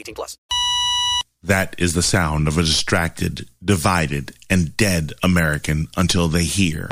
18 0.00 0.14
plus. 0.14 0.36
That 1.42 1.74
is 1.78 1.94
the 1.94 2.02
sound 2.02 2.48
of 2.48 2.58
a 2.58 2.62
distracted, 2.62 3.48
divided, 3.64 4.34
and 4.50 4.76
dead 4.76 5.12
American 5.22 5.88
until 5.96 6.28
they 6.28 6.44
hear. 6.44 6.88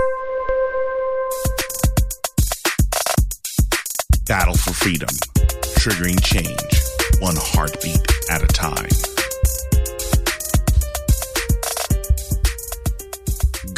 Battle 4.27 4.57
for 4.57 4.73
freedom, 4.73 5.15
triggering 5.81 6.23
change, 6.23 7.21
one 7.21 7.37
heartbeat 7.37 8.01
at 8.31 8.43
a 8.43 8.47
time. 8.47 9.18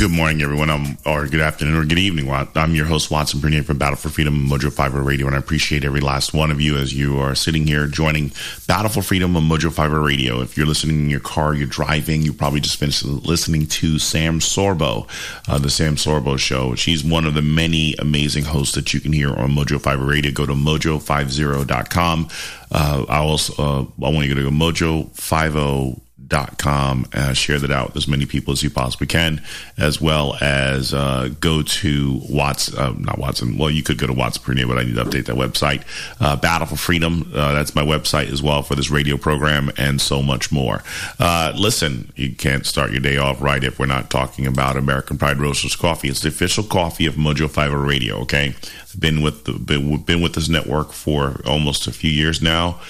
Good 0.01 0.12
morning, 0.12 0.41
everyone. 0.41 0.70
I'm, 0.70 0.97
or 1.05 1.27
good 1.27 1.43
afternoon 1.43 1.77
or 1.77 1.84
good 1.84 1.98
evening. 1.98 2.31
I'm 2.31 2.75
your 2.75 2.87
host, 2.87 3.11
Watson 3.11 3.39
Bernier 3.39 3.62
from 3.62 3.77
Battle 3.77 3.97
for 3.97 4.09
Freedom 4.09 4.48
Mojo 4.48 4.73
50 4.73 4.98
Radio, 4.98 5.27
and 5.27 5.37
I 5.37 5.39
appreciate 5.39 5.84
every 5.84 6.01
last 6.01 6.33
one 6.33 6.51
of 6.51 6.59
you 6.59 6.79
as 6.79 6.95
you 6.95 7.19
are 7.19 7.34
sitting 7.34 7.67
here 7.67 7.87
joining 7.87 8.33
Battle 8.67 8.89
for 8.89 9.03
Freedom 9.03 9.37
on 9.37 9.42
Mojo 9.42 9.70
50 9.70 9.98
Radio. 9.98 10.41
If 10.41 10.57
you're 10.57 10.65
listening 10.65 11.01
in 11.01 11.11
your 11.11 11.20
car, 11.20 11.53
you're 11.53 11.67
driving, 11.67 12.23
you 12.23 12.33
probably 12.33 12.61
just 12.61 12.79
finished 12.79 13.05
listening 13.05 13.67
to 13.67 13.98
Sam 13.98 14.41
Sorbo, 14.41 15.07
uh, 15.47 15.59
the 15.59 15.69
Sam 15.69 15.97
Sorbo 15.97 16.39
Show. 16.39 16.75
She's 16.77 17.05
one 17.05 17.27
of 17.27 17.35
the 17.35 17.42
many 17.42 17.95
amazing 17.98 18.45
hosts 18.45 18.75
that 18.77 18.95
you 18.95 19.01
can 19.01 19.12
hear 19.12 19.35
on 19.35 19.51
Mojo 19.51 19.79
50 19.83 19.97
Radio. 19.97 20.33
Go 20.33 20.47
to 20.47 20.55
mojo50.com. 20.55 22.29
Uh, 22.73 23.05
I 23.07 23.19
also, 23.19 23.62
uh, 23.62 23.81
I 24.07 24.11
want 24.11 24.29
you 24.29 24.35
to 24.35 24.45
go 24.45 24.48
to 24.48 24.57
mojo50 24.57 26.01
dot 26.27 26.59
com. 26.59 27.07
Uh, 27.13 27.33
share 27.33 27.59
that 27.59 27.71
out 27.71 27.89
with 27.89 27.97
as 27.97 28.09
many 28.09 28.25
people 28.25 28.53
as 28.53 28.63
you 28.63 28.71
possibly 28.71 29.07
can, 29.07 29.43
as 29.77 30.01
well 30.01 30.37
as 30.41 30.95
uh, 30.95 31.29
go 31.41 31.63
to 31.63 32.21
Watts, 32.29 32.73
uh, 32.75 32.95
not 32.99 33.19
Watson. 33.19 33.59
Well, 33.59 33.71
you 33.71 33.83
could 33.83 33.99
go 33.99 34.07
to 34.07 34.13
Watts 34.13 34.39
Premier, 34.39 34.67
but 34.67 34.79
I 34.79 34.85
need 34.85 34.95
to 34.95 35.05
update 35.05 35.27
that 35.27 35.37
website. 35.37 35.83
Uh, 36.21 36.37
Battle 36.37 36.67
for 36.67 36.77
Freedom. 36.77 37.31
Uh, 37.35 37.53
that's 37.53 37.75
my 37.75 37.83
website 37.83 38.31
as 38.33 38.43
well 38.43 38.63
for 38.63 38.77
this 38.77 38.91
radio 38.91 39.17
program 39.17 39.73
and 39.77 40.01
so 40.01 40.23
much 40.23 40.53
more. 40.53 40.83
Uh, 41.19 41.53
listen, 41.57 42.13
you 42.15 42.35
can't 42.35 42.65
start 42.65 42.93
your 42.93 43.01
day 43.01 43.17
off 43.17 43.43
right 43.43 43.65
if 43.65 43.79
we're 43.79 43.87
not 43.87 44.11
talking 44.11 44.47
about 44.47 44.77
American 44.77 45.19
Pride 45.19 45.39
Roasters 45.39 45.75
Coffee. 45.75 46.09
It's 46.09 46.21
the 46.21 46.29
official 46.29 46.65
coffee 46.65 47.07
of 47.07 47.14
Mojo 47.14 47.51
Five 47.51 47.73
Radio. 47.73 48.19
Okay, 48.20 48.55
been 48.98 49.23
with 49.23 49.45
the, 49.45 49.53
been, 49.53 49.97
been 50.03 50.20
with 50.20 50.35
this 50.35 50.48
network 50.48 50.92
for 50.92 51.41
almost 51.45 51.86
a 51.86 51.92
few 51.92 52.11
years 52.11 52.41
now 52.41 52.80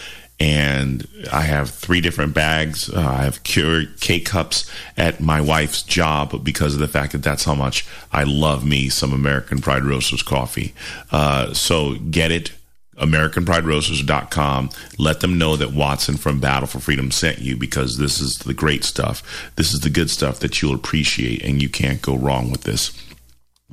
and 0.41 1.07
I 1.31 1.43
have 1.43 1.71
three 1.71 2.01
different 2.01 2.33
bags. 2.33 2.89
Uh, 2.89 2.99
I 3.01 3.25
have 3.25 3.43
cured 3.45 4.01
K 4.01 4.21
cups 4.21 4.69
at 4.97 5.21
my 5.21 5.41
wife's 5.41 5.83
job 5.83 6.43
because 6.43 6.73
of 6.73 6.81
the 6.81 6.89
fact 6.89 7.13
that 7.13 7.23
that's 7.23 7.45
how 7.45 7.55
much 7.55 7.87
I 8.11 8.25
love 8.25 8.65
me 8.65 8.89
some 8.89 9.13
American 9.13 9.61
Pride 9.61 9.85
Roasters 9.85 10.23
coffee. 10.23 10.75
Uh, 11.13 11.53
so 11.53 11.97
get 11.97 12.33
it. 12.33 12.53
AmericanPrideRoasters.com. 12.97 14.71
Let 14.99 15.21
them 15.21 15.39
know 15.39 15.57
that 15.57 15.73
Watson 15.73 16.19
from 16.19 16.39
Battle 16.39 16.67
for 16.67 16.81
Freedom 16.81 17.11
sent 17.11 17.39
you 17.39 17.57
because 17.57 17.97
this 17.97 18.21
is 18.21 18.39
the 18.39 18.53
great 18.53 18.85
stuff. 18.85 19.23
This 19.57 19.73
is 19.73 19.81
the 19.81 19.89
good 19.89 20.11
stuff 20.11 20.41
that 20.41 20.61
you'll 20.61 20.75
appreciate, 20.75 21.43
and 21.43 21.63
you 21.63 21.71
can't 21.71 22.03
go 22.03 22.15
wrong 22.15 22.51
with 22.51 22.65
this. 22.65 22.93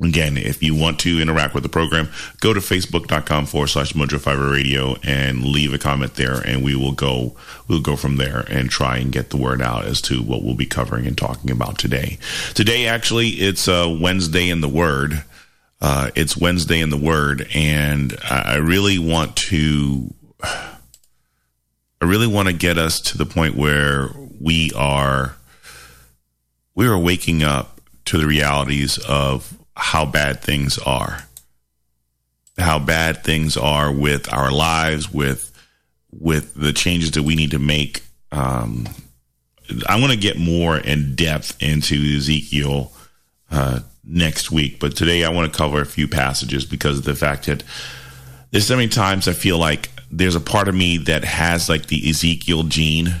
Again, 0.00 0.36
if 0.36 0.62
you 0.62 0.76
want 0.76 1.00
to 1.00 1.20
interact 1.20 1.54
with 1.54 1.64
the 1.64 1.68
program, 1.68 2.08
go 2.40 2.52
to 2.52 2.60
facebook.com 2.60 3.46
forward 3.46 3.66
slash 3.66 3.94
Mojo 3.94 4.20
50 4.20 4.36
Radio 4.36 4.96
and 5.02 5.44
leave 5.44 5.74
a 5.74 5.78
comment 5.78 6.14
there, 6.14 6.40
and 6.40 6.62
we 6.62 6.76
will 6.76 6.92
go 6.92 7.34
we'll 7.66 7.80
go 7.80 7.96
from 7.96 8.16
there 8.16 8.44
and 8.48 8.70
try 8.70 8.98
and 8.98 9.10
get 9.10 9.30
the 9.30 9.36
word 9.36 9.60
out 9.60 9.84
as 9.84 10.00
to 10.02 10.22
what 10.22 10.42
we'll 10.42 10.54
be 10.54 10.66
covering 10.66 11.06
and 11.06 11.18
talking 11.18 11.50
about 11.50 11.78
today. 11.78 12.18
Today, 12.54 12.86
actually, 12.86 13.28
it's 13.28 13.66
uh, 13.66 13.96
Wednesday 14.00 14.48
in 14.48 14.60
the 14.60 14.68
Word. 14.68 15.24
Uh, 15.80 16.10
it's 16.14 16.36
Wednesday 16.36 16.80
in 16.80 16.90
the 16.90 16.96
Word, 16.96 17.48
and 17.54 18.16
I 18.22 18.56
really 18.56 18.98
want 18.98 19.36
to 19.36 20.14
I 22.00 22.04
really 22.04 22.26
want 22.28 22.48
to 22.48 22.54
get 22.54 22.78
us 22.78 23.00
to 23.00 23.18
the 23.18 23.26
point 23.26 23.56
where 23.56 24.10
we 24.40 24.70
are 24.76 25.36
we 26.74 26.86
are 26.86 26.98
waking 26.98 27.42
up 27.42 27.80
to 28.04 28.18
the 28.18 28.26
realities 28.26 28.98
of 28.98 29.58
how 29.78 30.04
bad 30.04 30.40
things 30.42 30.76
are, 30.76 31.22
how 32.58 32.80
bad 32.80 33.22
things 33.22 33.56
are 33.56 33.92
with 33.92 34.30
our 34.32 34.50
lives, 34.50 35.12
with 35.12 35.52
with 36.10 36.54
the 36.54 36.72
changes 36.72 37.12
that 37.12 37.22
we 37.22 37.36
need 37.36 37.52
to 37.52 37.58
make. 37.58 38.02
Um, 38.32 38.88
I 39.88 40.00
want 40.00 40.12
to 40.12 40.18
get 40.18 40.36
more 40.36 40.76
in 40.76 41.14
depth 41.14 41.62
into 41.62 41.94
Ezekiel 41.94 42.92
uh, 43.50 43.80
next 44.04 44.50
week, 44.50 44.80
but 44.80 44.96
today 44.96 45.24
I 45.24 45.30
want 45.30 45.52
to 45.52 45.56
cover 45.56 45.80
a 45.80 45.86
few 45.86 46.08
passages 46.08 46.64
because 46.64 46.98
of 46.98 47.04
the 47.04 47.14
fact 47.14 47.46
that 47.46 47.62
there's 48.50 48.66
so 48.66 48.76
many 48.76 48.88
times 48.88 49.28
I 49.28 49.32
feel 49.32 49.58
like 49.58 49.90
there's 50.10 50.34
a 50.34 50.40
part 50.40 50.68
of 50.68 50.74
me 50.74 50.96
that 50.98 51.22
has 51.24 51.68
like 51.68 51.86
the 51.86 52.08
Ezekiel 52.08 52.64
gene 52.64 53.14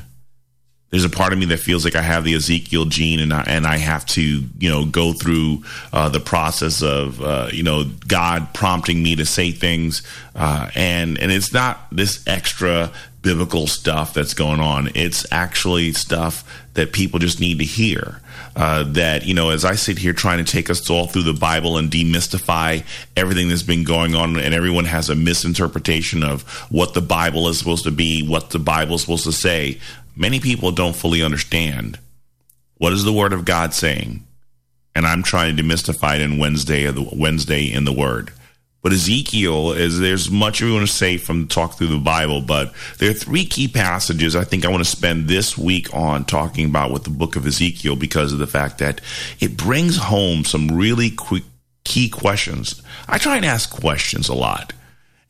there's 0.90 1.04
a 1.04 1.10
part 1.10 1.32
of 1.32 1.38
me 1.38 1.46
that 1.46 1.58
feels 1.58 1.84
like 1.84 1.96
I 1.96 2.02
have 2.02 2.24
the 2.24 2.34
Ezekiel 2.34 2.86
gene, 2.86 3.20
and 3.20 3.32
I, 3.32 3.44
and 3.46 3.66
I 3.66 3.76
have 3.76 4.06
to, 4.06 4.22
you 4.22 4.70
know, 4.70 4.86
go 4.86 5.12
through 5.12 5.64
uh, 5.92 6.08
the 6.08 6.20
process 6.20 6.82
of, 6.82 7.20
uh, 7.20 7.48
you 7.52 7.62
know, 7.62 7.84
God 8.06 8.54
prompting 8.54 9.02
me 9.02 9.16
to 9.16 9.26
say 9.26 9.50
things, 9.50 10.02
uh, 10.34 10.70
and 10.74 11.18
and 11.18 11.30
it's 11.30 11.52
not 11.52 11.86
this 11.92 12.26
extra 12.26 12.90
biblical 13.20 13.66
stuff 13.66 14.14
that's 14.14 14.32
going 14.32 14.60
on. 14.60 14.90
It's 14.94 15.26
actually 15.30 15.92
stuff 15.92 16.44
that 16.74 16.92
people 16.92 17.18
just 17.18 17.40
need 17.40 17.58
to 17.58 17.64
hear. 17.64 18.22
Uh, 18.56 18.82
that 18.84 19.24
you 19.24 19.34
know, 19.34 19.50
as 19.50 19.64
I 19.64 19.74
sit 19.74 19.98
here 19.98 20.12
trying 20.12 20.44
to 20.44 20.50
take 20.50 20.70
us 20.70 20.88
all 20.88 21.06
through 21.06 21.24
the 21.24 21.34
Bible 21.34 21.76
and 21.76 21.90
demystify 21.90 22.84
everything 23.14 23.48
that's 23.48 23.62
been 23.62 23.84
going 23.84 24.14
on, 24.14 24.38
and 24.38 24.54
everyone 24.54 24.86
has 24.86 25.10
a 25.10 25.14
misinterpretation 25.14 26.24
of 26.24 26.42
what 26.70 26.94
the 26.94 27.02
Bible 27.02 27.46
is 27.48 27.58
supposed 27.58 27.84
to 27.84 27.90
be, 27.90 28.26
what 28.26 28.50
the 28.50 28.58
Bible 28.58 28.94
is 28.94 29.02
supposed 29.02 29.24
to 29.24 29.32
say 29.32 29.78
many 30.18 30.40
people 30.40 30.72
don't 30.72 30.96
fully 30.96 31.22
understand 31.22 31.98
what 32.76 32.92
is 32.92 33.04
the 33.04 33.12
word 33.12 33.32
of 33.32 33.44
God 33.44 33.72
saying. 33.72 34.24
And 34.94 35.06
I'm 35.06 35.22
trying 35.22 35.56
to 35.56 35.62
demystify 35.62 36.16
it 36.16 36.22
in 36.22 36.38
Wednesday 36.38 36.84
of 36.84 36.96
the 36.96 37.08
Wednesday 37.12 37.72
in 37.72 37.84
the 37.84 37.92
Word. 37.92 38.32
But 38.82 38.92
Ezekiel 38.92 39.72
is 39.72 40.00
there's 40.00 40.30
much 40.30 40.60
we 40.60 40.72
want 40.72 40.86
to 40.86 40.92
say 40.92 41.18
from 41.18 41.46
talk 41.46 41.74
through 41.74 41.88
the 41.88 41.98
Bible, 41.98 42.40
but 42.40 42.72
there 42.98 43.10
are 43.10 43.14
three 43.14 43.44
key 43.44 43.68
passages 43.68 44.34
I 44.34 44.44
think 44.44 44.64
I 44.64 44.70
want 44.70 44.84
to 44.84 44.90
spend 44.90 45.28
this 45.28 45.58
week 45.58 45.92
on 45.94 46.24
talking 46.24 46.66
about 46.66 46.92
with 46.92 47.04
the 47.04 47.10
book 47.10 47.36
of 47.36 47.46
Ezekiel 47.46 47.96
because 47.96 48.32
of 48.32 48.38
the 48.38 48.46
fact 48.46 48.78
that 48.78 49.00
it 49.40 49.56
brings 49.56 49.96
home 49.96 50.44
some 50.44 50.68
really 50.68 51.10
quick 51.10 51.44
key 51.84 52.08
questions. 52.08 52.82
I 53.08 53.18
try 53.18 53.36
and 53.36 53.44
ask 53.44 53.70
questions 53.70 54.28
a 54.28 54.34
lot. 54.34 54.72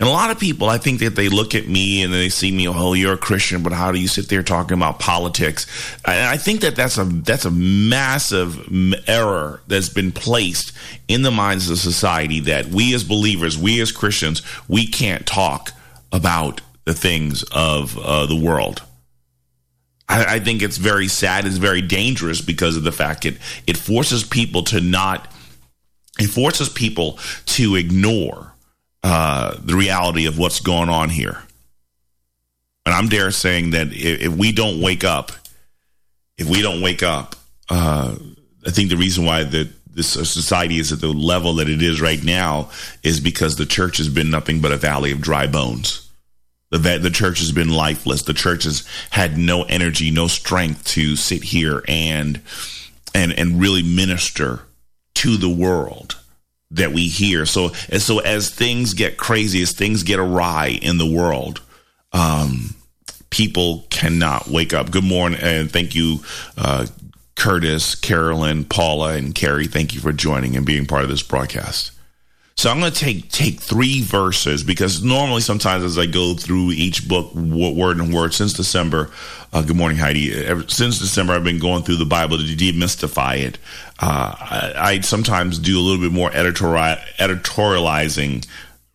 And 0.00 0.08
a 0.08 0.12
lot 0.12 0.30
of 0.30 0.38
people, 0.38 0.68
I 0.68 0.78
think 0.78 1.00
that 1.00 1.16
they 1.16 1.28
look 1.28 1.56
at 1.56 1.66
me 1.66 2.02
and 2.02 2.14
they 2.14 2.28
see 2.28 2.52
me, 2.52 2.68
oh, 2.68 2.92
you're 2.92 3.14
a 3.14 3.18
Christian, 3.18 3.64
but 3.64 3.72
how 3.72 3.90
do 3.90 3.98
you 3.98 4.06
sit 4.06 4.28
there 4.28 4.44
talking 4.44 4.76
about 4.76 5.00
politics? 5.00 5.66
And 6.04 6.28
I 6.28 6.36
think 6.36 6.60
that 6.60 6.76
that's 6.76 6.98
a 6.98 7.04
that's 7.04 7.44
a 7.44 7.50
massive 7.50 9.08
error 9.08 9.60
that's 9.66 9.88
been 9.88 10.12
placed 10.12 10.72
in 11.08 11.22
the 11.22 11.32
minds 11.32 11.68
of 11.68 11.78
society 11.78 12.38
that 12.40 12.66
we 12.66 12.94
as 12.94 13.02
believers, 13.02 13.58
we 13.58 13.80
as 13.80 13.90
Christians, 13.90 14.42
we 14.68 14.86
can't 14.86 15.26
talk 15.26 15.72
about 16.12 16.60
the 16.84 16.94
things 16.94 17.42
of 17.50 17.98
uh, 17.98 18.26
the 18.26 18.40
world. 18.40 18.82
I, 20.10 20.38
think 20.38 20.62
it's 20.62 20.78
very 20.78 21.06
sad. 21.06 21.44
It's 21.44 21.58
very 21.58 21.82
dangerous 21.82 22.40
because 22.40 22.78
of 22.78 22.82
the 22.82 22.92
fact 22.92 23.26
it 23.26 23.36
it 23.66 23.76
forces 23.76 24.24
people 24.24 24.62
to 24.64 24.80
not. 24.80 25.30
It 26.18 26.28
forces 26.28 26.68
people 26.68 27.18
to 27.46 27.76
ignore 27.76 28.54
uh, 29.02 29.56
the 29.62 29.76
reality 29.76 30.26
of 30.26 30.38
what's 30.38 30.60
going 30.60 30.88
on 30.88 31.08
here. 31.08 31.38
And 32.84 32.94
I'm 32.94 33.08
dare 33.08 33.30
saying 33.30 33.70
that 33.70 33.88
if, 33.88 34.22
if 34.22 34.36
we 34.36 34.52
don't 34.52 34.80
wake 34.80 35.04
up, 35.04 35.32
if 36.36 36.48
we 36.48 36.62
don't 36.62 36.80
wake 36.80 37.02
up, 37.02 37.36
uh, 37.68 38.16
I 38.66 38.70
think 38.70 38.88
the 38.88 38.96
reason 38.96 39.24
why 39.24 39.44
the 39.44 39.70
this 39.98 40.12
society 40.12 40.78
is 40.78 40.92
at 40.92 41.00
the 41.00 41.08
level 41.08 41.54
that 41.54 41.68
it 41.68 41.82
is 41.82 42.00
right 42.00 42.22
now 42.22 42.70
is 43.02 43.18
because 43.18 43.56
the 43.56 43.66
church 43.66 43.96
has 43.96 44.08
been 44.08 44.30
nothing 44.30 44.60
but 44.60 44.70
a 44.70 44.76
valley 44.76 45.10
of 45.10 45.20
dry 45.20 45.48
bones. 45.48 46.08
The, 46.70 46.78
the 46.78 47.10
church 47.10 47.40
has 47.40 47.50
been 47.50 47.70
lifeless. 47.70 48.22
The 48.22 48.34
church 48.34 48.62
has 48.64 48.86
had 49.10 49.36
no 49.36 49.64
energy, 49.64 50.10
no 50.10 50.28
strength 50.28 50.84
to 50.88 51.16
sit 51.16 51.42
here 51.42 51.82
and 51.88 52.40
and 53.14 53.32
and 53.32 53.60
really 53.60 53.82
minister 53.82 54.60
to 55.14 55.36
the 55.36 55.48
world 55.48 56.16
that 56.70 56.92
we 56.92 57.08
hear. 57.08 57.46
So 57.46 57.72
and 57.88 58.02
so 58.02 58.18
as 58.20 58.50
things 58.50 58.94
get 58.94 59.16
crazy, 59.16 59.62
as 59.62 59.72
things 59.72 60.02
get 60.02 60.18
awry 60.18 60.78
in 60.82 60.98
the 60.98 61.10
world, 61.10 61.60
um, 62.12 62.74
people 63.30 63.86
cannot 63.90 64.48
wake 64.48 64.72
up. 64.72 64.90
Good 64.90 65.04
morning 65.04 65.40
and 65.40 65.70
thank 65.70 65.94
you, 65.94 66.20
uh, 66.56 66.86
Curtis, 67.36 67.94
Carolyn, 67.94 68.64
Paula, 68.64 69.14
and 69.14 69.34
Carrie, 69.34 69.66
thank 69.66 69.94
you 69.94 70.00
for 70.00 70.12
joining 70.12 70.56
and 70.56 70.66
being 70.66 70.86
part 70.86 71.04
of 71.04 71.08
this 71.08 71.22
broadcast. 71.22 71.92
So 72.58 72.72
I'm 72.72 72.80
going 72.80 72.90
to 72.90 72.98
take 72.98 73.30
take 73.30 73.60
three 73.60 74.02
verses 74.02 74.64
because 74.64 75.04
normally 75.04 75.42
sometimes 75.42 75.84
as 75.84 75.96
I 75.96 76.06
go 76.06 76.34
through 76.34 76.72
each 76.72 77.06
book 77.06 77.32
word 77.32 77.98
and 77.98 78.12
word 78.12 78.34
since 78.34 78.52
December, 78.52 79.12
uh, 79.52 79.62
good 79.62 79.76
morning 79.76 79.96
Heidi. 79.96 80.34
Ever, 80.44 80.66
since 80.66 80.98
December, 80.98 81.34
I've 81.34 81.44
been 81.44 81.60
going 81.60 81.84
through 81.84 81.98
the 81.98 82.04
Bible 82.04 82.36
to 82.36 82.42
demystify 82.42 83.36
it. 83.36 83.58
Uh, 84.00 84.34
I, 84.40 84.72
I, 84.76 85.00
sometimes 85.02 85.60
do 85.60 85.78
a 85.78 85.82
little 85.82 86.00
bit 86.00 86.10
more 86.10 86.32
editorial, 86.34 86.96
editorializing 87.20 88.44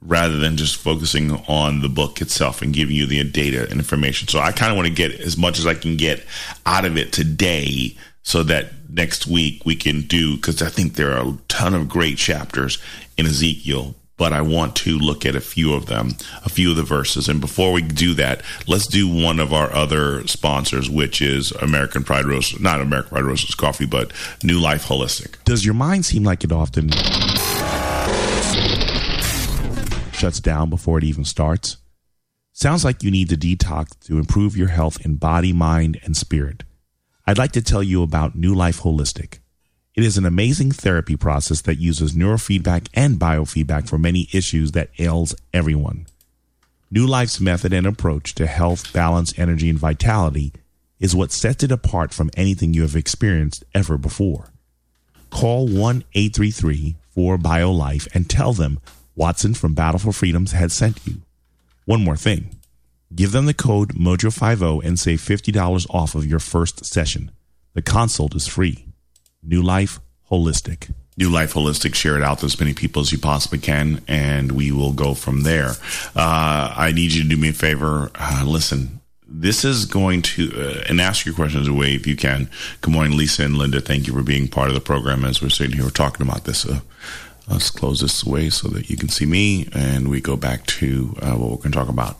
rather 0.02 0.40
than 0.40 0.58
just 0.58 0.76
focusing 0.76 1.32
on 1.48 1.80
the 1.80 1.88
book 1.88 2.20
itself 2.20 2.62
and 2.62 2.74
giving 2.74 2.98
you 2.98 3.06
the 3.06 3.24
data 3.24 3.64
and 3.64 3.80
information. 3.80 4.28
So 4.28 4.40
I 4.40 4.52
kind 4.52 4.72
of 4.72 4.76
want 4.76 4.90
to 4.90 4.94
get 4.94 5.18
as 5.22 5.38
much 5.38 5.58
as 5.58 5.66
I 5.66 5.74
can 5.74 5.96
get 5.96 6.26
out 6.66 6.84
of 6.84 6.98
it 6.98 7.14
today 7.14 7.96
so 8.24 8.42
that 8.44 8.72
next 8.90 9.28
week 9.28 9.66
we 9.66 9.76
can 9.76 10.02
do 10.02 10.36
because 10.36 10.62
I 10.62 10.70
think 10.70 10.94
there 10.94 11.12
are 11.12 11.28
a 11.28 11.38
ton 11.48 11.74
of 11.74 11.90
great 11.90 12.18
chapters 12.18 12.78
in 13.18 13.26
Ezekiel. 13.26 13.96
But 14.16 14.32
I 14.32 14.42
want 14.42 14.76
to 14.78 15.00
look 15.00 15.26
at 15.26 15.36
a 15.36 15.42
few 15.42 15.74
of 15.74 15.88
them, 15.88 16.12
a 16.46 16.50
few 16.50 16.70
of 16.70 16.78
the 16.78 16.84
verses. 16.84 17.28
And 17.28 17.42
before 17.42 17.74
we 17.74 17.82
do 17.82 18.14
that, 18.14 18.44
let's 18.68 18.86
do 18.86 19.08
one 19.08 19.40
of 19.40 19.52
our 19.52 19.74
other 19.74 20.26
sponsors, 20.28 20.88
which 20.88 21.20
is 21.20 21.52
American 21.54 22.04
Pride 22.04 22.26
Roasters, 22.26 22.60
not 22.60 22.80
American 22.80 23.10
Pride 23.10 23.26
Roasters 23.26 23.56
Coffee, 23.56 23.88
but 23.88 24.14
New 24.44 24.60
Life 24.60 24.86
Holistic. 24.86 25.44
Does 25.46 25.66
your 25.66 25.74
mind 25.74 26.06
seem 26.06 26.24
like 26.24 26.44
it 26.44 26.52
often 26.52 26.92
shuts 30.14 30.40
down 30.40 30.70
before 30.70 31.00
it 31.00 31.04
even 31.04 31.26
starts? 31.26 31.78
Sounds 32.52 32.86
like 32.86 33.02
you 33.02 33.10
need 33.10 33.30
to 33.30 33.36
detox 33.36 34.00
to 34.06 34.20
improve 34.20 34.56
your 34.56 34.68
health 34.68 35.04
in 35.04 35.16
body, 35.16 35.54
mind, 35.54 36.00
and 36.04 36.16
spirit. 36.16 36.64
I'd 37.26 37.38
like 37.38 37.54
to 37.54 37.62
tell 37.62 37.82
you 37.82 38.04
about 38.04 38.36
New 38.36 38.54
Life 38.54 38.82
Holistic. 38.82 39.40
It 39.96 40.04
is 40.04 40.18
an 40.18 40.26
amazing 40.26 40.72
therapy 40.72 41.16
process 41.16 41.62
that 41.62 41.80
uses 41.80 42.14
neurofeedback 42.14 42.90
and 42.94 43.18
biofeedback 43.18 43.88
for 43.88 43.98
many 43.98 44.28
issues 44.34 44.74
that 44.74 44.90
ails 45.00 45.34
everyone. 45.54 46.08
New 46.92 47.08
Life's 47.08 47.40
method 47.40 47.72
and 47.72 47.88
approach 47.88 48.36
to 48.36 48.46
health, 48.46 48.92
balance, 48.92 49.34
energy, 49.40 49.70
and 49.70 49.80
vitality 49.80 50.52
is 51.00 51.16
what 51.16 51.32
sets 51.32 51.64
it 51.64 51.72
apart 51.72 52.14
from 52.14 52.30
anything 52.36 52.74
you 52.74 52.82
have 52.82 52.96
experienced 52.96 53.64
ever 53.74 53.98
before. 53.98 54.50
Call 55.30 55.66
1 55.68 56.04
833 56.14 56.98
4 57.12 57.38
BioLife 57.38 58.14
and 58.14 58.30
tell 58.30 58.52
them 58.52 58.82
Watson 59.16 59.54
from 59.54 59.74
Battle 59.74 60.00
for 60.00 60.12
Freedoms 60.12 60.52
has 60.52 60.74
sent 60.74 61.00
you. 61.08 61.22
One 61.86 62.04
more 62.04 62.18
thing 62.18 62.50
Give 63.16 63.32
them 63.32 63.46
the 63.46 63.54
code 63.54 63.94
MOJO50 63.96 64.84
and 64.84 64.98
save 64.98 65.20
$50 65.22 65.88
off 65.90 66.16
of 66.16 66.26
your 66.26 66.40
first 66.40 66.86
session. 66.86 67.32
The 67.74 67.82
consult 67.82 68.36
is 68.36 68.48
free. 68.48 68.88
New 69.44 69.62
Life 69.62 70.00
Holistic. 70.32 70.92
New 71.16 71.30
Life 71.30 71.54
Holistic, 71.54 71.94
share 71.94 72.16
it 72.16 72.24
out 72.24 72.40
to 72.40 72.46
as 72.46 72.60
many 72.60 72.74
people 72.74 73.02
as 73.02 73.12
you 73.12 73.20
possibly 73.20 73.60
can, 73.60 74.02
and 74.08 74.54
we 74.54 74.72
will 74.72 74.94
go 74.94 75.14
from 75.14 75.44
there. 75.44 75.72
Uh, 76.16 76.74
I 76.76 76.92
need 76.92 77.12
you 77.12 77.22
to 77.22 77.30
do 77.30 77.38
me 77.38 77.50
a 77.50 77.54
favor. 77.54 78.10
Uh, 78.16 78.46
listen, 78.48 79.00
this 79.28 79.64
is 79.64 79.86
going 79.86 80.24
to, 80.24 80.52
uh, 80.56 80.84
and 80.90 81.00
ask 81.00 81.24
your 81.24 81.36
questions 81.36 81.68
away 81.68 81.94
if 81.94 82.08
you 82.08 82.16
can. 82.16 82.50
Good 82.82 82.94
morning, 82.94 83.16
Lisa 83.16 83.44
and 83.44 83.58
Linda. 83.58 83.80
Thank 83.80 84.08
you 84.08 84.14
for 84.14 84.24
being 84.24 84.48
part 84.48 84.70
of 84.70 84.74
the 84.74 84.82
program 84.82 85.24
as 85.24 85.40
we're 85.40 85.50
sitting 85.50 85.78
here 85.78 85.90
talking 85.92 86.26
about 86.26 86.46
this. 86.46 86.66
Uh, 86.66 86.80
let's 87.48 87.70
close 87.70 88.00
this 88.00 88.26
away 88.26 88.50
so 88.50 88.70
that 88.70 88.90
you 88.90 88.98
can 88.98 89.10
see 89.10 89.28
me, 89.28 89.70
and 89.72 90.08
we 90.08 90.20
go 90.20 90.36
back 90.36 90.66
to 90.66 91.16
uh, 91.22 91.34
what 91.34 91.52
we're 91.52 91.58
going 91.58 91.72
to 91.74 91.78
talk 91.78 91.90
about. 91.90 92.18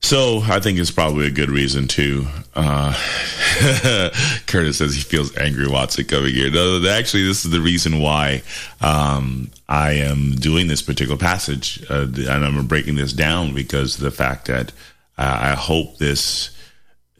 So 0.00 0.40
I 0.44 0.60
think 0.60 0.78
it's 0.78 0.90
probably 0.90 1.26
a 1.26 1.30
good 1.30 1.50
reason 1.50 1.88
to. 1.88 2.26
Uh, 2.54 2.94
Curtis 4.46 4.78
says 4.78 4.94
he 4.94 5.02
feels 5.02 5.36
angry 5.36 5.68
Watson 5.68 6.04
coming 6.04 6.34
here. 6.34 6.50
No, 6.50 6.82
actually, 6.88 7.24
this 7.24 7.44
is 7.44 7.50
the 7.50 7.60
reason 7.60 8.00
why 8.00 8.42
um, 8.80 9.50
I 9.68 9.92
am 9.92 10.32
doing 10.36 10.68
this 10.68 10.82
particular 10.82 11.18
passage, 11.18 11.84
uh, 11.90 12.06
and 12.06 12.44
I'm 12.44 12.66
breaking 12.66 12.94
this 12.94 13.12
down 13.12 13.54
because 13.54 13.96
of 13.96 14.02
the 14.02 14.10
fact 14.10 14.46
that 14.46 14.70
uh, 15.18 15.38
I 15.40 15.54
hope 15.54 15.98
this 15.98 16.56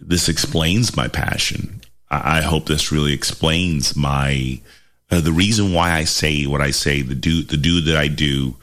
this 0.00 0.28
explains 0.28 0.96
my 0.96 1.08
passion. 1.08 1.82
I, 2.10 2.38
I 2.38 2.40
hope 2.42 2.66
this 2.66 2.92
really 2.92 3.12
explains 3.12 3.96
my 3.96 4.60
uh, 5.10 5.20
the 5.20 5.32
reason 5.32 5.72
why 5.72 5.92
I 5.92 6.04
say 6.04 6.46
what 6.46 6.60
I 6.60 6.70
say, 6.70 7.02
the 7.02 7.14
do 7.14 7.42
the 7.42 7.56
do 7.56 7.80
that 7.82 7.96
I 7.96 8.08
do 8.08 8.56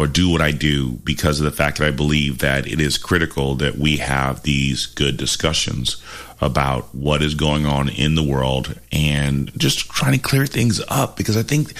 or 0.00 0.06
do 0.06 0.30
what 0.30 0.40
I 0.40 0.50
do 0.50 0.92
because 1.04 1.40
of 1.40 1.44
the 1.44 1.50
fact 1.50 1.76
that 1.76 1.86
I 1.86 1.90
believe 1.90 2.38
that 2.38 2.66
it 2.66 2.80
is 2.80 2.96
critical 2.96 3.54
that 3.56 3.76
we 3.76 3.98
have 3.98 4.44
these 4.44 4.86
good 4.86 5.18
discussions 5.18 6.02
about 6.40 6.94
what 6.94 7.22
is 7.22 7.34
going 7.34 7.66
on 7.66 7.90
in 7.90 8.14
the 8.14 8.22
world 8.22 8.80
and 8.90 9.52
just 9.58 9.90
trying 9.90 10.14
to 10.14 10.18
clear 10.18 10.46
things 10.46 10.80
up 10.88 11.18
because 11.18 11.36
I 11.36 11.42
think 11.42 11.74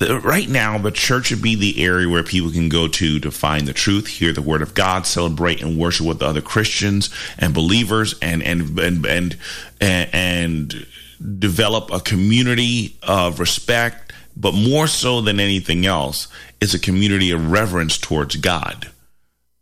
right 0.00 0.48
now 0.48 0.78
the 0.78 0.90
church 0.90 1.26
should 1.26 1.42
be 1.42 1.54
the 1.54 1.80
area 1.84 2.08
where 2.08 2.24
people 2.24 2.50
can 2.50 2.68
go 2.68 2.88
to 2.88 3.20
to 3.20 3.30
find 3.30 3.68
the 3.68 3.72
truth, 3.72 4.08
hear 4.08 4.32
the 4.32 4.42
word 4.42 4.62
of 4.62 4.74
God, 4.74 5.06
celebrate 5.06 5.62
and 5.62 5.78
worship 5.78 6.06
with 6.06 6.22
other 6.22 6.40
Christians 6.40 7.08
and 7.38 7.54
believers 7.54 8.16
and 8.20 8.42
and 8.42 8.76
and 8.80 9.06
and 9.06 9.36
and, 9.80 10.10
and 10.12 10.86
develop 11.38 11.92
a 11.92 12.00
community 12.00 12.96
of 13.04 13.38
respect 13.38 14.10
but 14.36 14.54
more 14.54 14.86
so 14.86 15.20
than 15.20 15.38
anything 15.38 15.84
else, 15.84 16.28
it's 16.60 16.74
a 16.74 16.78
community 16.78 17.30
of 17.30 17.50
reverence 17.50 17.98
towards 17.98 18.36
God. 18.36 18.90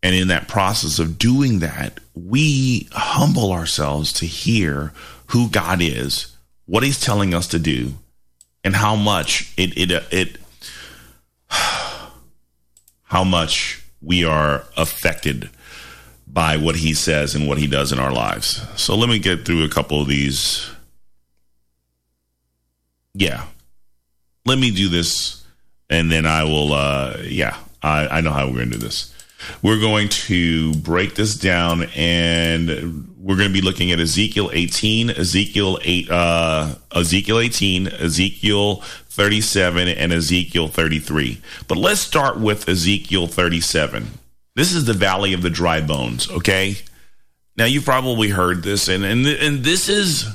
And 0.03 0.15
in 0.15 0.29
that 0.29 0.49
process 0.49 0.99
of 0.99 1.19
doing 1.19 1.59
that, 1.59 1.99
we 2.15 2.89
humble 2.93 3.53
ourselves 3.53 4.12
to 4.15 4.27
hear 4.27 4.93
who 5.28 5.49
God 5.49 5.81
is, 5.81 6.37
what 6.67 6.83
He's 6.83 7.00
telling 7.00 7.35
us 7.35 7.49
to 7.49 7.59
do, 7.59 7.95
and 8.62 8.76
how 8.76 8.95
much 8.95 9.52
it 9.57 9.76
it 9.76 9.90
uh, 9.90 10.00
it 10.11 10.38
how 13.02 13.25
much 13.25 13.83
we 14.00 14.25
are 14.25 14.64
affected 14.76 15.50
by 16.26 16.57
what 16.57 16.76
He 16.76 16.95
says 16.95 17.35
and 17.35 17.49
what 17.49 17.59
He 17.59 17.67
does 17.67 17.93
in 17.93 17.99
our 17.99 18.12
lives. 18.12 18.62
So 18.81 18.95
let 18.97 19.09
me 19.09 19.19
get 19.19 19.45
through 19.45 19.64
a 19.64 19.69
couple 19.69 20.00
of 20.00 20.09
these. 20.09 20.71
Yeah, 23.14 23.47
let 24.45 24.59
me 24.59 24.71
do 24.71 24.88
this, 24.88 25.38
and 25.90 26.11
then 26.11 26.26
I 26.26 26.45
will. 26.45 26.73
Uh, 26.73 27.18
yeah, 27.23 27.57
I, 27.83 28.09
I 28.09 28.21
know 28.21 28.30
how 28.30 28.47
we're 28.47 28.57
going 28.57 28.71
to 28.71 28.78
do 28.78 28.85
this. 28.85 29.14
We're 29.62 29.80
going 29.80 30.09
to 30.09 30.75
break 30.75 31.14
this 31.14 31.37
down, 31.37 31.85
and 31.95 33.14
we're 33.18 33.37
going 33.37 33.49
to 33.49 33.54
be 33.54 33.61
looking 33.61 33.92
at 33.92 34.00
Ezekiel 34.00 34.50
18, 34.52 35.11
Ezekiel 35.11 35.78
8, 35.83 36.11
uh, 36.11 36.75
Ezekiel 36.95 37.38
18, 37.38 37.87
Ezekiel 37.88 38.76
37, 38.76 39.88
and 39.88 40.12
Ezekiel 40.12 40.68
33. 40.68 41.40
But 41.68 41.78
let's 41.78 42.00
start 42.00 42.38
with 42.38 42.68
Ezekiel 42.68 43.26
37. 43.26 44.09
This 44.54 44.73
is 44.73 44.87
the 44.87 44.92
valley 44.92 45.33
of 45.35 45.42
the 45.42 45.50
dry 45.50 45.80
bones. 45.80 46.28
Okay. 46.30 46.76
Now 47.57 47.64
you've 47.64 47.85
probably 47.85 48.28
heard 48.28 48.62
this, 48.62 48.88
and 48.88 49.04
and 49.04 49.26
and 49.26 49.64
this 49.64 49.88
is, 49.88 50.26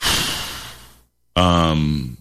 um, 1.36 2.16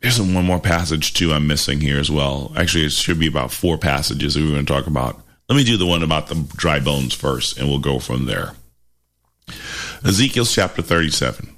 there's 0.00 0.20
one 0.20 0.44
more 0.44 0.60
passage 0.60 1.12
too 1.12 1.32
I'm 1.32 1.46
missing 1.46 1.80
here 1.80 1.98
as 1.98 2.10
well. 2.10 2.52
Actually, 2.56 2.84
it 2.84 2.92
should 2.92 3.18
be 3.18 3.26
about 3.26 3.52
four 3.52 3.78
passages 3.78 4.34
that 4.34 4.42
we're 4.42 4.50
going 4.50 4.66
to 4.66 4.72
talk 4.72 4.86
about. 4.86 5.20
Let 5.48 5.56
me 5.56 5.64
do 5.64 5.76
the 5.76 5.86
one 5.86 6.02
about 6.02 6.28
the 6.28 6.46
dry 6.56 6.78
bones 6.78 7.14
first, 7.14 7.58
and 7.58 7.68
we'll 7.68 7.78
go 7.78 7.98
from 7.98 8.26
there. 8.26 8.52
Ezekiel 10.04 10.44
chapter 10.44 10.82
37. 10.82 11.54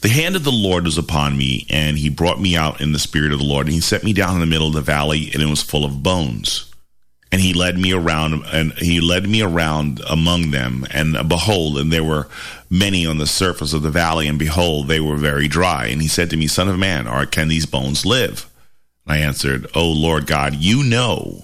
The 0.00 0.08
hand 0.08 0.36
of 0.36 0.44
the 0.44 0.52
Lord 0.52 0.84
was 0.84 0.98
upon 0.98 1.38
me, 1.38 1.66
and 1.70 1.96
he 1.96 2.10
brought 2.10 2.40
me 2.40 2.56
out 2.56 2.80
in 2.80 2.92
the 2.92 2.98
spirit 2.98 3.32
of 3.32 3.38
the 3.38 3.44
Lord, 3.44 3.66
and 3.66 3.74
he 3.74 3.80
set 3.80 4.04
me 4.04 4.12
down 4.12 4.34
in 4.34 4.40
the 4.40 4.46
middle 4.46 4.68
of 4.68 4.74
the 4.74 4.80
valley, 4.80 5.30
and 5.32 5.42
it 5.42 5.48
was 5.48 5.62
full 5.62 5.84
of 5.84 6.02
bones 6.02 6.72
and 7.32 7.40
he 7.40 7.52
led 7.52 7.78
me 7.78 7.92
around 7.92 8.44
and 8.52 8.72
he 8.74 9.00
led 9.00 9.28
me 9.28 9.42
around 9.42 10.00
among 10.08 10.50
them. 10.50 10.86
And 10.90 11.28
behold 11.28 11.78
and 11.78 11.92
there 11.92 12.04
were 12.04 12.28
many 12.70 13.06
on 13.06 13.18
the 13.18 13.26
surface 13.26 13.72
of 13.72 13.82
the 13.82 13.90
valley 13.90 14.28
and 14.28 14.38
behold 14.38 14.88
they 14.88 15.00
were 15.00 15.16
very 15.16 15.48
dry. 15.48 15.86
And 15.86 16.00
he 16.00 16.08
said 16.08 16.30
to 16.30 16.36
me 16.36 16.46
son 16.46 16.68
of 16.68 16.78
man 16.78 17.06
or 17.06 17.26
can 17.26 17.48
these 17.48 17.66
bones 17.66 18.06
live? 18.06 18.48
And 19.06 19.14
i 19.14 19.18
answered 19.18 19.66
oh 19.74 19.90
lord 19.90 20.26
god 20.26 20.54
you 20.54 20.82
know 20.82 21.42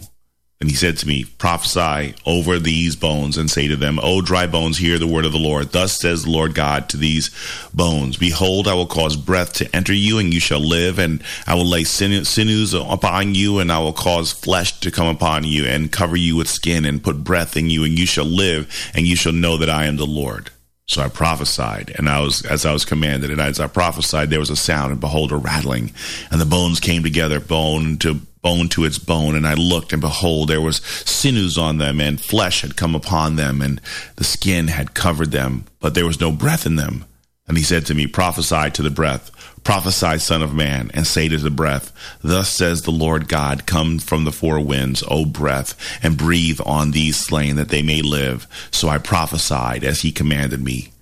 And 0.63 0.71
he 0.71 0.77
said 0.77 0.97
to 0.99 1.09
me, 1.09 1.25
Prophesy 1.25 2.15
over 2.25 2.61
these 2.61 2.95
bones 2.95 3.37
and 3.37 3.51
say 3.51 3.67
to 3.67 3.75
them, 3.75 3.99
O 4.01 4.21
dry 4.21 4.47
bones, 4.47 4.79
hear 4.79 4.97
the 4.97 5.09
word 5.09 5.25
of 5.25 5.33
the 5.33 5.39
Lord. 5.39 5.73
Thus 5.73 5.99
says 5.99 6.23
the 6.23 6.31
Lord 6.31 6.55
God 6.55 6.89
to 6.91 6.97
these 6.97 7.31
bones 7.75 8.17
Behold, 8.17 8.69
I 8.69 8.75
will 8.75 8.87
cause 8.87 9.17
breath 9.17 9.55
to 9.55 9.75
enter 9.75 9.93
you, 9.93 10.21
and 10.21 10.33
you 10.33 10.39
shall 10.39 10.61
live, 10.61 11.01
and 11.01 11.21
I 11.49 11.57
will 11.57 11.67
lay 11.67 11.83
sinews 11.83 12.75
upon 12.75 13.35
you, 13.35 13.59
and 13.59 13.73
I 13.73 13.81
will 13.81 13.93
cause 13.93 14.31
flesh 14.31 14.79
to 14.79 14.93
come 14.93 15.09
upon 15.09 15.43
you, 15.43 15.65
and 15.65 15.91
cover 15.91 16.15
you 16.17 16.37
with 16.37 16.49
skin, 16.49 16.85
and 16.85 17.03
put 17.03 17.25
breath 17.25 17.57
in 17.57 17.69
you, 17.69 17.83
and 17.83 17.99
you 17.99 18.07
shall 18.07 18.25
live, 18.25 18.73
and 18.95 19.05
you 19.05 19.17
shall 19.17 19.33
know 19.33 19.57
that 19.57 19.69
I 19.69 19.87
am 19.87 19.97
the 19.97 20.07
Lord. 20.07 20.51
So 20.87 21.03
I 21.03 21.09
prophesied, 21.09 21.93
and 21.99 22.09
I 22.09 22.21
was 22.21 22.47
as 22.47 22.65
I 22.65 22.73
was 22.73 22.85
commanded, 22.85 23.33
and 23.33 23.41
as 23.41 23.59
I 23.59 23.67
prophesied, 23.67 24.31
there 24.31 24.39
was 24.39 24.51
a 24.51 24.55
sound, 24.55 24.93
and 24.93 25.01
behold, 25.01 25.33
a 25.33 25.37
rattling, 25.37 25.91
and 26.31 26.41
the 26.41 26.47
bones 26.47 26.79
came 26.79 27.03
together, 27.03 27.41
bone 27.41 27.97
to 27.99 28.21
bone 28.43 28.69
to 28.71 28.85
its 28.85 28.99
bone. 28.99 29.35
And 29.35 29.47
I 29.47 29.55
looked, 29.55 29.93
and 29.93 30.03
behold, 30.03 30.49
there 30.49 30.61
was 30.61 30.83
sinews 30.85 31.57
on 31.57 31.79
them, 31.79 32.01
and 32.01 32.21
flesh 32.21 32.63
had 32.63 32.77
come 32.77 32.95
upon 32.95 33.37
them, 33.37 33.63
and 33.63 33.81
the 34.17 34.25
skin 34.25 34.69
had 34.69 34.95
covered 34.95 35.31
them, 35.31 35.65
but 35.81 35.95
there 35.95 36.07
was 36.07 36.21
no 36.21 36.33
breath 36.33 36.67
in 36.67 36.77
them. 36.77 37.05
And 37.49 37.57
he 37.57 37.65
said 37.65 37.87
to 37.87 37.95
me, 37.95 38.07
Prophesy 38.07 38.71
to 38.71 38.83
the 38.83 38.91
breath, 38.91 39.31
prophesy, 39.65 40.19
Son 40.19 40.43
of 40.43 40.55
Man, 40.55 40.91
and 40.95 41.07
say 41.07 41.29
to 41.29 41.39
the 41.39 41.51
breath, 41.51 41.93
Thus 42.23 42.49
says 42.49 42.83
the 42.83 42.93
Lord 42.93 43.29
God, 43.29 43.67
Come 43.67 43.99
from 43.99 44.25
the 44.25 44.33
four 44.33 44.61
winds, 44.61 45.03
O 45.09 45.25
breath, 45.25 45.77
and 46.03 46.17
breathe 46.17 46.61
on 46.65 46.93
these 46.93 47.17
slain 47.17 47.57
that 47.57 47.69
they 47.69 47.83
may 47.83 48.01
live. 48.01 48.47
So 48.71 48.89
I 48.89 48.99
prophesied 48.99 49.85
as 49.85 50.03
he 50.03 50.13
commanded 50.13 50.63
me, 50.63 50.93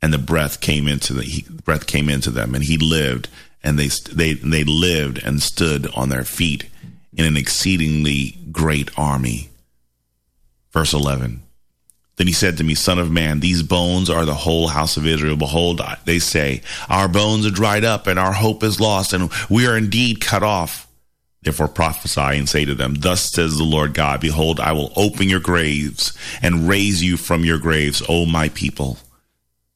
and 0.00 0.12
the 0.12 0.18
breath 0.18 0.60
came 0.60 0.86
into 0.86 1.12
the 1.12 1.22
he, 1.22 1.42
breath 1.42 1.86
came 1.86 2.08
into 2.08 2.30
them, 2.30 2.54
and 2.54 2.64
he 2.64 2.78
lived, 2.78 3.28
and 3.62 3.78
they 3.78 3.88
they 3.88 4.34
they 4.34 4.64
lived 4.64 5.18
and 5.24 5.42
stood 5.42 5.88
on 5.94 6.08
their 6.08 6.24
feet 6.24 6.70
in 7.18 7.24
an 7.24 7.36
exceedingly 7.36 8.38
great 8.50 8.90
army. 8.96 9.50
Verse 10.72 10.94
11. 10.94 11.42
Then 12.16 12.26
he 12.26 12.32
said 12.32 12.56
to 12.56 12.64
me, 12.64 12.74
Son 12.74 12.98
of 12.98 13.10
man, 13.10 13.40
these 13.40 13.62
bones 13.62 14.08
are 14.08 14.24
the 14.24 14.34
whole 14.34 14.68
house 14.68 14.96
of 14.96 15.06
Israel. 15.06 15.36
Behold, 15.36 15.80
they 16.04 16.18
say, 16.18 16.62
Our 16.88 17.08
bones 17.08 17.44
are 17.44 17.50
dried 17.50 17.84
up, 17.84 18.06
and 18.06 18.18
our 18.18 18.32
hope 18.32 18.62
is 18.62 18.80
lost, 18.80 19.12
and 19.12 19.30
we 19.50 19.66
are 19.66 19.76
indeed 19.76 20.20
cut 20.20 20.42
off. 20.42 20.86
Therefore 21.42 21.68
prophesy 21.68 22.20
and 22.20 22.48
say 22.48 22.64
to 22.64 22.74
them, 22.74 22.94
Thus 22.94 23.22
says 23.22 23.56
the 23.56 23.64
Lord 23.64 23.94
God, 23.94 24.20
Behold, 24.20 24.58
I 24.58 24.72
will 24.72 24.92
open 24.96 25.28
your 25.28 25.40
graves 25.40 26.16
and 26.42 26.68
raise 26.68 27.02
you 27.02 27.16
from 27.16 27.44
your 27.44 27.58
graves, 27.58 28.02
O 28.08 28.26
my 28.26 28.48
people 28.48 28.98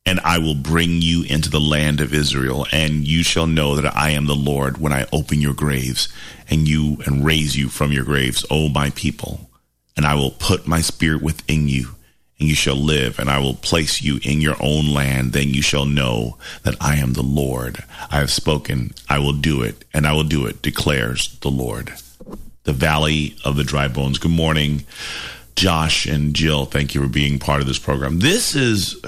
and 0.05 0.21
I 0.21 0.39
will 0.39 0.55
bring 0.55 1.01
you 1.01 1.23
into 1.23 1.49
the 1.49 1.61
land 1.61 2.01
of 2.01 2.13
Israel, 2.13 2.67
and 2.73 3.07
you 3.07 3.23
shall 3.23 3.47
know 3.47 3.77
that 3.77 3.97
I 3.97 4.11
am 4.11 4.27
the 4.27 4.35
Lord 4.35 4.79
when 4.79 4.93
I 4.93 5.07
open 5.13 5.41
your 5.41 5.55
graves 5.55 6.09
and 6.51 6.67
you 6.67 6.99
and 7.07 7.25
raise 7.25 7.57
you 7.57 7.69
from 7.69 7.93
your 7.93 8.05
graves, 8.05 8.45
O 8.51 8.69
my 8.69 8.91
people. 8.91 9.49
And 9.97 10.05
I 10.05 10.15
will 10.15 10.33
put 10.33 10.67
my 10.67 10.81
spirit 10.81 11.23
within 11.23 11.69
you, 11.69 11.91
and 12.39 12.49
you 12.49 12.55
shall 12.55 12.77
live, 12.77 13.19
and 13.19 13.31
I 13.31 13.39
will 13.39 13.55
place 13.55 14.03
you 14.03 14.19
in 14.23 14.41
your 14.41 14.57
own 14.61 14.93
land. 14.93 15.33
Then 15.33 15.51
you 15.51 15.63
shall 15.63 15.87
know 15.87 16.37
that 16.65 16.77
I 16.81 16.97
am 16.97 17.13
the 17.13 17.23
Lord. 17.23 17.85
I 18.11 18.17
have 18.17 18.31
spoken, 18.31 18.95
I 19.09 19.19
will 19.19 19.35
do 19.35 19.63
it, 19.63 19.85
and 19.95 20.07
I 20.07 20.13
will 20.15 20.25
do 20.25 20.47
it, 20.47 20.63
declares 20.63 21.39
the 21.41 21.51
Lord. 21.51 21.93
The 22.65 22.73
valley 22.73 23.37
of 23.45 23.57
the 23.57 23.65
dry 23.65 23.89
bones. 23.89 24.19
Good 24.19 24.31
morning, 24.31 24.85
Josh 25.57 26.07
and 26.07 26.35
Jill. 26.35 26.65
Thank 26.65 26.95
you 26.95 27.03
for 27.03 27.09
being 27.09 27.39
part 27.39 27.61
of 27.61 27.67
this 27.67 27.79
program. 27.79 28.19
This 28.19 28.55
is 28.55 29.01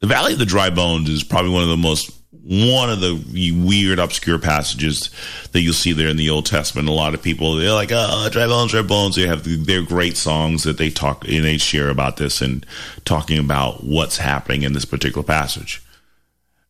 the 0.00 0.06
Valley 0.06 0.32
of 0.32 0.38
the 0.38 0.46
Dry 0.46 0.70
Bones 0.70 1.08
is 1.08 1.22
probably 1.22 1.50
one 1.50 1.62
of 1.62 1.68
the 1.68 1.76
most 1.76 2.16
one 2.42 2.90
of 2.90 3.00
the 3.00 3.54
weird, 3.64 3.98
obscure 3.98 4.38
passages 4.38 5.10
that 5.52 5.60
you'll 5.60 5.74
see 5.74 5.92
there 5.92 6.08
in 6.08 6.16
the 6.16 6.30
Old 6.30 6.46
Testament. 6.46 6.88
A 6.88 6.92
lot 6.92 7.12
of 7.14 7.22
people 7.22 7.54
they're 7.54 7.72
like, 7.72 7.90
"Oh, 7.92 8.28
dry 8.30 8.46
bones, 8.46 8.72
dry 8.72 8.82
bones." 8.82 9.16
They 9.16 9.26
have 9.26 9.66
their 9.66 9.82
great 9.82 10.16
songs 10.16 10.62
that 10.64 10.78
they 10.78 10.90
talk 10.90 11.28
and 11.28 11.44
they 11.44 11.58
share 11.58 11.90
about 11.90 12.16
this 12.16 12.40
and 12.40 12.64
talking 13.04 13.38
about 13.38 13.84
what's 13.84 14.16
happening 14.16 14.62
in 14.62 14.72
this 14.72 14.84
particular 14.84 15.22
passage. 15.22 15.82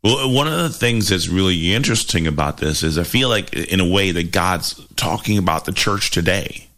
Well, 0.03 0.31
one 0.31 0.49
of 0.49 0.59
the 0.59 0.71
things 0.71 1.09
that's 1.09 1.29
really 1.29 1.75
interesting 1.75 2.27
about 2.27 2.57
this 2.59 2.83
is 2.83 2.99
I 2.99 3.05
feel 3.05 3.29
like, 3.29 3.53
in 3.55 3.81
a 3.81 3.89
way, 3.89 4.11
that 4.13 4.33
God's 4.33 4.75
talking 4.97 5.39
about 5.39 5.67
the 5.67 5.73
church 5.73 6.11
today 6.11 6.70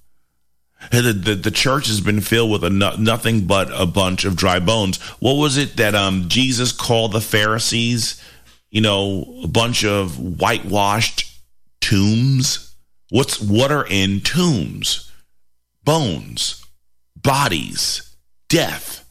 the, 0.90 1.12
the, 1.12 1.34
the, 1.34 1.50
church 1.50 1.86
has 1.86 2.00
been 2.00 2.20
filled 2.20 2.50
with 2.50 2.72
no, 2.72 2.94
nothing 2.96 3.46
but 3.46 3.68
a 3.72 3.86
bunch 3.86 4.24
of 4.24 4.36
dry 4.36 4.58
bones. 4.58 5.00
What 5.20 5.34
was 5.34 5.56
it 5.56 5.76
that 5.76 5.94
um, 5.94 6.28
Jesus 6.28 6.72
called 6.72 7.12
the 7.12 7.20
Pharisees? 7.20 8.22
You 8.70 8.80
know, 8.80 9.40
a 9.42 9.48
bunch 9.48 9.84
of 9.84 10.18
whitewashed 10.18 11.30
tombs. 11.80 12.74
What's 13.10 13.40
what 13.40 13.70
are 13.70 13.86
in 13.86 14.20
tombs? 14.20 15.10
Bones, 15.84 16.64
bodies, 17.16 18.16
death. 18.48 19.02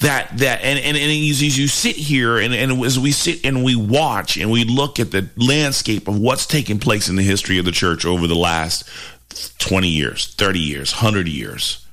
That 0.00 0.38
that 0.38 0.62
and 0.62 0.78
and, 0.78 0.96
and 0.96 1.30
as, 1.30 1.58
you 1.58 1.68
sit 1.68 1.96
here 1.96 2.38
and, 2.38 2.54
and 2.54 2.84
as 2.84 2.98
we 2.98 3.12
sit 3.12 3.44
and 3.44 3.62
we 3.62 3.76
watch 3.76 4.36
and 4.36 4.50
we 4.50 4.64
look 4.64 4.98
at 4.98 5.10
the 5.10 5.28
landscape 5.36 6.08
of 6.08 6.18
what's 6.18 6.46
taking 6.46 6.78
place 6.78 7.08
in 7.08 7.16
the 7.16 7.22
history 7.22 7.58
of 7.58 7.64
the 7.64 7.72
church 7.72 8.06
over 8.06 8.26
the 8.26 8.34
last 8.34 8.88
20 9.58 9.88
years, 9.88 10.34
30 10.34 10.58
years, 10.58 10.92
100 10.92 11.28
years. 11.28 11.86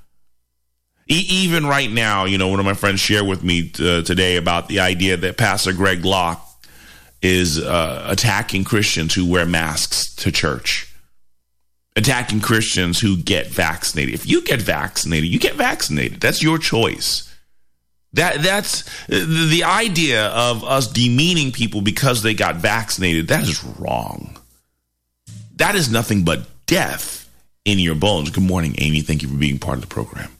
E- 1.10 1.26
even 1.30 1.66
right 1.66 1.90
now, 1.90 2.26
you 2.26 2.38
know, 2.38 2.48
one 2.48 2.60
of 2.60 2.66
my 2.66 2.74
friends 2.74 3.00
shared 3.00 3.26
with 3.26 3.44
me 3.44 3.72
uh, 3.80 4.02
today 4.04 4.38
about 4.38 4.68
the 4.68 4.80
idea 4.80 5.18
that 5.18 5.38
Pastor 5.38 5.74
Greg 5.74 6.06
Locke 6.06 6.46
is 7.22 7.60
uh, 7.60 8.06
attacking 8.08 8.64
Christians 8.64 9.14
who 9.14 9.26
wear 9.26 9.46
masks 9.46 10.14
to 10.16 10.32
church, 10.32 10.94
attacking 11.96 12.42
Christians 12.42 13.00
who 13.00 13.18
get 13.18 13.48
vaccinated. 13.48 14.14
If 14.14 14.28
you 14.28 14.42
get 14.42 14.62
vaccinated, 14.62 15.30
you 15.30 15.40
get 15.40 15.56
vaccinated. 15.56 16.22
That's 16.22 16.42
your 16.44 16.58
choice. 16.58 17.26
That 18.14 18.42
that's 18.42 18.84
the 19.08 19.64
idea 19.66 20.28
of 20.28 20.64
us 20.64 20.88
demeaning 20.88 21.52
people 21.52 21.82
because 21.82 22.24
they 22.24 22.34
got 22.34 22.56
vaccinated. 22.56 23.28
That 23.28 23.44
is 23.44 23.64
wrong. 23.64 24.38
That 25.58 25.76
is 25.76 25.92
nothing 25.92 26.24
but 26.24 26.48
death 26.66 27.19
in 27.66 27.80
your 27.80 27.96
bones. 27.96 28.30
Good 28.30 28.44
morning, 28.44 28.76
Amy. 28.78 29.02
Thank 29.02 29.22
you 29.22 29.30
for 29.30 29.38
being 29.38 29.60
part 29.60 29.78
of 29.78 29.82
the 29.82 29.88
program. 29.88 30.32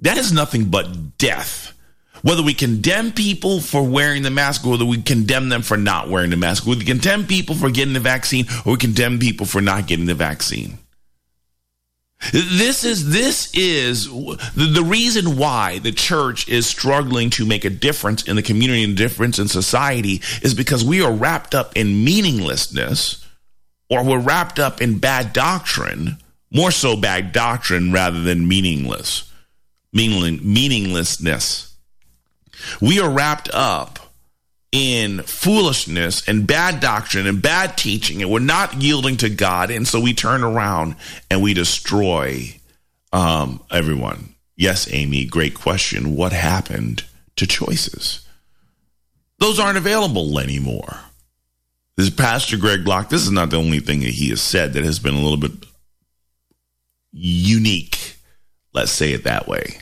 That 0.00 0.16
is 0.16 0.32
nothing 0.32 0.66
but 0.66 1.18
death. 1.18 1.74
Whether 2.22 2.42
we 2.42 2.54
condemn 2.54 3.12
people 3.12 3.60
for 3.60 3.82
wearing 3.82 4.22
the 4.22 4.30
mask 4.30 4.66
or 4.66 4.70
whether 4.70 4.84
we 4.84 5.00
condemn 5.02 5.48
them 5.48 5.62
for 5.62 5.76
not 5.76 6.08
wearing 6.08 6.30
the 6.30 6.36
mask, 6.36 6.66
whether 6.66 6.80
we 6.80 6.84
condemn 6.84 7.26
people 7.26 7.54
for 7.54 7.70
getting 7.70 7.94
the 7.94 8.00
vaccine 8.00 8.46
or 8.66 8.72
we 8.72 8.78
condemn 8.78 9.18
people 9.18 9.46
for 9.46 9.60
not 9.60 9.86
getting 9.86 10.06
the 10.06 10.14
vaccine. 10.14 10.78
This 12.32 12.82
is 12.84 13.10
this 13.10 13.54
is 13.54 14.06
the 14.08 14.84
reason 14.84 15.36
why 15.36 15.78
the 15.78 15.92
church 15.92 16.48
is 16.48 16.66
struggling 16.66 17.30
to 17.30 17.46
make 17.46 17.64
a 17.64 17.70
difference 17.70 18.24
in 18.24 18.34
the 18.34 18.42
community 18.42 18.82
and 18.82 18.96
difference 18.96 19.38
in 19.38 19.46
society 19.46 20.20
is 20.42 20.52
because 20.52 20.84
we 20.84 21.00
are 21.00 21.12
wrapped 21.12 21.54
up 21.54 21.76
in 21.76 22.02
meaninglessness 22.02 23.24
or 23.90 24.04
we're 24.04 24.20
wrapped 24.20 24.58
up 24.58 24.80
in 24.80 24.98
bad 24.98 25.32
doctrine, 25.32 26.18
more 26.50 26.70
so 26.70 26.96
bad 26.96 27.32
doctrine 27.32 27.92
rather 27.92 28.22
than 28.22 28.48
meaningless, 28.48 29.30
meaning, 29.92 30.40
meaninglessness. 30.42 31.74
We 32.80 33.00
are 33.00 33.10
wrapped 33.10 33.50
up 33.52 33.98
in 34.70 35.22
foolishness 35.22 36.28
and 36.28 36.46
bad 36.46 36.80
doctrine 36.80 37.26
and 37.26 37.40
bad 37.40 37.78
teaching, 37.78 38.20
and 38.20 38.30
we're 38.30 38.40
not 38.40 38.82
yielding 38.82 39.16
to 39.18 39.30
God, 39.30 39.70
and 39.70 39.86
so 39.86 40.00
we 40.00 40.12
turn 40.12 40.42
around 40.42 40.96
and 41.30 41.42
we 41.42 41.54
destroy 41.54 42.54
um, 43.12 43.62
everyone. 43.70 44.34
Yes, 44.56 44.92
Amy, 44.92 45.24
great 45.24 45.54
question. 45.54 46.16
What 46.16 46.32
happened 46.32 47.04
to 47.36 47.46
choices? 47.46 48.26
Those 49.38 49.58
aren't 49.58 49.78
available 49.78 50.38
anymore. 50.38 50.98
This 51.98 52.10
Pastor 52.10 52.56
Greg 52.56 52.86
Locke, 52.86 53.08
this 53.08 53.24
is 53.24 53.32
not 53.32 53.50
the 53.50 53.58
only 53.58 53.80
thing 53.80 53.98
that 54.00 54.10
he 54.10 54.28
has 54.28 54.40
said 54.40 54.74
that 54.74 54.84
has 54.84 55.00
been 55.00 55.16
a 55.16 55.20
little 55.20 55.36
bit 55.36 55.66
unique. 57.10 58.18
Let's 58.72 58.92
say 58.92 59.12
it 59.14 59.24
that 59.24 59.48
way. 59.48 59.78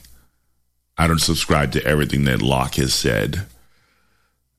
I 0.96 1.08
don't 1.08 1.20
subscribe 1.20 1.73
to 1.73 1.85
everything 1.85 2.25
that 2.25 2.40
Locke 2.40 2.76
has 2.76 2.94
said. 2.94 3.44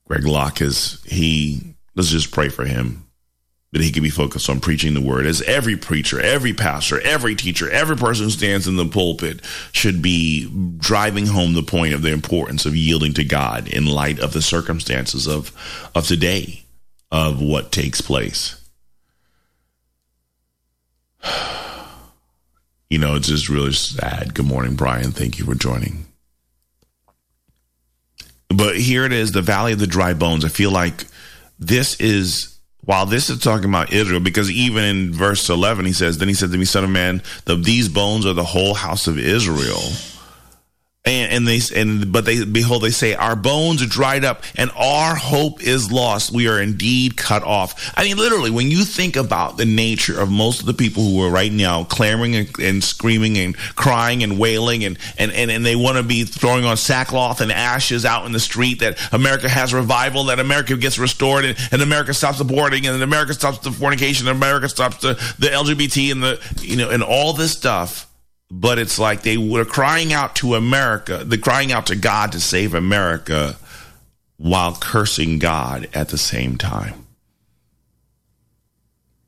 Greg 0.06 0.24
Locke 0.24 0.60
is, 0.60 1.02
he, 1.02 1.74
let's 1.96 2.10
just 2.10 2.30
pray 2.30 2.48
for 2.48 2.64
him 2.64 3.08
that 3.72 3.82
he 3.82 3.90
can 3.90 4.04
be 4.04 4.10
focused 4.10 4.48
on 4.48 4.60
preaching 4.60 4.94
the 4.94 5.00
word 5.00 5.26
as 5.26 5.42
every 5.42 5.76
preacher, 5.76 6.20
every 6.20 6.54
pastor, 6.54 7.00
every 7.00 7.34
teacher, 7.34 7.68
every 7.68 7.96
person 7.96 8.26
who 8.26 8.30
stands 8.30 8.68
in 8.68 8.76
the 8.76 8.86
pulpit 8.86 9.40
should 9.72 10.00
be 10.00 10.48
driving 10.78 11.26
home 11.26 11.54
the 11.54 11.64
point 11.64 11.92
of 11.92 12.02
the 12.02 12.12
importance 12.12 12.66
of 12.66 12.76
yielding 12.76 13.14
to 13.14 13.24
God 13.24 13.66
in 13.66 13.84
light 13.84 14.20
of 14.20 14.32
the 14.32 14.42
circumstances 14.42 15.26
of, 15.26 15.50
of 15.96 16.06
today 16.06 16.62
of 17.10 17.40
what 17.40 17.72
takes 17.72 18.00
place. 18.00 18.62
You 22.90 22.98
know, 22.98 23.16
it's 23.16 23.28
just 23.28 23.50
really 23.50 23.74
sad. 23.74 24.32
Good 24.32 24.46
morning, 24.46 24.74
Brian. 24.74 25.12
Thank 25.12 25.38
you 25.38 25.44
for 25.44 25.54
joining. 25.54 26.06
But 28.48 28.78
here 28.78 29.04
it 29.04 29.12
is, 29.12 29.32
the 29.32 29.42
Valley 29.42 29.74
of 29.74 29.78
the 29.78 29.86
Dry 29.86 30.14
Bones. 30.14 30.42
I 30.42 30.48
feel 30.48 30.70
like 30.70 31.04
this 31.58 32.00
is 32.00 32.58
While 32.80 33.04
this 33.04 33.28
is 33.28 33.40
talking 33.40 33.68
about 33.68 33.92
Israel, 33.92 34.20
because 34.20 34.50
even 34.50 34.84
in 34.84 35.12
verse 35.12 35.50
11, 35.50 35.84
he 35.84 35.92
says, 35.92 36.16
Then 36.16 36.28
he 36.28 36.34
said 36.34 36.50
to 36.50 36.56
me, 36.56 36.64
Son 36.64 36.82
of 36.82 36.88
man, 36.88 37.22
the, 37.44 37.56
these 37.56 37.90
bones 37.90 38.24
are 38.24 38.32
the 38.32 38.42
whole 38.42 38.72
house 38.72 39.06
of 39.06 39.18
Israel. 39.18 39.82
And, 41.08 41.32
and 41.32 41.48
they 41.48 41.60
and 41.74 42.12
but 42.12 42.26
they 42.26 42.44
behold 42.44 42.82
they 42.82 42.90
say 42.90 43.14
our 43.14 43.34
bones 43.34 43.82
are 43.82 43.86
dried 43.86 44.24
up 44.24 44.42
and 44.56 44.70
our 44.76 45.14
hope 45.14 45.62
is 45.62 45.90
lost. 45.90 46.32
We 46.32 46.48
are 46.48 46.60
indeed 46.60 47.16
cut 47.16 47.42
off. 47.42 47.92
I 47.96 48.04
mean 48.04 48.18
literally 48.18 48.50
when 48.50 48.70
you 48.70 48.84
think 48.84 49.16
about 49.16 49.56
the 49.56 49.64
nature 49.64 50.20
of 50.20 50.30
most 50.30 50.60
of 50.60 50.66
the 50.66 50.74
people 50.74 51.02
who 51.02 51.22
are 51.22 51.30
right 51.30 51.52
now 51.52 51.84
clamoring 51.84 52.36
and, 52.36 52.58
and 52.58 52.84
screaming 52.84 53.38
and 53.38 53.56
crying 53.56 54.22
and 54.22 54.38
wailing 54.38 54.84
and 54.84 54.98
and 55.16 55.32
and, 55.32 55.50
and 55.50 55.64
they 55.64 55.76
want 55.76 55.96
to 55.96 56.02
be 56.02 56.24
throwing 56.24 56.64
on 56.64 56.76
sackcloth 56.76 57.40
and 57.40 57.50
ashes 57.50 58.04
out 58.04 58.26
in 58.26 58.32
the 58.32 58.40
street 58.40 58.80
that 58.80 58.98
america 59.12 59.48
has 59.48 59.72
revival 59.72 60.24
that 60.24 60.38
america 60.38 60.76
gets 60.76 60.98
restored 60.98 61.44
and, 61.44 61.58
and 61.72 61.80
america 61.80 62.12
stops 62.12 62.38
aborting 62.40 62.86
and 62.86 63.02
america 63.02 63.32
stops 63.32 63.58
the 63.58 63.72
fornication 63.72 64.28
and 64.28 64.36
america 64.36 64.68
stops 64.68 64.98
the, 64.98 65.14
the 65.38 65.48
lgbt 65.48 66.12
and 66.12 66.22
the 66.22 66.40
you 66.60 66.76
know 66.76 66.90
and 66.90 67.02
all 67.02 67.32
this 67.32 67.52
stuff 67.52 68.07
but 68.50 68.78
it's 68.78 68.98
like 68.98 69.22
they 69.22 69.36
were 69.36 69.64
crying 69.64 70.12
out 70.12 70.36
to 70.36 70.54
America, 70.54 71.22
they're 71.24 71.38
crying 71.38 71.72
out 71.72 71.86
to 71.86 71.96
God 71.96 72.32
to 72.32 72.40
save 72.40 72.74
America 72.74 73.56
while 74.36 74.74
cursing 74.74 75.38
God 75.38 75.88
at 75.92 76.08
the 76.08 76.18
same 76.18 76.56
time. 76.56 77.06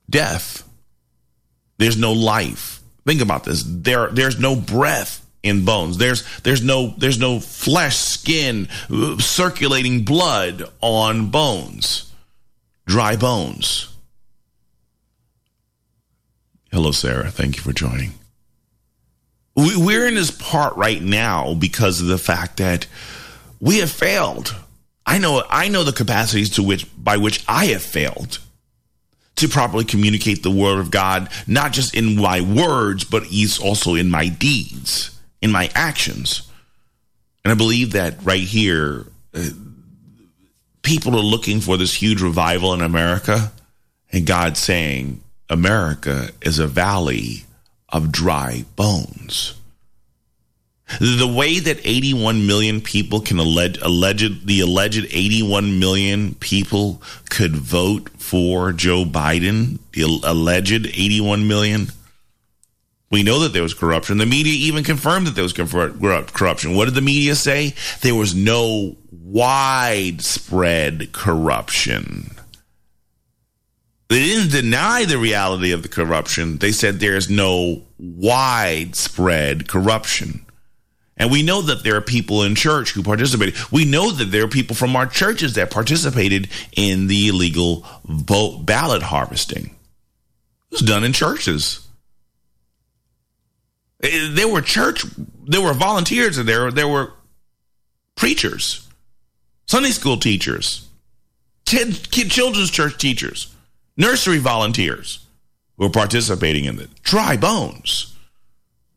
Death. 0.08 0.66
There's 1.78 1.96
no 1.96 2.12
life. 2.12 2.80
Think 3.06 3.20
about 3.20 3.44
this. 3.44 3.64
There, 3.66 4.08
there's 4.08 4.38
no 4.38 4.54
breath 4.54 5.24
in 5.42 5.64
bones. 5.64 5.98
There's 5.98 6.24
there's 6.40 6.62
no 6.62 6.94
there's 6.98 7.18
no 7.18 7.40
flesh, 7.40 7.96
skin, 7.96 8.68
circulating 9.18 10.04
blood 10.04 10.64
on 10.80 11.30
bones. 11.30 12.12
Dry 12.86 13.16
bones. 13.16 13.88
Hello, 16.70 16.92
Sarah. 16.92 17.30
Thank 17.30 17.56
you 17.56 17.62
for 17.62 17.72
joining 17.72 18.19
we're 19.60 20.06
in 20.06 20.14
this 20.14 20.30
part 20.30 20.76
right 20.76 21.02
now 21.02 21.54
because 21.54 22.00
of 22.00 22.06
the 22.06 22.18
fact 22.18 22.58
that 22.58 22.86
we 23.60 23.78
have 23.78 23.90
failed. 23.90 24.54
I 25.06 25.18
know 25.18 25.42
I 25.48 25.68
know 25.68 25.84
the 25.84 25.92
capacities 25.92 26.50
to 26.50 26.62
which 26.62 26.86
by 26.96 27.16
which 27.16 27.44
I 27.48 27.66
have 27.66 27.82
failed 27.82 28.38
to 29.36 29.48
properly 29.48 29.84
communicate 29.84 30.42
the 30.42 30.50
word 30.50 30.78
of 30.78 30.90
God, 30.90 31.30
not 31.46 31.72
just 31.72 31.94
in 31.94 32.16
my 32.16 32.42
words, 32.42 33.04
but 33.04 33.24
also 33.62 33.94
in 33.94 34.10
my 34.10 34.28
deeds, 34.28 35.18
in 35.40 35.50
my 35.50 35.70
actions. 35.74 36.42
And 37.42 37.50
I 37.50 37.54
believe 37.54 37.92
that 37.92 38.22
right 38.22 38.42
here, 38.42 39.06
uh, 39.32 39.48
people 40.82 41.16
are 41.16 41.22
looking 41.22 41.60
for 41.60 41.78
this 41.78 41.94
huge 41.94 42.20
revival 42.20 42.74
in 42.74 42.82
America, 42.82 43.50
and 44.12 44.26
God's 44.26 44.60
saying, 44.60 45.22
America 45.48 46.28
is 46.42 46.58
a 46.58 46.66
valley 46.66 47.44
of 47.92 48.12
dry 48.12 48.64
bones. 48.76 49.54
The 50.98 51.28
way 51.28 51.60
that 51.60 51.78
81 51.84 52.48
million 52.48 52.80
people 52.80 53.20
can 53.20 53.38
allege, 53.38 53.78
alleged, 53.78 54.48
the 54.48 54.60
alleged 54.60 55.06
81 55.10 55.78
million 55.78 56.34
people 56.34 57.00
could 57.28 57.54
vote 57.54 58.08
for 58.18 58.72
Joe 58.72 59.04
Biden, 59.04 59.78
the 59.92 60.02
alleged 60.24 60.86
81 60.86 61.46
million. 61.46 61.88
We 63.10 63.22
know 63.22 63.38
that 63.40 63.52
there 63.52 63.62
was 63.62 63.74
corruption. 63.74 64.18
The 64.18 64.26
media 64.26 64.52
even 64.52 64.82
confirmed 64.82 65.28
that 65.28 65.36
there 65.36 65.44
was 65.44 65.52
corruption. 65.52 66.74
What 66.74 66.86
did 66.86 66.94
the 66.94 67.00
media 67.00 67.36
say? 67.36 67.74
There 68.02 68.14
was 68.14 68.34
no 68.34 68.96
widespread 69.12 71.12
corruption. 71.12 72.32
They 74.10 74.24
didn't 74.24 74.50
deny 74.50 75.04
the 75.04 75.18
reality 75.18 75.70
of 75.70 75.84
the 75.84 75.88
corruption. 75.88 76.58
They 76.58 76.72
said 76.72 76.98
there's 76.98 77.30
no 77.30 77.82
widespread 77.96 79.68
corruption. 79.68 80.44
And 81.16 81.30
we 81.30 81.44
know 81.44 81.62
that 81.62 81.84
there 81.84 81.94
are 81.94 82.00
people 82.00 82.42
in 82.42 82.56
church 82.56 82.90
who 82.90 83.04
participated. 83.04 83.54
We 83.70 83.84
know 83.84 84.10
that 84.10 84.32
there 84.32 84.42
are 84.42 84.48
people 84.48 84.74
from 84.74 84.96
our 84.96 85.06
churches 85.06 85.54
that 85.54 85.70
participated 85.70 86.48
in 86.72 87.06
the 87.06 87.28
illegal 87.28 87.86
vote 88.04 88.66
ballot 88.66 89.02
harvesting. 89.02 89.66
It 89.66 90.72
was 90.72 90.80
done 90.80 91.04
in 91.04 91.12
churches. 91.12 91.86
Eh, 94.02 94.30
there 94.32 94.48
were 94.48 94.60
church, 94.60 95.04
there 95.46 95.62
were 95.62 95.72
volunteers, 95.72 96.36
there 96.36 96.72
there 96.72 96.88
were 96.88 97.12
preachers, 98.16 98.88
Sunday 99.66 99.90
school 99.90 100.16
teachers, 100.16 100.88
children's 101.64 102.72
church 102.72 102.98
teachers 102.98 103.54
nursery 104.00 104.38
volunteers 104.38 105.26
who 105.76 105.84
are 105.84 105.90
participating 105.90 106.64
in 106.64 106.80
it. 106.80 106.88
Dry 107.02 107.36
bones. 107.36 108.16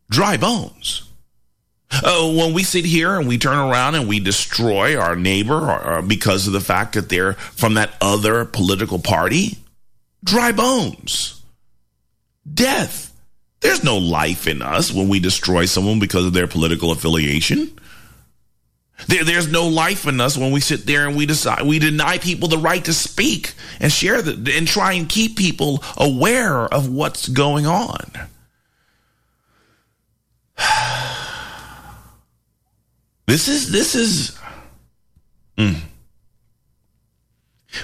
Dry 0.09 0.37
bones. 0.37 1.03
Uh, 1.91 2.33
when 2.33 2.53
we 2.53 2.63
sit 2.63 2.85
here 2.85 3.19
and 3.19 3.27
we 3.27 3.37
turn 3.37 3.57
around 3.57 3.93
and 3.93 4.07
we 4.07 4.19
destroy 4.19 4.97
our 4.97 5.15
neighbor 5.15 5.69
or, 5.69 5.97
or 5.97 6.01
because 6.01 6.47
of 6.47 6.53
the 6.53 6.59
fact 6.59 6.93
that 6.93 7.09
they're 7.09 7.33
from 7.33 7.75
that 7.75 7.93
other 8.01 8.45
political 8.45 8.97
party, 8.97 9.57
dry 10.23 10.51
bones. 10.51 11.41
Death. 12.51 13.11
There's 13.59 13.83
no 13.83 13.97
life 13.97 14.47
in 14.47 14.61
us 14.61 14.91
when 14.91 15.07
we 15.07 15.19
destroy 15.19 15.65
someone 15.65 15.99
because 15.99 16.25
of 16.25 16.33
their 16.33 16.47
political 16.47 16.91
affiliation. 16.91 17.77
There, 19.07 19.23
there's 19.23 19.51
no 19.51 19.67
life 19.67 20.07
in 20.07 20.21
us 20.21 20.37
when 20.37 20.51
we 20.51 20.59
sit 20.59 20.85
there 20.85 21.07
and 21.07 21.15
we 21.15 21.25
decide 21.25 21.63
we 21.63 21.79
deny 21.79 22.17
people 22.17 22.47
the 22.47 22.57
right 22.57 22.83
to 22.85 22.93
speak 22.93 23.53
and 23.79 23.91
share 23.91 24.21
the, 24.21 24.53
and 24.55 24.67
try 24.67 24.93
and 24.93 25.07
keep 25.09 25.37
people 25.37 25.83
aware 25.97 26.65
of 26.65 26.89
what's 26.89 27.27
going 27.27 27.65
on. 27.65 28.11
This 33.25 33.47
is 33.47 33.71
this 33.71 33.95
is. 33.95 34.37
Mm. 35.57 35.79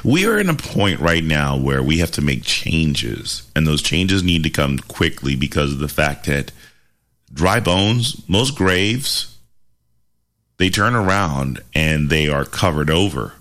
We 0.03 0.27
are 0.27 0.39
in 0.39 0.49
a 0.49 0.53
point 0.53 0.99
right 0.99 1.23
now 1.23 1.58
where 1.58 1.82
we 1.82 1.97
have 1.99 2.12
to 2.12 2.21
make 2.21 2.43
changes, 2.43 3.49
and 3.55 3.65
those 3.65 3.82
changes 3.82 4.21
need 4.21 4.43
to 4.43 4.49
come 4.49 4.77
quickly 4.79 5.36
because 5.36 5.73
of 5.73 5.79
the 5.79 5.88
fact 5.88 6.25
that 6.25 6.51
dry 7.34 7.60
bones, 7.60 8.21
most 8.27 8.55
graves, 8.55 9.38
they 10.60 10.69
turn 10.69 10.93
around 10.93 11.62
and 11.74 12.10
they 12.10 12.28
are 12.30 12.45
covered 12.45 12.89
over. 12.89 13.34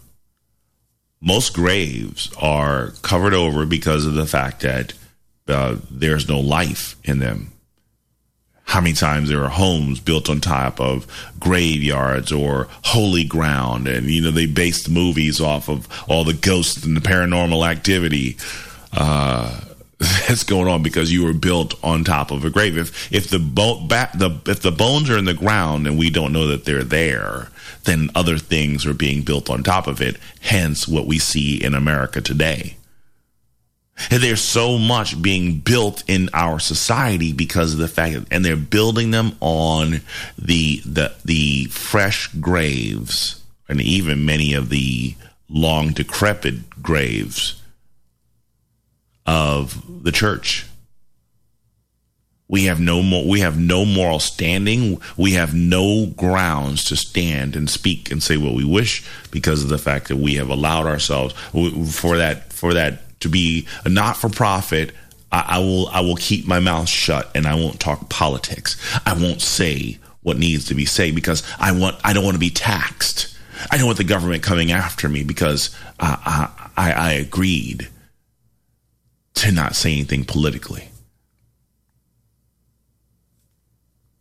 Most 1.21 1.53
graves 1.53 2.33
are 2.41 2.93
covered 3.03 3.35
over 3.35 3.67
because 3.67 4.07
of 4.07 4.15
the 4.15 4.25
fact 4.25 4.61
that 4.61 4.95
uh, 5.49 5.77
there's 5.91 6.29
no 6.29 6.39
life 6.39 6.95
in 7.05 7.19
them. 7.19 7.53
How 8.63 8.81
many 8.81 8.95
times 8.95 9.29
there 9.29 9.43
are 9.43 9.49
homes 9.49 9.99
built 9.99 10.29
on 10.29 10.41
top 10.41 10.81
of 10.81 11.07
graveyards 11.41 12.31
or 12.31 12.69
holy 12.85 13.25
ground, 13.25 13.89
and 13.89 14.07
you 14.07 14.21
know 14.21 14.31
they 14.31 14.47
based 14.47 14.89
movies 14.89 15.41
off 15.41 15.69
of 15.69 15.89
all 16.09 16.23
the 16.23 16.35
ghosts 16.35 16.85
and 16.85 16.97
the 16.97 17.01
paranormal 17.01 17.69
activity. 17.69 18.37
Uh, 18.93 19.61
that's 19.99 20.45
going 20.45 20.69
on 20.69 20.83
because 20.83 21.13
you 21.13 21.25
were 21.25 21.33
built 21.33 21.75
on 21.83 22.05
top 22.05 22.31
of 22.31 22.45
a 22.45 22.51
grave. 22.51 22.77
If 22.77 23.13
if 23.13 23.29
the, 23.29 23.39
bo- 23.39 23.81
ba- 23.87 24.11
the 24.15 24.39
if 24.47 24.61
the 24.61 24.71
bones 24.71 25.11
are 25.11 25.19
in 25.19 25.25
the 25.25 25.35
ground 25.35 25.87
and 25.87 25.99
we 25.99 26.11
don't 26.11 26.33
know 26.33 26.47
that 26.49 26.65
they're 26.65 26.85
there, 26.85 27.49
then 27.85 28.11
other 28.15 28.39
things 28.39 28.87
are 28.87 28.95
being 28.95 29.23
built 29.23 29.51
on 29.51 29.63
top 29.63 29.87
of 29.87 30.01
it. 30.01 30.17
Hence, 30.41 30.87
what 30.87 31.07
we 31.07 31.19
see 31.19 31.63
in 31.63 31.75
America 31.75 32.21
today. 32.21 32.77
And 34.11 34.23
there's 34.23 34.41
so 34.41 34.79
much 34.79 35.21
being 35.21 35.59
built 35.59 36.05
in 36.07 36.31
our 36.33 36.61
society 36.61 37.33
because 37.33 37.73
of 37.73 37.81
the 37.81 37.89
fact 37.89 38.15
that, 38.15 38.27
and 38.31 38.45
they're 38.45 38.57
building 38.57 39.11
them 39.11 39.37
on 39.41 40.03
the 40.39 40.81
the 40.87 41.13
the 41.25 41.65
fresh 41.67 42.29
graves 42.35 43.43
and 43.69 43.81
even 43.81 44.25
many 44.25 44.55
of 44.55 44.69
the 44.69 45.17
long 45.49 45.91
decrepit 45.91 46.83
graves 46.83 47.58
of 49.29 50.03
the 50.05 50.11
church. 50.11 50.65
We 52.49 52.65
have 52.65 52.81
no 52.81 53.03
more, 53.03 53.29
we 53.29 53.41
have 53.41 53.59
no 53.59 53.85
moral 53.85 54.21
standing. 54.21 55.03
We 55.19 55.33
have 55.33 55.55
no 55.55 56.07
grounds 56.07 56.85
to 56.85 56.97
stand 56.97 57.55
and 57.55 57.69
speak 57.69 58.11
and 58.11 58.23
say 58.23 58.39
what 58.39 58.55
we 58.55 58.65
wish 58.65 59.07
because 59.31 59.63
of 59.63 59.69
the 59.69 59.77
fact 59.77 60.09
that 60.09 60.17
we 60.17 60.37
have 60.37 60.49
allowed 60.49 60.87
ourselves 60.87 61.35
for 61.93 62.17
that 62.17 62.55
for 62.55 62.73
that 62.73 63.21
to 63.21 63.29
be 63.29 63.69
a 63.85 63.91
not 63.91 64.17
for 64.17 64.31
profit. 64.31 64.93
I, 65.31 65.45
I 65.47 65.59
will 65.59 65.89
I 65.89 66.01
will 66.01 66.17
keep 66.17 66.47
my 66.47 66.59
mouth 66.59 66.89
shut 66.89 67.31
and 67.35 67.47
I 67.47 67.55
won't 67.55 67.79
talk 67.79 68.09
politics. 68.09 68.81
I 69.05 69.13
won't 69.13 69.43
say 69.43 69.99
what 70.23 70.39
needs 70.39 70.65
to 70.69 70.75
be 70.75 70.87
said 70.87 71.15
because 71.15 71.43
I 71.61 71.73
want 71.73 71.97
I 72.03 72.15
don't 72.15 72.25
want 72.25 72.37
to 72.37 72.41
be 72.41 72.49
taxed. 72.49 73.37
I 73.71 73.77
don't 73.77 73.87
want 73.87 73.99
the 73.99 74.05
government 74.05 74.43
coming 74.43 74.73
after 74.73 75.07
me 75.07 75.23
because 75.23 75.77
I, 76.01 76.49
I 76.79 77.13
agreed 77.13 77.89
to 79.39 79.53
not 79.53 79.77
say 79.77 79.93
anything 79.93 80.25
politically. 80.25 80.89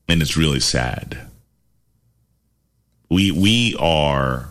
And 0.07 0.21
it's 0.21 0.37
really 0.37 0.59
sad. 0.59 1.27
We 3.09 3.31
we 3.31 3.75
are 3.79 4.49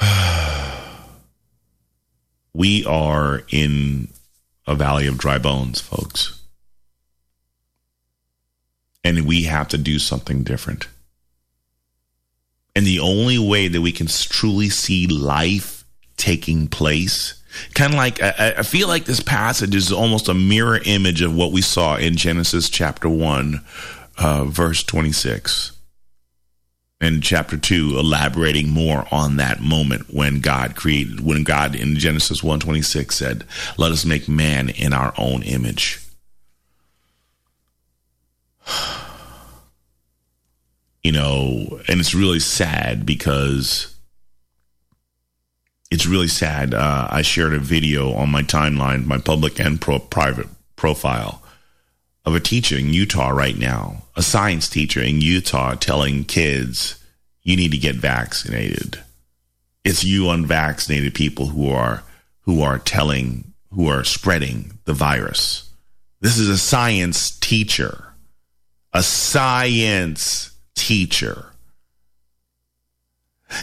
we 2.54 2.84
are 2.84 3.42
in 3.50 4.08
a 4.66 4.76
valley 4.76 5.06
of 5.08 5.18
dry 5.18 5.38
bones, 5.38 5.80
folks. 5.80 6.40
And 9.04 9.26
we 9.26 9.42
have 9.44 9.66
to 9.68 9.78
do 9.78 9.98
something 9.98 10.44
different. 10.44 10.86
And 12.76 12.86
the 12.86 13.00
only 13.00 13.38
way 13.38 13.66
that 13.66 13.80
we 13.80 13.90
can 13.90 14.06
truly 14.06 14.68
see 14.70 15.08
life 15.08 15.84
taking 16.16 16.68
place, 16.68 17.41
kind 17.74 17.92
of 17.92 17.96
like 17.96 18.22
I, 18.22 18.54
I, 18.58 18.62
feel 18.62 18.88
like 18.88 19.04
this 19.04 19.20
passage 19.20 19.74
is 19.74 19.92
almost 19.92 20.28
a 20.28 20.34
mirror 20.34 20.80
image 20.84 21.22
of 21.22 21.34
what 21.34 21.52
we 21.52 21.62
saw 21.62 21.96
in 21.96 22.16
Genesis 22.16 22.68
chapter 22.68 23.08
1, 23.08 23.64
uh, 24.18 24.44
verse 24.44 24.82
26. 24.82 25.72
And 27.00 27.22
chapter 27.22 27.56
2, 27.56 27.98
elaborating 27.98 28.70
more 28.70 29.06
on 29.10 29.36
that 29.36 29.60
moment 29.60 30.14
when 30.14 30.40
God 30.40 30.76
created, 30.76 31.20
when 31.20 31.42
God 31.42 31.74
in 31.74 31.96
Genesis 31.96 32.44
1 32.44 32.60
26 32.60 33.14
said, 33.14 33.44
Let 33.76 33.90
us 33.90 34.04
make 34.04 34.28
man 34.28 34.68
in 34.68 34.92
our 34.92 35.12
own 35.18 35.42
image. 35.42 35.98
you 41.02 41.10
know, 41.10 41.80
and 41.88 41.98
it's 41.98 42.14
really 42.14 42.38
sad 42.38 43.04
because 43.04 43.91
it's 45.92 46.06
really 46.06 46.26
sad. 46.26 46.72
Uh, 46.72 47.06
I 47.10 47.20
shared 47.20 47.52
a 47.52 47.58
video 47.58 48.14
on 48.14 48.30
my 48.30 48.42
timeline, 48.42 49.04
my 49.04 49.18
public 49.18 49.60
and 49.60 49.78
pro- 49.78 49.98
private 49.98 50.48
profile 50.74 51.42
of 52.24 52.34
a 52.34 52.40
teacher 52.40 52.78
in 52.78 52.94
Utah 52.94 53.28
right 53.28 53.58
now, 53.58 54.04
a 54.16 54.22
science 54.22 54.70
teacher 54.70 55.02
in 55.02 55.20
Utah 55.20 55.74
telling 55.74 56.24
kids, 56.24 56.98
you 57.42 57.56
need 57.56 57.72
to 57.72 57.78
get 57.78 57.96
vaccinated. 57.96 59.00
It's 59.84 60.02
you 60.02 60.30
unvaccinated 60.30 61.12
people 61.14 61.48
who 61.48 61.70
are 61.70 62.04
who 62.46 62.62
are 62.62 62.78
telling 62.78 63.52
who 63.74 63.88
are 63.88 64.02
spreading 64.02 64.78
the 64.86 64.94
virus. 64.94 65.68
This 66.22 66.38
is 66.38 66.48
a 66.48 66.56
science 66.56 67.38
teacher. 67.38 68.14
A 68.94 69.02
science 69.02 70.52
teacher. 70.74 71.51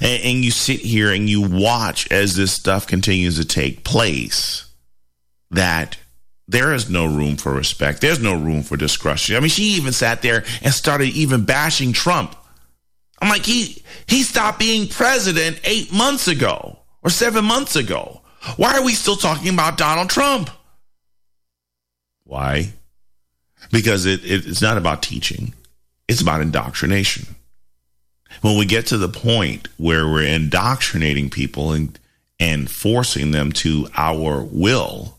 And, 0.02 0.24
and, 0.24 0.46
you 0.46 0.52
sit 0.52 0.80
here 0.80 1.12
and 1.12 1.30
you 1.30 1.42
watch 1.42 2.12
as 2.12 2.36
this 2.36 2.52
stuff 2.52 2.88
continues 2.88 3.38
to 3.38 3.46
take 3.46 3.84
place 3.84 4.72
that 5.52 5.98
there 6.48 6.74
is 6.74 6.90
no 6.90 7.06
room 7.06 7.38
for 7.38 7.54
respect. 7.54 8.02
There's 8.02 8.22
no 8.22 8.34
room 8.34 8.64
for 8.64 8.78
discretion. 8.78 9.36
I 9.36 9.40
mean, 9.40 9.50
she 9.50 9.64
even 9.64 9.94
sat 9.94 10.22
there 10.22 10.44
and 10.62 10.74
started 10.74 11.10
even 11.10 11.46
bashing 11.46 11.94
Trump. 11.94 12.36
I'm 13.22 13.30
like, 13.30 13.46
he 13.46 13.84
he 14.08 14.24
stopped 14.24 14.60
being 14.60 14.88
president 14.88 15.60
eight 15.64 15.92
months 15.92 16.28
ago 16.28 16.80
or 17.04 17.10
seven 17.10 17.46
months 17.46 17.76
ago. 17.76 18.22
Why 18.56 18.78
are 18.78 18.84
we 18.84 18.94
still 18.94 19.18
talking 19.18 19.54
about 19.54 19.78
Donald 19.78 20.10
Trump? 20.10 20.50
Why? 22.24 22.74
Because 23.72 24.06
it, 24.06 24.24
it, 24.24 24.48
it's 24.48 24.62
not 24.62 24.78
about 24.78 25.04
teaching. 25.04 25.54
It's 26.08 26.22
about 26.22 26.42
indoctrination. 26.42 27.28
When 28.42 28.58
we 28.58 28.66
get 28.66 28.88
to 28.88 28.98
the 28.98 29.10
point 29.10 29.68
where 29.78 30.08
we're 30.08 30.24
indoctrinating 30.24 31.30
people 31.30 31.74
and, 31.74 31.98
and 32.40 32.70
forcing 32.70 33.32
them 33.32 33.52
to 33.54 33.88
our 33.96 34.42
will, 34.42 35.18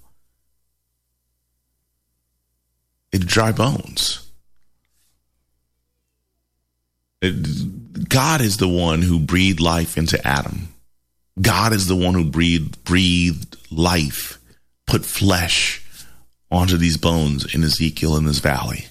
it's 3.12 3.24
dry 3.24 3.52
bones. 3.52 4.26
It, 7.20 8.08
God 8.08 8.40
is 8.40 8.56
the 8.56 8.68
one 8.68 9.02
who 9.02 9.18
breathed 9.18 9.60
life 9.60 9.98
into 9.98 10.24
Adam. 10.26 10.68
God 11.40 11.72
is 11.72 11.86
the 11.86 11.96
one 11.96 12.14
who 12.14 12.24
breathed 12.24 12.82
breathed 12.84 13.56
life, 13.70 14.38
put 14.86 15.04
flesh 15.04 15.84
onto 16.50 16.76
these 16.76 16.96
bones 16.96 17.54
in 17.54 17.62
Ezekiel 17.62 18.16
in 18.16 18.24
this 18.24 18.40
valley. 18.40 18.86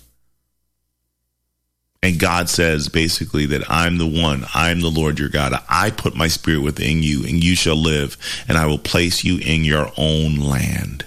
And 2.02 2.20
God 2.20 2.50
says 2.50 2.88
basically 2.88 3.46
that 3.48 3.70
I'm 3.70 3.98
the 3.98 4.08
one, 4.08 4.46
I'm 4.54 4.80
the 4.80 4.90
Lord 4.90 5.20
your 5.20 5.30
God. 5.30 5.54
I 5.68 5.90
put 5.92 6.16
my 6.16 6.30
spirit 6.30 6.62
within 6.62 7.04
you, 7.04 7.26
and 7.26 7.44
you 7.44 7.56
shall 7.56 7.76
live, 7.76 8.18
and 8.48 8.58
I 8.58 8.66
will 8.68 8.78
place 8.78 9.24
you 9.24 9.38
in 9.40 9.66
your 9.66 9.92
own 9.98 10.38
land. 10.38 11.06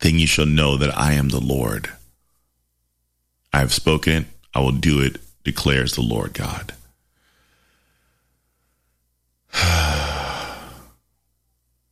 Then 0.00 0.18
you 0.18 0.26
shall 0.26 0.46
know 0.46 0.76
that 0.76 0.96
I 0.96 1.12
am 1.12 1.28
the 1.28 1.40
Lord. 1.40 1.90
I 3.52 3.58
have 3.58 3.72
spoken 3.72 4.12
it, 4.12 4.26
I 4.54 4.60
will 4.60 4.72
do 4.72 5.00
it, 5.00 5.20
declares 5.44 5.94
the 5.94 6.02
Lord 6.02 6.34
God. 6.34 6.74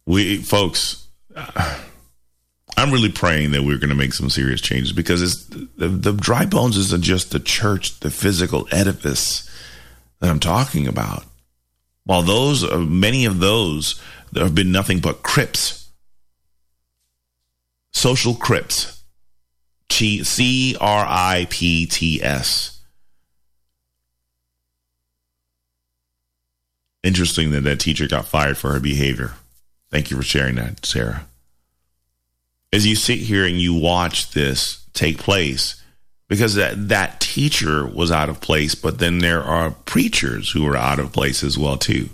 we, 0.07 0.43
folks, 0.43 1.07
I'm 2.77 2.93
really 2.93 3.11
praying 3.11 3.53
that 3.53 3.62
we're 3.62 3.79
going 3.79 3.89
to 3.89 3.95
make 3.97 4.12
some 4.12 4.29
serious 4.29 4.61
changes 4.61 4.93
because 4.93 5.23
it's 5.23 5.45
the, 5.47 5.89
the 5.89 6.12
dry 6.12 6.45
bones 6.45 6.77
isn't 6.77 7.03
just 7.03 7.31
the 7.31 7.41
church, 7.41 8.01
the 8.01 8.11
physical 8.11 8.69
edifice 8.71 9.49
that 10.21 10.31
I'm 10.31 10.41
talking 10.41 10.87
about. 10.87 11.25
While 12.05 12.23
those, 12.23 12.62
uh, 12.62 12.79
many 12.79 13.25
of 13.25 13.41
those, 13.41 14.01
there 14.31 14.45
have 14.45 14.55
been 14.55 14.73
nothing 14.73 15.01
but 15.01 15.23
crypts, 15.23 15.89
social 17.93 18.35
crypts, 18.35 19.03
C 19.91 20.77
R 20.79 21.07
I 21.09 21.47
P 21.49 21.87
T 21.87 22.23
S. 22.23 22.83
Interesting 27.03 27.53
that 27.53 27.62
that 27.62 27.81
teacher 27.81 28.07
got 28.07 28.27
fired 28.27 28.59
for 28.59 28.73
her 28.73 28.81
behavior. 28.81 29.33
Thank 29.91 30.11
you 30.11 30.17
for 30.19 30.23
sharing 30.23 30.57
that, 30.57 30.85
Sarah 30.85 31.27
as 32.73 32.87
you 32.87 32.97
sit 32.97 33.19
here 33.19 33.45
and 33.45 33.61
you 33.61 33.75
watch 33.75 34.31
this 34.33 34.87
take 34.93 35.19
place 35.19 35.83
because 36.29 36.55
that, 36.55 36.89
that 36.89 37.21
teacher 37.21 37.87
was 37.87 38.11
out 38.11 38.29
of 38.29 38.41
place 38.41 38.75
but 38.75 38.99
then 38.99 39.19
there 39.19 39.43
are 39.43 39.71
preachers 39.71 40.51
who 40.51 40.67
are 40.67 40.77
out 40.77 40.99
of 40.99 41.13
place 41.13 41.43
as 41.43 41.59
well 41.59 41.77
too. 41.77 42.09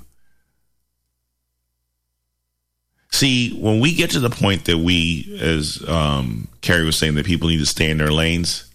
See 3.11 3.55
when 3.61 3.81
we 3.81 3.95
get 3.95 4.11
to 4.11 4.21
the 4.21 4.31
point 4.31 4.65
that 4.65 4.79
we 4.79 5.39
as 5.41 5.87
um, 5.89 6.49
carrie 6.61 6.85
was 6.85 6.97
saying 6.97 7.15
that 7.17 7.27
people 7.27 7.49
need 7.49 7.59
to 7.59 7.67
stay 7.67 7.91
in 7.91 7.99
their 7.99 8.13
lanes 8.13 8.69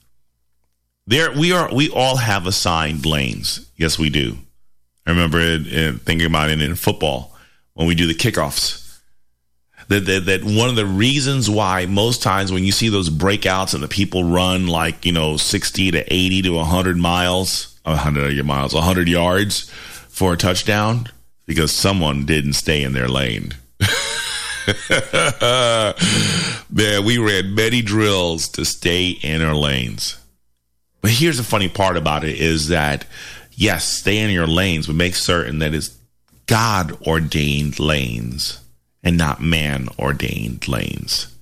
there 1.07 1.31
we 1.31 1.53
are 1.53 1.73
we 1.73 1.89
all 1.89 2.17
have 2.17 2.45
assigned 2.45 3.05
lanes. 3.05 3.69
Yes 3.77 3.97
we 3.97 4.09
do. 4.09 4.37
I 5.05 5.11
remember 5.11 5.39
it, 5.39 5.65
it, 5.67 6.01
thinking 6.01 6.27
about 6.27 6.49
it 6.49 6.61
in 6.61 6.75
football 6.75 7.33
when 7.73 7.87
we 7.87 7.95
do 7.95 8.07
the 8.07 8.13
kickoffs 8.13 8.86
that, 9.89 10.05
that, 10.05 10.25
that 10.25 10.43
one 10.43 10.69
of 10.69 10.75
the 10.75 10.85
reasons 10.85 11.49
why 11.49 11.85
most 11.85 12.21
times 12.21 12.51
when 12.51 12.63
you 12.63 12.71
see 12.71 12.89
those 12.89 13.09
breakouts 13.09 13.73
and 13.73 13.81
the 13.81 13.87
people 13.87 14.23
run 14.23 14.67
like 14.67 15.05
you 15.05 15.11
know 15.11 15.37
60 15.37 15.91
to 15.91 16.13
80 16.13 16.41
to 16.43 16.49
100 16.51 16.97
miles 16.97 17.79
100 17.83 18.45
miles 18.45 18.73
100 18.73 19.07
yards 19.07 19.69
for 20.09 20.33
a 20.33 20.37
touchdown 20.37 21.07
because 21.45 21.71
someone 21.71 22.25
didn't 22.25 22.53
stay 22.53 22.83
in 22.83 22.93
their 22.93 23.07
lane. 23.07 23.53
Man 26.69 27.05
we 27.05 27.17
ran 27.17 27.55
many 27.55 27.81
drills 27.81 28.49
to 28.49 28.65
stay 28.65 29.09
in 29.09 29.41
our 29.41 29.55
lanes. 29.55 30.17
But 31.01 31.11
here's 31.11 31.37
the 31.37 31.43
funny 31.43 31.69
part 31.69 31.95
about 31.95 32.25
it 32.25 32.37
is 32.37 32.67
that 32.67 33.05
yes 33.53 33.85
stay 33.85 34.17
in 34.17 34.29
your 34.31 34.47
lanes 34.47 34.87
but 34.87 34.95
make 34.95 35.15
certain 35.15 35.59
that 35.59 35.73
it's 35.73 35.97
god 36.45 36.91
ordained 37.07 37.79
lanes 37.79 38.59
and 39.07 39.17
not 39.17 39.41
man 39.41 39.87
ordained 39.97 40.67
lanes. 40.67 41.33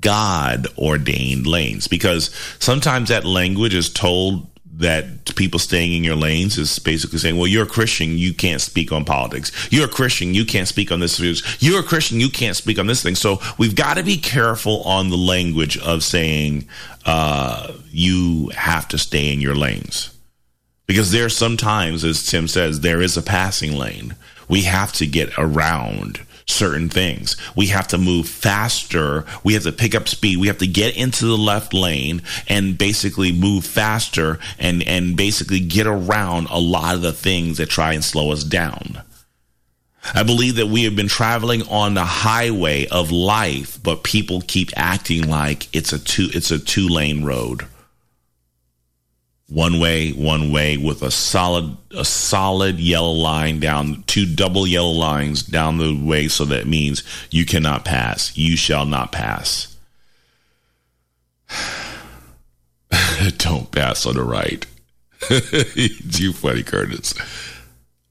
God 0.00 0.66
ordained 0.76 1.46
lanes 1.46 1.86
because 1.86 2.34
sometimes 2.58 3.10
that 3.10 3.24
language 3.24 3.74
is 3.74 3.88
told 3.88 4.48
that 4.78 5.36
people 5.36 5.60
staying 5.60 5.92
in 5.92 6.02
your 6.02 6.16
lanes 6.16 6.58
is 6.58 6.80
basically 6.80 7.18
saying, 7.18 7.36
well, 7.36 7.46
you're 7.46 7.62
a 7.62 7.68
Christian, 7.68 8.18
you 8.18 8.34
can't 8.34 8.60
speak 8.60 8.90
on 8.90 9.04
politics. 9.04 9.68
You're 9.70 9.84
a 9.84 9.88
Christian, 9.88 10.34
you 10.34 10.44
can't 10.44 10.66
speak 10.66 10.90
on 10.90 10.98
this. 10.98 11.20
You're 11.62 11.78
a 11.78 11.84
Christian, 11.84 12.18
you 12.18 12.28
can't 12.28 12.56
speak 12.56 12.80
on 12.80 12.88
this 12.88 13.04
thing. 13.04 13.14
So 13.14 13.38
we've 13.56 13.76
got 13.76 13.96
to 13.96 14.02
be 14.02 14.16
careful 14.16 14.82
on 14.82 15.10
the 15.10 15.16
language 15.16 15.78
of 15.78 16.02
saying 16.02 16.66
uh, 17.06 17.72
you 17.92 18.50
have 18.56 18.88
to 18.88 18.98
stay 18.98 19.32
in 19.32 19.40
your 19.40 19.54
lanes. 19.54 20.10
Because 20.88 21.12
there 21.12 21.28
sometimes, 21.28 22.02
as 22.02 22.26
Tim 22.26 22.48
says, 22.48 22.80
there 22.80 23.00
is 23.00 23.16
a 23.16 23.22
passing 23.22 23.76
lane. 23.76 24.16
We 24.48 24.62
have 24.62 24.92
to 24.94 25.06
get 25.06 25.30
around 25.38 26.20
certain 26.46 26.88
things. 26.88 27.36
We 27.56 27.66
have 27.68 27.88
to 27.88 27.98
move 27.98 28.28
faster. 28.28 29.24
We 29.42 29.54
have 29.54 29.62
to 29.64 29.72
pick 29.72 29.94
up 29.94 30.08
speed. 30.08 30.38
We 30.38 30.48
have 30.48 30.58
to 30.58 30.66
get 30.66 30.96
into 30.96 31.26
the 31.26 31.38
left 31.38 31.72
lane 31.72 32.22
and 32.48 32.76
basically 32.76 33.32
move 33.32 33.64
faster 33.64 34.38
and, 34.58 34.82
and 34.86 35.16
basically 35.16 35.60
get 35.60 35.86
around 35.86 36.48
a 36.50 36.58
lot 36.58 36.94
of 36.94 37.02
the 37.02 37.12
things 37.12 37.58
that 37.58 37.70
try 37.70 37.92
and 37.92 38.04
slow 38.04 38.32
us 38.32 38.44
down. 38.44 39.02
I 40.12 40.22
believe 40.22 40.56
that 40.56 40.66
we 40.66 40.84
have 40.84 40.94
been 40.94 41.08
traveling 41.08 41.62
on 41.68 41.94
the 41.94 42.04
highway 42.04 42.86
of 42.88 43.10
life, 43.10 43.82
but 43.82 44.04
people 44.04 44.42
keep 44.46 44.70
acting 44.76 45.28
like 45.28 45.74
it's 45.74 45.94
a 45.94 45.98
two 45.98 46.28
it's 46.34 46.50
a 46.50 46.58
two 46.58 46.88
lane 46.88 47.24
road. 47.24 47.66
One 49.54 49.78
way, 49.78 50.10
one 50.10 50.50
way 50.50 50.76
with 50.76 51.00
a 51.02 51.12
solid, 51.12 51.76
a 51.92 52.04
solid 52.04 52.80
yellow 52.80 53.12
line 53.12 53.60
down, 53.60 54.02
two 54.08 54.26
double 54.26 54.66
yellow 54.66 54.90
lines 54.90 55.44
down 55.44 55.78
the 55.78 55.96
way. 55.96 56.26
So 56.26 56.44
that 56.46 56.66
means 56.66 57.04
you 57.30 57.46
cannot 57.46 57.84
pass. 57.84 58.36
You 58.36 58.56
shall 58.56 58.84
not 58.84 59.12
pass. 59.12 59.76
Don't 63.38 63.70
pass 63.70 64.04
on 64.06 64.16
the 64.16 64.24
right. 64.24 64.66
you 65.76 66.32
funny, 66.32 66.64
Curtis. 66.64 67.14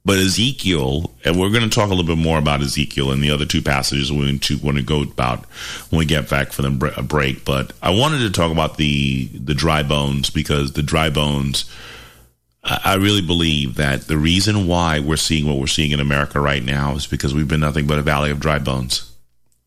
But 0.05 0.19
Ezekiel, 0.19 1.11
and 1.23 1.39
we're 1.39 1.49
going 1.49 1.63
to 1.63 1.69
talk 1.69 1.87
a 1.87 1.93
little 1.93 2.15
bit 2.15 2.21
more 2.21 2.37
about 2.37 2.61
Ezekiel 2.61 3.11
and 3.11 3.23
the 3.23 3.31
other 3.31 3.45
two 3.45 3.61
passages 3.61 4.11
we 4.11 4.17
want 4.17 4.43
to, 4.43 4.57
to 4.57 4.81
go 4.81 5.01
about 5.01 5.45
when 5.89 5.99
we 5.99 6.05
get 6.05 6.29
back 6.29 6.51
from 6.51 6.77
the 6.77 7.03
break. 7.03 7.45
But 7.45 7.71
I 7.81 7.91
wanted 7.91 8.19
to 8.19 8.29
talk 8.29 8.51
about 8.51 8.75
the 8.77 9.27
the 9.27 9.53
dry 9.53 9.81
bones 9.81 10.29
because 10.29 10.73
the 10.73 10.83
dry 10.83 11.09
bones. 11.09 11.69
I 12.65 12.95
really 12.95 13.21
believe 13.21 13.75
that 13.75 14.07
the 14.07 14.17
reason 14.17 14.67
why 14.67 14.99
we're 15.01 15.17
seeing 15.17 15.45
what 15.45 15.57
we're 15.57 15.67
seeing 15.67 15.91
in 15.91 15.99
America 15.99 16.39
right 16.39 16.63
now 16.63 16.95
is 16.95 17.05
because 17.05 17.33
we've 17.33 17.47
been 17.47 17.59
nothing 17.59 17.87
but 17.87 17.99
a 17.99 18.01
valley 18.01 18.31
of 18.31 18.39
dry 18.39 18.57
bones. 18.57 19.11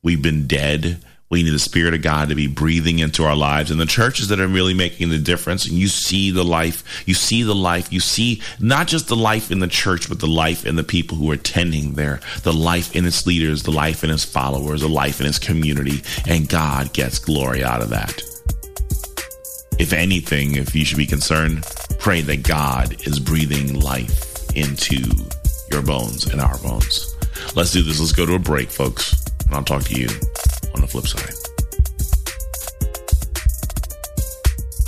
We've 0.03 0.23
been 0.23 0.47
dead 0.47 1.05
we 1.29 1.43
need 1.43 1.51
the 1.51 1.59
Spirit 1.59 1.95
of 1.95 2.03
God 2.03 2.29
to 2.29 2.35
be 2.37 2.47
breathing 2.47 3.01
into 3.01 3.25
our 3.25 3.35
lives. 3.35 3.71
And 3.71 3.81
the 3.81 3.87
churches 3.87 4.29
that 4.29 4.39
are 4.39 4.47
really 4.47 4.75
making 4.75 5.09
the 5.09 5.19
difference, 5.19 5.67
and 5.67 5.77
you 5.77 5.89
see 5.89 6.31
the 6.31 6.45
life, 6.45 7.03
you 7.07 7.15
see 7.15 7.43
the 7.43 7.55
life, 7.55 7.93
you 7.93 7.99
see 7.99 8.43
not 8.61 8.87
just 8.87 9.09
the 9.09 9.17
life 9.17 9.51
in 9.51 9.59
the 9.59 9.67
church, 9.67 10.09
but 10.09 10.21
the 10.21 10.29
life 10.29 10.65
in 10.65 10.77
the 10.77 10.85
people 10.85 11.17
who 11.17 11.31
are 11.31 11.35
attending 11.35 11.95
there, 11.95 12.21
the 12.43 12.53
life 12.53 12.95
in 12.95 13.05
its 13.05 13.27
leaders, 13.27 13.65
the 13.65 13.73
life 13.73 14.05
in 14.05 14.11
its 14.11 14.25
followers, 14.25 14.83
the 14.83 14.89
life 14.89 15.21
in 15.21 15.27
its 15.27 15.39
community. 15.39 16.03
And 16.29 16.49
God 16.49 16.93
gets 16.93 17.19
glory 17.19 17.65
out 17.65 17.83
of 17.83 17.91
that. 17.91 18.23
If 19.79 19.93
anything, 19.93 20.55
if 20.55 20.75
you 20.75 20.85
should 20.85 20.97
be 20.97 21.07
concerned, 21.07 21.65
pray 21.99 22.21
that 22.23 22.45
God 22.45 23.05
is 23.07 23.19
breathing 23.19 23.81
life 23.81 24.57
into 24.57 25.03
your 25.73 25.83
bones 25.83 26.27
and 26.27 26.41
our 26.41 26.57
bones. 26.59 27.15
Let's 27.57 27.73
do 27.73 27.83
this. 27.83 27.99
Let's 27.99 28.13
go 28.13 28.27
to 28.27 28.35
a 28.35 28.39
break, 28.39 28.71
folks. 28.71 29.25
And 29.45 29.55
I'll 29.55 29.65
talk 29.65 29.83
to 29.85 30.01
you 30.01 30.09
on 30.77 30.83
the 30.83 30.89
flip 30.89 31.07
side. 31.07 31.56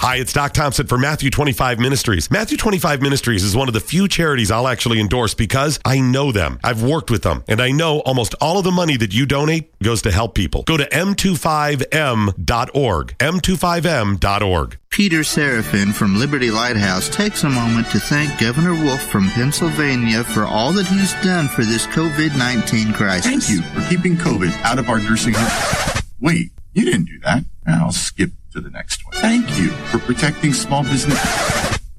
Hi, 0.01 0.17
it's 0.17 0.33
Doc 0.33 0.53
Thompson 0.53 0.87
for 0.87 0.97
Matthew 0.97 1.29
25 1.29 1.81
Ministries. 1.81 2.31
Matthew 2.31 2.57
25 2.57 3.03
Ministries 3.03 3.43
is 3.43 3.57
one 3.57 3.67
of 3.67 3.75
the 3.75 3.81
few 3.81 4.07
charities 4.07 4.49
I'll 4.49 4.69
actually 4.69 5.01
endorse 5.01 5.35
because 5.35 5.81
I 5.85 5.99
know 5.99 6.31
them. 6.31 6.61
I've 6.63 6.85
worked 6.85 7.11
with 7.11 7.25
them, 7.25 7.43
and 7.49 7.61
I 7.61 7.73
know 7.73 7.99
almost 8.01 8.37
all 8.41 8.59
of 8.59 8.65
the 8.65 8.71
money 8.71 8.97
that 8.97 9.13
you 9.13 9.27
donate 9.27 9.77
goes 9.83 10.03
to 10.03 10.13
help 10.13 10.37
people. 10.37 10.63
Go 10.63 10.77
to 10.77 10.85
m25m.org. 10.85 13.19
m25m.org. 13.19 14.79
Peter 14.91 15.21
Seraphin 15.21 15.93
from 15.93 16.17
Liberty 16.17 16.53
Lighthouse 16.53 17.09
takes 17.09 17.43
a 17.43 17.49
moment 17.49 17.91
to 17.91 17.99
thank 17.99 18.39
Governor 18.39 18.75
Wolf 18.75 19.03
from 19.03 19.29
Pennsylvania 19.31 20.23
for 20.23 20.45
all 20.45 20.73
that 20.75 20.87
he's 20.87 21.13
done 21.25 21.49
for 21.49 21.65
this 21.65 21.89
COVID 21.89 22.39
19 22.39 22.93
crisis. 22.93 23.27
Thank 23.27 23.51
you 23.51 23.63
for 23.63 23.81
keeping 23.91 24.17
COVID 24.17 24.53
out 24.63 24.79
of 24.79 24.89
our 24.89 25.01
nursing 25.01 25.35
home. 25.37 26.03
Wait, 26.21 26.53
you 26.73 26.85
didn't 26.85 27.07
do 27.07 27.19
that. 27.21 27.43
I'll 27.67 27.91
skip 27.91 28.31
to 28.53 28.61
the 28.61 28.71
next 28.71 29.05
one. 29.07 29.15
Thank 29.17 29.59
you 29.59 29.71
for 29.91 29.99
protecting 29.99 30.53
small 30.53 30.83
business. 30.83 31.19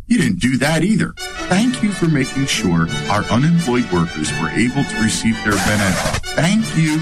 You 0.08 0.18
didn't 0.18 0.40
do 0.40 0.58
that 0.58 0.84
either. 0.84 1.14
Thank 1.50 1.84
you 1.84 1.92
for 1.92 2.08
making 2.08 2.48
sure 2.48 2.88
our 3.10 3.24
unemployed 3.26 3.90
workers 3.92 4.32
were 4.40 4.50
able 4.50 4.84
to 4.84 5.02
receive 5.02 5.36
their 5.44 5.54
benefits. 5.54 6.34
Thank 6.34 6.66
you 6.76 7.00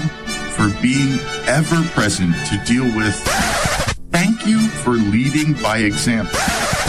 for 0.56 0.68
being 0.82 1.18
ever 1.46 1.82
present 1.90 2.34
to 2.48 2.62
deal 2.66 2.84
with. 2.96 3.16
Thank 4.10 4.46
you 4.46 4.68
for 4.68 4.92
leading 4.92 5.54
by 5.62 5.78
example. 5.78 6.38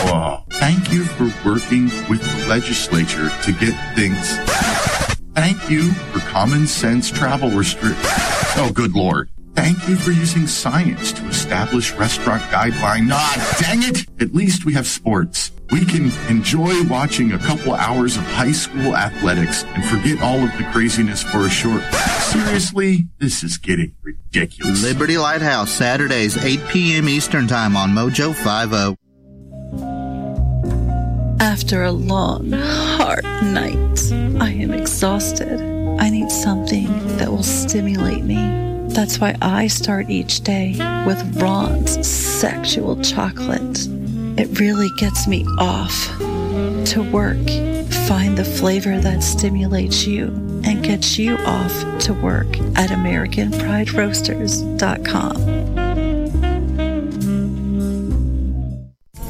Oh, 0.01 0.43
thank 0.49 0.91
you 0.91 1.05
for 1.05 1.25
working 1.45 1.85
with 2.09 2.21
the 2.21 2.47
legislature 2.49 3.29
to 3.43 3.51
get 3.53 3.73
things. 3.95 4.37
Thank 5.35 5.69
you 5.69 5.91
for 6.11 6.19
common 6.19 6.67
sense 6.67 7.09
travel 7.09 7.49
restrictions. 7.49 8.05
Oh, 8.57 8.71
good 8.73 8.93
Lord. 8.93 9.29
Thank 9.59 9.89
you 9.89 9.97
for 9.97 10.11
using 10.11 10.47
science 10.47 11.11
to 11.11 11.27
establish 11.27 11.91
restaurant 11.91 12.41
guidelines. 12.43 13.09
Ah, 13.11 13.57
dang 13.59 13.83
it! 13.83 14.05
At 14.21 14.33
least 14.33 14.63
we 14.63 14.71
have 14.71 14.87
sports. 14.87 15.51
We 15.69 15.83
can 15.83 16.13
enjoy 16.29 16.81
watching 16.83 17.33
a 17.33 17.37
couple 17.39 17.73
hours 17.73 18.15
of 18.15 18.23
high 18.23 18.53
school 18.53 18.95
athletics 18.95 19.65
and 19.65 19.83
forget 19.83 20.21
all 20.23 20.41
of 20.41 20.57
the 20.57 20.63
craziness 20.71 21.23
for 21.23 21.39
a 21.39 21.49
short. 21.49 21.83
Seriously, 22.21 23.07
this 23.17 23.43
is 23.43 23.57
getting 23.57 23.93
ridiculous. 24.01 24.81
Liberty 24.81 25.17
Lighthouse, 25.17 25.71
Saturdays, 25.71 26.41
8 26.41 26.65
p.m. 26.69 27.09
Eastern 27.09 27.45
Time 27.45 27.75
on 27.75 27.89
Mojo 27.89 28.33
50. 28.33 28.95
After 31.43 31.83
a 31.83 31.91
long, 31.91 32.53
hard 32.53 33.25
night, 33.25 34.13
I 34.41 34.51
am 34.51 34.71
exhausted. 34.71 35.59
I 35.99 36.09
need 36.09 36.31
something 36.31 36.87
that 37.17 37.29
will 37.29 37.43
stimulate 37.43 38.23
me 38.23 38.68
that's 38.89 39.19
why 39.19 39.35
I 39.41 39.67
start 39.67 40.09
each 40.09 40.41
day 40.41 40.75
with 41.05 41.41
Ron's 41.41 42.07
sexual 42.07 43.01
chocolate. 43.01 43.87
It 44.37 44.59
really 44.59 44.89
gets 44.97 45.27
me 45.27 45.45
off 45.57 45.93
to 46.87 47.01
work. 47.11 47.37
Find 48.07 48.37
the 48.37 48.45
flavor 48.45 48.99
that 48.99 49.23
stimulates 49.23 50.05
you 50.07 50.27
and 50.63 50.83
gets 50.83 51.17
you 51.17 51.37
off 51.39 51.73
to 51.99 52.13
work 52.13 52.47
at 52.75 52.89
AmericanPrideRoasters.com. 52.89 55.88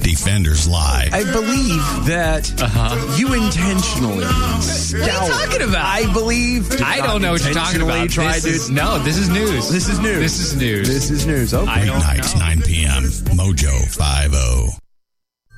Defenders 0.01 0.67
Live. 0.67 1.13
I 1.13 1.23
believe 1.23 2.05
that 2.05 2.61
uh-huh. 2.61 3.15
you 3.17 3.33
intentionally. 3.33 4.25
What 4.25 4.93
are 4.93 4.97
you 4.97 5.31
talking 5.31 5.61
about? 5.61 5.85
I 5.85 6.11
believe. 6.13 6.81
I 6.81 6.97
don't 6.97 7.21
know 7.21 7.31
what 7.33 7.43
you're 7.43 7.53
talking 7.53 7.81
about. 7.81 8.09
Tried 8.09 8.35
this 8.35 8.45
is, 8.45 8.69
no, 8.69 8.99
this 8.99 9.17
is 9.17 9.29
news. 9.29 9.69
This 9.69 9.89
is 9.89 9.99
news. 9.99 10.19
This 10.19 10.39
is 10.39 10.55
news. 10.55 10.87
This 10.87 11.11
is 11.11 11.25
news. 11.25 11.53
Okay. 11.53 11.85
Nights, 11.85 12.35
9 12.35 12.61
p.m. 12.61 13.03
Mojo 13.35 13.79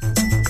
50. 0.01 0.40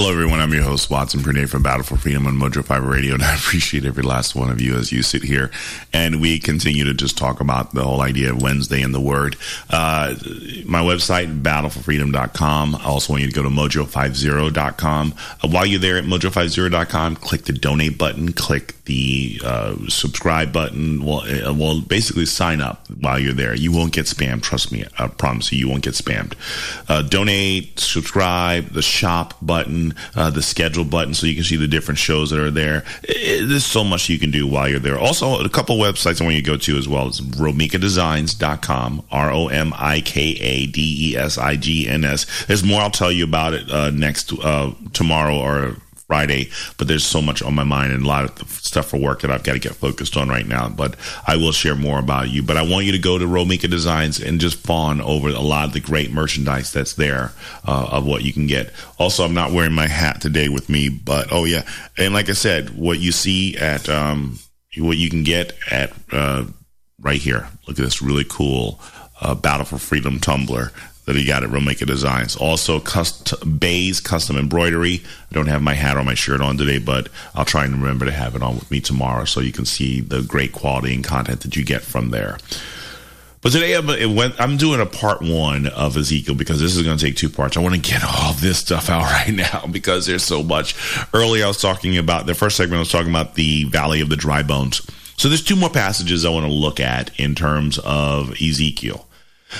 Hello, 0.00 0.10
everyone. 0.10 0.40
I'm 0.40 0.54
your 0.54 0.62
host, 0.62 0.88
Watson 0.88 1.20
Pernay 1.20 1.46
from 1.46 1.62
Battle 1.62 1.82
for 1.82 1.98
Freedom 1.98 2.26
on 2.26 2.32
Mojo 2.34 2.64
5 2.64 2.86
Radio, 2.86 3.12
and 3.12 3.22
I 3.22 3.34
appreciate 3.36 3.84
every 3.84 4.02
last 4.02 4.34
one 4.34 4.48
of 4.48 4.58
you 4.58 4.74
as 4.74 4.90
you 4.90 5.02
sit 5.02 5.22
here 5.22 5.50
and 5.92 6.22
we 6.22 6.38
continue 6.38 6.84
to 6.84 6.94
just 6.94 7.18
talk 7.18 7.38
about 7.42 7.74
the 7.74 7.84
whole 7.84 8.00
idea 8.00 8.30
of 8.30 8.40
Wednesday 8.40 8.80
and 8.80 8.94
the 8.94 9.00
Word. 9.00 9.36
Uh, 9.68 10.14
my 10.64 10.80
website, 10.80 11.42
battleforfreedom.com. 11.42 12.76
I 12.76 12.84
also 12.84 13.12
want 13.12 13.24
you 13.24 13.28
to 13.28 13.34
go 13.34 13.42
to 13.42 13.50
mojo50.com. 13.50 15.14
Uh, 15.42 15.48
while 15.48 15.66
you're 15.66 15.78
there 15.78 15.98
at 15.98 16.04
mojo50.com, 16.04 17.16
click 17.16 17.44
the 17.44 17.52
donate 17.52 17.98
button, 17.98 18.32
click 18.32 18.82
the 18.84 19.40
uh, 19.44 19.76
subscribe 19.88 20.52
button. 20.52 21.04
Well, 21.04 21.20
uh, 21.20 21.52
well, 21.54 21.80
basically 21.80 22.26
sign 22.26 22.60
up 22.60 22.88
while 22.88 23.18
you're 23.18 23.32
there. 23.32 23.54
You 23.54 23.70
won't 23.70 23.92
get 23.92 24.06
spammed. 24.06 24.42
Trust 24.42 24.72
me. 24.72 24.84
I 24.98 25.08
promise 25.08 25.52
you, 25.52 25.58
you 25.58 25.68
won't 25.68 25.84
get 25.84 25.94
spammed. 25.94 26.34
Uh, 26.88 27.02
donate, 27.02 27.78
subscribe, 27.78 28.70
the 28.70 28.82
shop 28.82 29.34
button, 29.42 29.89
uh, 30.14 30.30
the 30.30 30.42
schedule 30.42 30.84
button, 30.84 31.14
so 31.14 31.26
you 31.26 31.34
can 31.34 31.44
see 31.44 31.56
the 31.56 31.68
different 31.68 31.98
shows 31.98 32.30
that 32.30 32.40
are 32.40 32.50
there. 32.50 32.84
It, 33.02 33.48
there's 33.48 33.64
so 33.66 33.84
much 33.84 34.08
you 34.08 34.18
can 34.18 34.30
do 34.30 34.46
while 34.46 34.68
you're 34.68 34.78
there. 34.78 34.98
Also, 34.98 35.42
a 35.42 35.48
couple 35.48 35.76
websites 35.76 36.20
I 36.20 36.24
want 36.24 36.36
you 36.36 36.42
to 36.42 36.50
go 36.50 36.56
to 36.56 36.76
as 36.76 36.88
well. 36.88 37.08
It's 37.08 37.20
romikadesigns.com, 37.20 39.04
R 39.10 39.32
O 39.32 39.48
M 39.48 39.72
I 39.76 40.00
K 40.00 40.20
A 40.20 40.66
D 40.66 41.12
E 41.12 41.16
S 41.16 41.38
I 41.38 41.56
G 41.56 41.88
N 41.88 42.04
S. 42.04 42.44
There's 42.46 42.64
more 42.64 42.80
I'll 42.80 42.90
tell 42.90 43.12
you 43.12 43.24
about 43.24 43.54
it 43.54 43.70
uh, 43.70 43.90
next 43.90 44.32
uh, 44.32 44.72
tomorrow 44.92 45.38
or 45.38 45.76
Friday, 46.10 46.50
but 46.76 46.88
there's 46.88 47.06
so 47.06 47.22
much 47.22 47.40
on 47.40 47.54
my 47.54 47.62
mind 47.62 47.92
and 47.92 48.04
a 48.04 48.08
lot 48.08 48.42
of 48.42 48.50
stuff 48.50 48.88
for 48.88 48.96
work 48.96 49.20
that 49.20 49.30
I've 49.30 49.44
got 49.44 49.52
to 49.52 49.60
get 49.60 49.76
focused 49.76 50.16
on 50.16 50.28
right 50.28 50.44
now. 50.44 50.68
But 50.68 50.96
I 51.24 51.36
will 51.36 51.52
share 51.52 51.76
more 51.76 52.00
about 52.00 52.30
you. 52.30 52.42
But 52.42 52.56
I 52.56 52.62
want 52.62 52.84
you 52.84 52.90
to 52.90 52.98
go 52.98 53.16
to 53.16 53.24
Romika 53.24 53.70
Designs 53.70 54.18
and 54.18 54.40
just 54.40 54.58
fawn 54.58 55.00
over 55.00 55.28
a 55.28 55.38
lot 55.38 55.68
of 55.68 55.72
the 55.72 55.78
great 55.78 56.10
merchandise 56.10 56.72
that's 56.72 56.94
there 56.94 57.30
uh, 57.64 57.90
of 57.92 58.06
what 58.06 58.24
you 58.24 58.32
can 58.32 58.48
get. 58.48 58.72
Also, 58.98 59.24
I'm 59.24 59.34
not 59.34 59.52
wearing 59.52 59.72
my 59.72 59.86
hat 59.86 60.20
today 60.20 60.48
with 60.48 60.68
me, 60.68 60.88
but 60.88 61.28
oh 61.30 61.44
yeah, 61.44 61.62
and 61.96 62.12
like 62.12 62.28
I 62.28 62.32
said, 62.32 62.70
what 62.70 62.98
you 62.98 63.12
see 63.12 63.56
at 63.56 63.88
um, 63.88 64.40
what 64.78 64.96
you 64.96 65.10
can 65.10 65.22
get 65.22 65.56
at 65.70 65.92
uh, 66.10 66.46
right 67.00 67.20
here. 67.20 67.46
Look 67.68 67.78
at 67.78 67.84
this 67.84 68.02
really 68.02 68.26
cool 68.28 68.80
uh, 69.20 69.36
Battle 69.36 69.64
for 69.64 69.78
Freedom 69.78 70.18
tumbler 70.18 70.72
that 71.12 71.18
he 71.18 71.24
got 71.26 71.42
at 71.42 71.50
Romika 71.50 71.84
Designs. 71.86 72.36
Also, 72.36 72.78
custom, 72.78 73.58
Bay's 73.58 73.98
custom 74.00 74.36
embroidery. 74.36 75.02
I 75.30 75.34
don't 75.34 75.48
have 75.48 75.60
my 75.60 75.74
hat 75.74 75.96
or 75.96 76.04
my 76.04 76.14
shirt 76.14 76.40
on 76.40 76.56
today, 76.56 76.78
but 76.78 77.08
I'll 77.34 77.44
try 77.44 77.64
and 77.64 77.74
remember 77.74 78.04
to 78.04 78.12
have 78.12 78.36
it 78.36 78.42
on 78.42 78.54
with 78.54 78.70
me 78.70 78.80
tomorrow 78.80 79.24
so 79.24 79.40
you 79.40 79.52
can 79.52 79.64
see 79.64 80.00
the 80.00 80.22
great 80.22 80.52
quality 80.52 80.94
and 80.94 81.02
content 81.02 81.40
that 81.40 81.56
you 81.56 81.64
get 81.64 81.82
from 81.82 82.10
there. 82.10 82.38
But 83.42 83.52
today 83.52 83.74
I'm, 83.74 84.56
doing 84.58 84.80
a 84.80 84.86
part 84.86 85.22
one 85.22 85.66
of 85.66 85.96
Ezekiel 85.96 86.34
because 86.34 86.60
this 86.60 86.76
is 86.76 86.82
going 86.82 86.98
to 86.98 87.04
take 87.04 87.16
two 87.16 87.30
parts. 87.30 87.56
I 87.56 87.60
want 87.60 87.74
to 87.74 87.80
get 87.80 88.04
all 88.04 88.34
this 88.34 88.58
stuff 88.58 88.88
out 88.88 89.02
right 89.26 89.34
now 89.34 89.64
because 89.68 90.06
there's 90.06 90.22
so 90.22 90.42
much. 90.42 90.76
Earlier, 91.12 91.46
I 91.46 91.48
was 91.48 91.60
talking 91.60 91.98
about 91.98 92.26
the 92.26 92.34
first 92.34 92.56
segment. 92.56 92.76
I 92.76 92.80
was 92.80 92.92
talking 92.92 93.10
about 93.10 93.34
the 93.34 93.64
Valley 93.64 94.00
of 94.00 94.10
the 94.10 94.16
Dry 94.16 94.42
Bones. 94.42 94.86
So 95.16 95.28
there's 95.28 95.42
two 95.42 95.56
more 95.56 95.70
passages 95.70 96.24
I 96.24 96.30
want 96.30 96.46
to 96.46 96.52
look 96.52 96.80
at 96.80 97.18
in 97.18 97.34
terms 97.34 97.78
of 97.78 98.32
Ezekiel. 98.40 99.06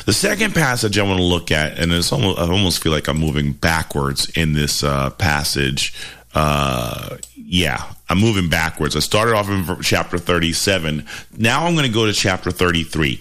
The 0.06 0.12
second 0.12 0.54
passage 0.54 0.98
I 0.98 1.02
want 1.02 1.18
to 1.18 1.24
look 1.24 1.50
at, 1.50 1.78
and 1.78 1.92
it's 1.92 2.12
almost, 2.12 2.38
I 2.38 2.42
almost 2.42 2.82
feel 2.82 2.92
like 2.92 3.08
I'm 3.08 3.18
moving 3.18 3.52
backwards 3.52 4.30
in 4.30 4.52
this 4.52 4.82
uh, 4.82 5.10
passage. 5.10 5.94
Uh, 6.34 7.16
yeah, 7.34 7.92
I'm 8.08 8.18
moving 8.18 8.48
backwards. 8.48 8.94
I 8.94 9.00
started 9.00 9.34
off 9.34 9.48
in 9.48 9.82
chapter 9.82 10.18
37. 10.18 11.04
Now 11.36 11.66
I'm 11.66 11.74
going 11.74 11.86
to 11.86 11.92
go 11.92 12.06
to 12.06 12.12
chapter 12.12 12.50
33. 12.50 13.20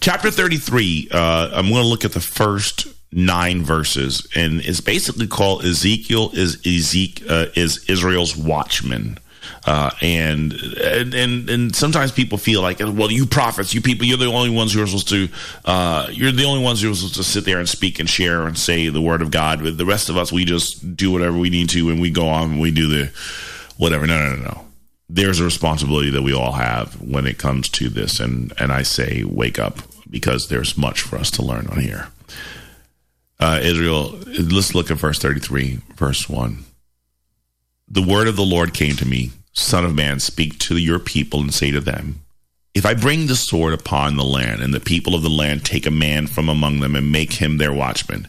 Chapter 0.00 0.30
33, 0.30 1.10
uh, 1.12 1.50
I'm 1.52 1.68
going 1.68 1.82
to 1.82 1.88
look 1.88 2.04
at 2.04 2.12
the 2.12 2.20
first 2.20 2.88
nine 3.12 3.62
verses, 3.62 4.26
and 4.34 4.60
it's 4.62 4.80
basically 4.80 5.26
called 5.26 5.64
Ezekiel 5.64 6.30
is 6.32 6.56
Ezekiel 6.66 7.30
uh, 7.30 7.46
is 7.54 7.84
Israel's 7.88 8.36
watchman. 8.36 9.18
Uh, 9.66 9.90
and, 10.00 10.52
and 10.52 11.48
and 11.48 11.76
sometimes 11.76 12.12
people 12.12 12.38
feel 12.38 12.62
like, 12.62 12.80
well, 12.80 13.10
you 13.10 13.26
prophets, 13.26 13.74
you 13.74 13.80
people, 13.80 14.06
you're 14.06 14.18
the 14.18 14.26
only 14.26 14.50
ones 14.50 14.72
who 14.72 14.82
are 14.82 14.86
supposed 14.86 15.08
to, 15.08 15.28
uh, 15.64 16.08
you're 16.10 16.32
the 16.32 16.44
only 16.44 16.62
ones 16.62 16.82
who 16.82 16.90
are 16.90 16.94
supposed 16.94 17.16
to 17.16 17.24
sit 17.24 17.44
there 17.44 17.58
and 17.58 17.68
speak 17.68 17.98
and 17.98 18.08
share 18.08 18.46
and 18.46 18.58
say 18.58 18.88
the 18.88 19.00
word 19.00 19.22
of 19.22 19.30
God. 19.30 19.62
With 19.62 19.78
the 19.78 19.86
rest 19.86 20.08
of 20.08 20.16
us, 20.16 20.32
we 20.32 20.44
just 20.44 20.96
do 20.96 21.10
whatever 21.10 21.36
we 21.36 21.50
need 21.50 21.68
to, 21.70 21.90
and 21.90 22.00
we 22.00 22.10
go 22.10 22.28
on 22.28 22.52
and 22.52 22.60
we 22.60 22.70
do 22.70 22.88
the 22.88 23.10
whatever. 23.76 24.06
No, 24.06 24.18
no, 24.18 24.36
no, 24.36 24.42
no. 24.42 24.64
There's 25.08 25.40
a 25.40 25.44
responsibility 25.44 26.10
that 26.10 26.22
we 26.22 26.32
all 26.32 26.52
have 26.52 27.00
when 27.00 27.26
it 27.26 27.38
comes 27.38 27.68
to 27.70 27.88
this, 27.88 28.20
and 28.20 28.52
and 28.58 28.72
I 28.72 28.82
say, 28.82 29.24
wake 29.24 29.58
up 29.58 29.78
because 30.08 30.48
there's 30.48 30.76
much 30.76 31.00
for 31.00 31.16
us 31.16 31.30
to 31.32 31.42
learn 31.42 31.66
on 31.68 31.80
here. 31.80 32.08
Uh, 33.40 33.58
Israel, 33.60 34.16
let's 34.38 34.72
look 34.72 34.88
at 34.90 34.98
verse 34.98 35.18
33, 35.18 35.80
verse 35.96 36.28
1. 36.28 36.64
The 37.92 38.00
word 38.00 38.26
of 38.26 38.36
the 38.36 38.42
Lord 38.42 38.72
came 38.72 38.96
to 38.96 39.06
me 39.06 39.32
Son 39.52 39.84
of 39.84 39.94
man, 39.94 40.18
speak 40.18 40.58
to 40.60 40.78
your 40.78 40.98
people 40.98 41.40
and 41.40 41.52
say 41.52 41.70
to 41.70 41.80
them, 41.80 42.20
If 42.72 42.86
I 42.86 42.94
bring 42.94 43.26
the 43.26 43.36
sword 43.36 43.74
upon 43.74 44.16
the 44.16 44.24
land, 44.24 44.62
and 44.62 44.72
the 44.72 44.80
people 44.80 45.14
of 45.14 45.22
the 45.22 45.28
land 45.28 45.62
take 45.62 45.84
a 45.84 45.90
man 45.90 46.26
from 46.26 46.48
among 46.48 46.80
them 46.80 46.96
and 46.96 47.12
make 47.12 47.34
him 47.34 47.58
their 47.58 47.70
watchman, 47.72 48.28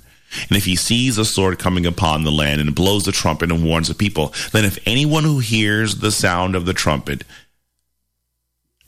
and 0.49 0.57
if 0.57 0.65
he 0.65 0.75
sees 0.75 1.17
a 1.17 1.23
sword 1.23 1.59
coming 1.59 1.85
upon 1.85 2.25
the 2.25 2.31
land 2.31 2.59
and 2.59 2.75
blows 2.75 3.05
the 3.05 3.13
trumpet 3.13 3.53
and 3.53 3.63
warns 3.63 3.87
the 3.87 3.95
people, 3.95 4.33
then 4.51 4.65
if 4.65 4.79
anyone 4.85 5.23
who 5.23 5.39
hears 5.39 5.99
the 5.99 6.11
sound 6.11 6.57
of 6.57 6.65
the 6.65 6.73
trumpet 6.73 7.23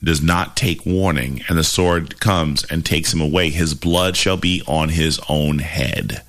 does 0.04 0.22
not 0.22 0.58
take 0.58 0.86
warning, 0.86 1.42
and 1.48 1.58
the 1.58 1.64
sword 1.64 2.20
comes 2.20 2.66
and 2.66 2.86
takes 2.86 3.14
him 3.14 3.22
away, 3.22 3.50
his 3.50 3.74
blood 3.76 4.18
shall 4.18 4.36
be 4.36 4.62
on 4.68 4.90
his 4.90 5.22
own 5.30 5.60
head. 5.60 6.22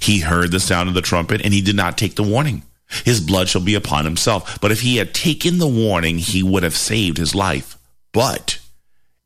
He 0.00 0.20
heard 0.20 0.50
the 0.50 0.60
sound 0.60 0.88
of 0.88 0.94
the 0.94 1.02
trumpet, 1.02 1.42
and 1.44 1.52
he 1.52 1.60
did 1.60 1.76
not 1.76 1.98
take 1.98 2.14
the 2.14 2.22
warning. 2.22 2.62
His 3.04 3.20
blood 3.20 3.48
shall 3.48 3.62
be 3.62 3.74
upon 3.74 4.04
himself. 4.04 4.60
But 4.60 4.72
if 4.72 4.80
he 4.80 4.96
had 4.96 5.12
taken 5.12 5.58
the 5.58 5.66
warning, 5.66 6.18
he 6.18 6.42
would 6.42 6.62
have 6.62 6.76
saved 6.76 7.18
his 7.18 7.34
life. 7.34 7.76
But 8.12 8.58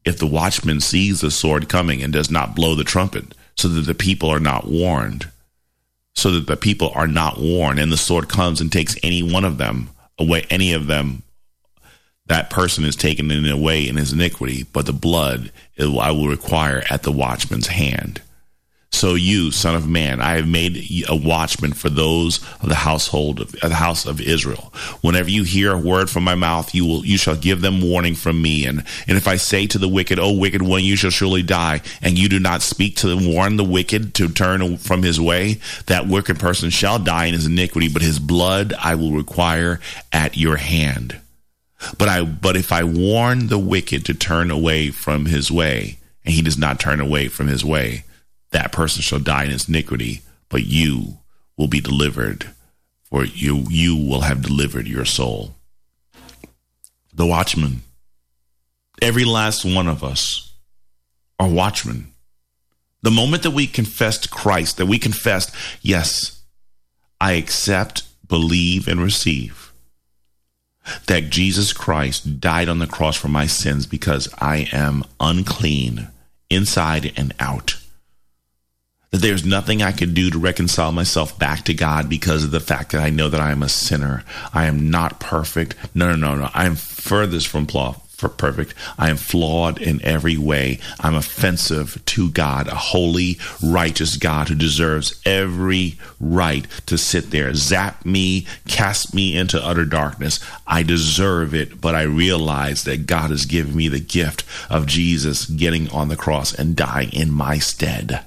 if 0.04 0.18
the 0.18 0.26
watchman 0.26 0.80
sees 0.80 1.20
the 1.20 1.30
sword 1.30 1.68
coming 1.68 2.02
and 2.02 2.12
does 2.12 2.30
not 2.30 2.56
blow 2.56 2.74
the 2.74 2.84
trumpet, 2.84 3.34
so 3.56 3.68
that 3.68 3.82
the 3.82 3.94
people 3.94 4.30
are 4.30 4.40
not 4.40 4.66
warned, 4.66 5.30
so 6.14 6.30
that 6.32 6.46
the 6.46 6.56
people 6.56 6.90
are 6.94 7.06
not 7.06 7.38
warned, 7.38 7.78
and 7.78 7.92
the 7.92 7.96
sword 7.96 8.28
comes 8.28 8.60
and 8.60 8.72
takes 8.72 8.96
any 9.02 9.22
one 9.22 9.44
of 9.44 9.58
them 9.58 9.90
away, 10.18 10.46
any 10.48 10.72
of 10.72 10.86
them, 10.86 11.22
that 12.26 12.48
person 12.48 12.84
is 12.84 12.96
taken 12.96 13.30
in 13.30 13.44
away 13.46 13.86
in 13.86 13.96
his 13.96 14.12
iniquity, 14.12 14.64
but 14.72 14.86
the 14.86 14.92
blood 14.92 15.52
I 15.78 16.12
will 16.12 16.28
require 16.28 16.82
at 16.88 17.02
the 17.02 17.12
watchman's 17.12 17.66
hand. 17.66 18.22
So 18.92 19.14
you, 19.14 19.50
son 19.50 19.76
of 19.76 19.88
man, 19.88 20.20
I 20.20 20.34
have 20.34 20.48
made 20.48 21.04
a 21.08 21.16
watchman 21.16 21.72
for 21.72 21.88
those 21.88 22.38
of 22.60 22.68
the 22.68 22.74
household 22.74 23.40
of 23.40 23.52
the 23.52 23.74
house 23.74 24.04
of 24.04 24.20
Israel. 24.20 24.74
Whenever 25.00 25.30
you 25.30 25.44
hear 25.44 25.72
a 25.72 25.78
word 25.78 26.10
from 26.10 26.24
my 26.24 26.34
mouth, 26.34 26.74
you 26.74 26.84
will 26.84 27.06
you 27.06 27.16
shall 27.16 27.36
give 27.36 27.60
them 27.60 27.80
warning 27.80 28.14
from 28.14 28.42
me. 28.42 28.66
And 28.66 28.84
and 29.06 29.16
if 29.16 29.28
I 29.28 29.36
say 29.36 29.66
to 29.68 29.78
the 29.78 29.88
wicked, 29.88 30.18
O 30.18 30.32
wicked 30.32 30.60
one, 30.60 30.82
you 30.82 30.96
shall 30.96 31.10
surely 31.10 31.42
die, 31.42 31.80
and 32.02 32.18
you 32.18 32.28
do 32.28 32.40
not 32.40 32.62
speak 32.62 32.96
to 32.96 33.16
warn 33.16 33.56
the 33.56 33.64
wicked 33.64 34.12
to 34.16 34.28
turn 34.28 34.76
from 34.76 35.02
his 35.02 35.20
way, 35.20 35.60
that 35.86 36.08
wicked 36.08 36.38
person 36.38 36.68
shall 36.68 36.98
die 36.98 37.26
in 37.26 37.34
his 37.34 37.46
iniquity, 37.46 37.88
but 37.88 38.02
his 38.02 38.18
blood 38.18 38.74
I 38.78 38.96
will 38.96 39.12
require 39.12 39.80
at 40.12 40.36
your 40.36 40.56
hand. 40.56 41.20
But 41.96 42.08
I 42.08 42.24
but 42.24 42.56
if 42.56 42.72
I 42.72 42.84
warn 42.84 43.46
the 43.46 43.58
wicked 43.58 44.04
to 44.06 44.14
turn 44.14 44.50
away 44.50 44.90
from 44.90 45.26
his 45.26 45.50
way, 45.50 45.98
and 46.24 46.34
he 46.34 46.42
does 46.42 46.58
not 46.58 46.80
turn 46.80 47.00
away 47.00 47.28
from 47.28 47.46
his 47.46 47.64
way, 47.64 48.04
that 48.50 48.72
person 48.72 49.02
shall 49.02 49.18
die 49.18 49.44
in 49.44 49.50
his 49.50 49.68
iniquity, 49.68 50.22
but 50.48 50.64
you 50.64 51.18
will 51.56 51.68
be 51.68 51.80
delivered, 51.80 52.50
for 53.04 53.24
you 53.24 53.64
you 53.68 53.96
will 53.96 54.22
have 54.22 54.42
delivered 54.42 54.86
your 54.86 55.04
soul. 55.04 55.54
The 57.12 57.26
watchman. 57.26 57.82
Every 59.02 59.24
last 59.24 59.64
one 59.64 59.88
of 59.88 60.04
us 60.04 60.52
are 61.38 61.48
watchmen. 61.48 62.12
The 63.02 63.10
moment 63.10 63.42
that 63.44 63.52
we 63.52 63.66
confessed 63.66 64.30
Christ, 64.30 64.76
that 64.76 64.86
we 64.86 64.98
confessed, 64.98 65.54
yes, 65.80 66.42
I 67.20 67.32
accept, 67.32 68.02
believe, 68.28 68.86
and 68.88 69.00
receive 69.00 69.70
that 71.06 71.30
Jesus 71.30 71.72
Christ 71.72 72.40
died 72.40 72.68
on 72.68 72.78
the 72.78 72.86
cross 72.86 73.16
for 73.16 73.28
my 73.28 73.46
sins 73.46 73.86
because 73.86 74.28
I 74.38 74.68
am 74.72 75.04
unclean 75.18 76.08
inside 76.48 77.12
and 77.16 77.34
out 77.38 77.76
that 79.10 79.18
there's 79.18 79.44
nothing 79.44 79.82
I 79.82 79.92
can 79.92 80.14
do 80.14 80.30
to 80.30 80.38
reconcile 80.38 80.92
myself 80.92 81.36
back 81.38 81.64
to 81.64 81.74
God 81.74 82.08
because 82.08 82.44
of 82.44 82.52
the 82.52 82.60
fact 82.60 82.92
that 82.92 83.00
I 83.00 83.10
know 83.10 83.28
that 83.28 83.40
I 83.40 83.50
am 83.50 83.62
a 83.62 83.68
sinner. 83.68 84.24
I 84.54 84.66
am 84.66 84.88
not 84.88 85.18
perfect. 85.18 85.74
No, 85.94 86.14
no, 86.14 86.16
no, 86.16 86.36
no. 86.36 86.50
I 86.54 86.66
am 86.66 86.76
furthest 86.76 87.48
from 87.48 87.66
for 88.20 88.28
perfect. 88.28 88.74
I 88.98 89.08
am 89.08 89.16
flawed 89.16 89.80
in 89.80 90.04
every 90.04 90.36
way. 90.36 90.78
I'm 91.00 91.14
offensive 91.14 92.00
to 92.04 92.30
God, 92.30 92.68
a 92.68 92.74
holy, 92.74 93.38
righteous 93.62 94.16
God 94.16 94.48
who 94.48 94.54
deserves 94.54 95.20
every 95.24 95.98
right 96.20 96.66
to 96.86 96.98
sit 96.98 97.30
there, 97.30 97.54
zap 97.54 98.04
me, 98.04 98.46
cast 98.68 99.14
me 99.14 99.36
into 99.36 99.64
utter 99.64 99.86
darkness. 99.86 100.38
I 100.66 100.82
deserve 100.82 101.54
it, 101.54 101.80
but 101.80 101.94
I 101.94 102.02
realize 102.02 102.84
that 102.84 103.06
God 103.06 103.30
has 103.30 103.46
given 103.46 103.74
me 103.74 103.88
the 103.88 104.00
gift 104.00 104.44
of 104.68 104.86
Jesus 104.86 105.46
getting 105.46 105.88
on 105.88 106.08
the 106.08 106.16
cross 106.16 106.52
and 106.54 106.76
dying 106.76 107.12
in 107.12 107.32
my 107.32 107.58
stead. 107.58 108.22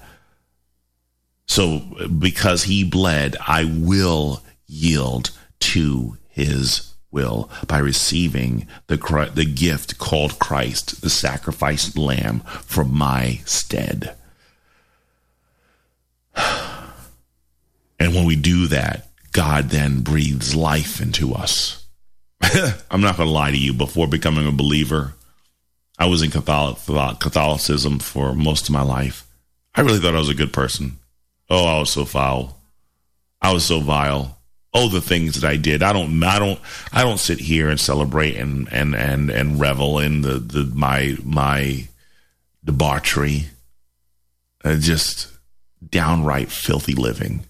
So 1.47 1.79
because 2.19 2.63
he 2.63 2.83
bled, 2.83 3.35
I 3.45 3.65
will 3.65 4.41
yield 4.67 5.31
to 5.59 6.17
his 6.29 6.93
will 7.11 7.49
by 7.67 7.77
receiving 7.77 8.67
the 8.87 9.31
the 9.33 9.45
gift 9.45 9.97
called 9.99 10.39
Christ, 10.39 11.01
the 11.01 11.09
sacrificed 11.09 11.97
lamb 11.97 12.39
for 12.61 12.83
my 12.83 13.41
stead. 13.45 14.15
And 17.99 18.13
when 18.13 18.25
we 18.25 18.35
do 18.35 18.67
that, 18.67 19.07
God 19.31 19.69
then 19.69 20.01
breathes 20.01 20.53
life 20.53 20.99
into 20.99 21.33
us. 21.33 21.85
I'm 22.91 22.99
not 22.99 23.15
going 23.15 23.27
to 23.27 23.33
lie 23.33 23.51
to 23.51 23.57
you. 23.57 23.71
Before 23.71 24.07
becoming 24.07 24.45
a 24.45 24.51
believer, 24.51 25.13
I 25.97 26.07
was 26.07 26.21
in 26.21 26.31
Catholicism 26.31 27.99
for 27.99 28.33
most 28.33 28.67
of 28.67 28.73
my 28.73 28.81
life. 28.81 29.25
I 29.73 29.81
really 29.81 29.99
thought 29.99 30.15
I 30.15 30.19
was 30.19 30.27
a 30.27 30.33
good 30.35 30.51
person. 30.51 30.99
Oh, 31.49 31.65
I 31.65 31.79
was 31.79 31.89
so 31.89 32.05
foul. 32.05 32.57
I 33.41 33.51
was 33.51 33.65
so 33.65 33.79
vile. 33.79 34.37
Oh, 34.73 34.87
the 34.87 35.01
things 35.01 35.39
that 35.39 35.47
I 35.47 35.57
did. 35.57 35.83
I 35.83 35.93
don't. 35.93 36.23
I 36.23 36.39
don't. 36.39 36.59
I 36.91 37.03
don't 37.03 37.19
sit 37.19 37.39
here 37.39 37.69
and 37.69 37.79
celebrate 37.79 38.37
and 38.37 38.71
and 38.71 38.95
and 38.95 39.29
and 39.29 39.59
revel 39.59 39.99
in 39.99 40.21
the 40.21 40.39
the 40.39 40.63
my 40.73 41.17
my 41.23 41.87
debauchery. 42.63 43.47
Uh, 44.63 44.77
just 44.77 45.27
downright 45.87 46.49
filthy 46.49 46.93
living. 46.93 47.45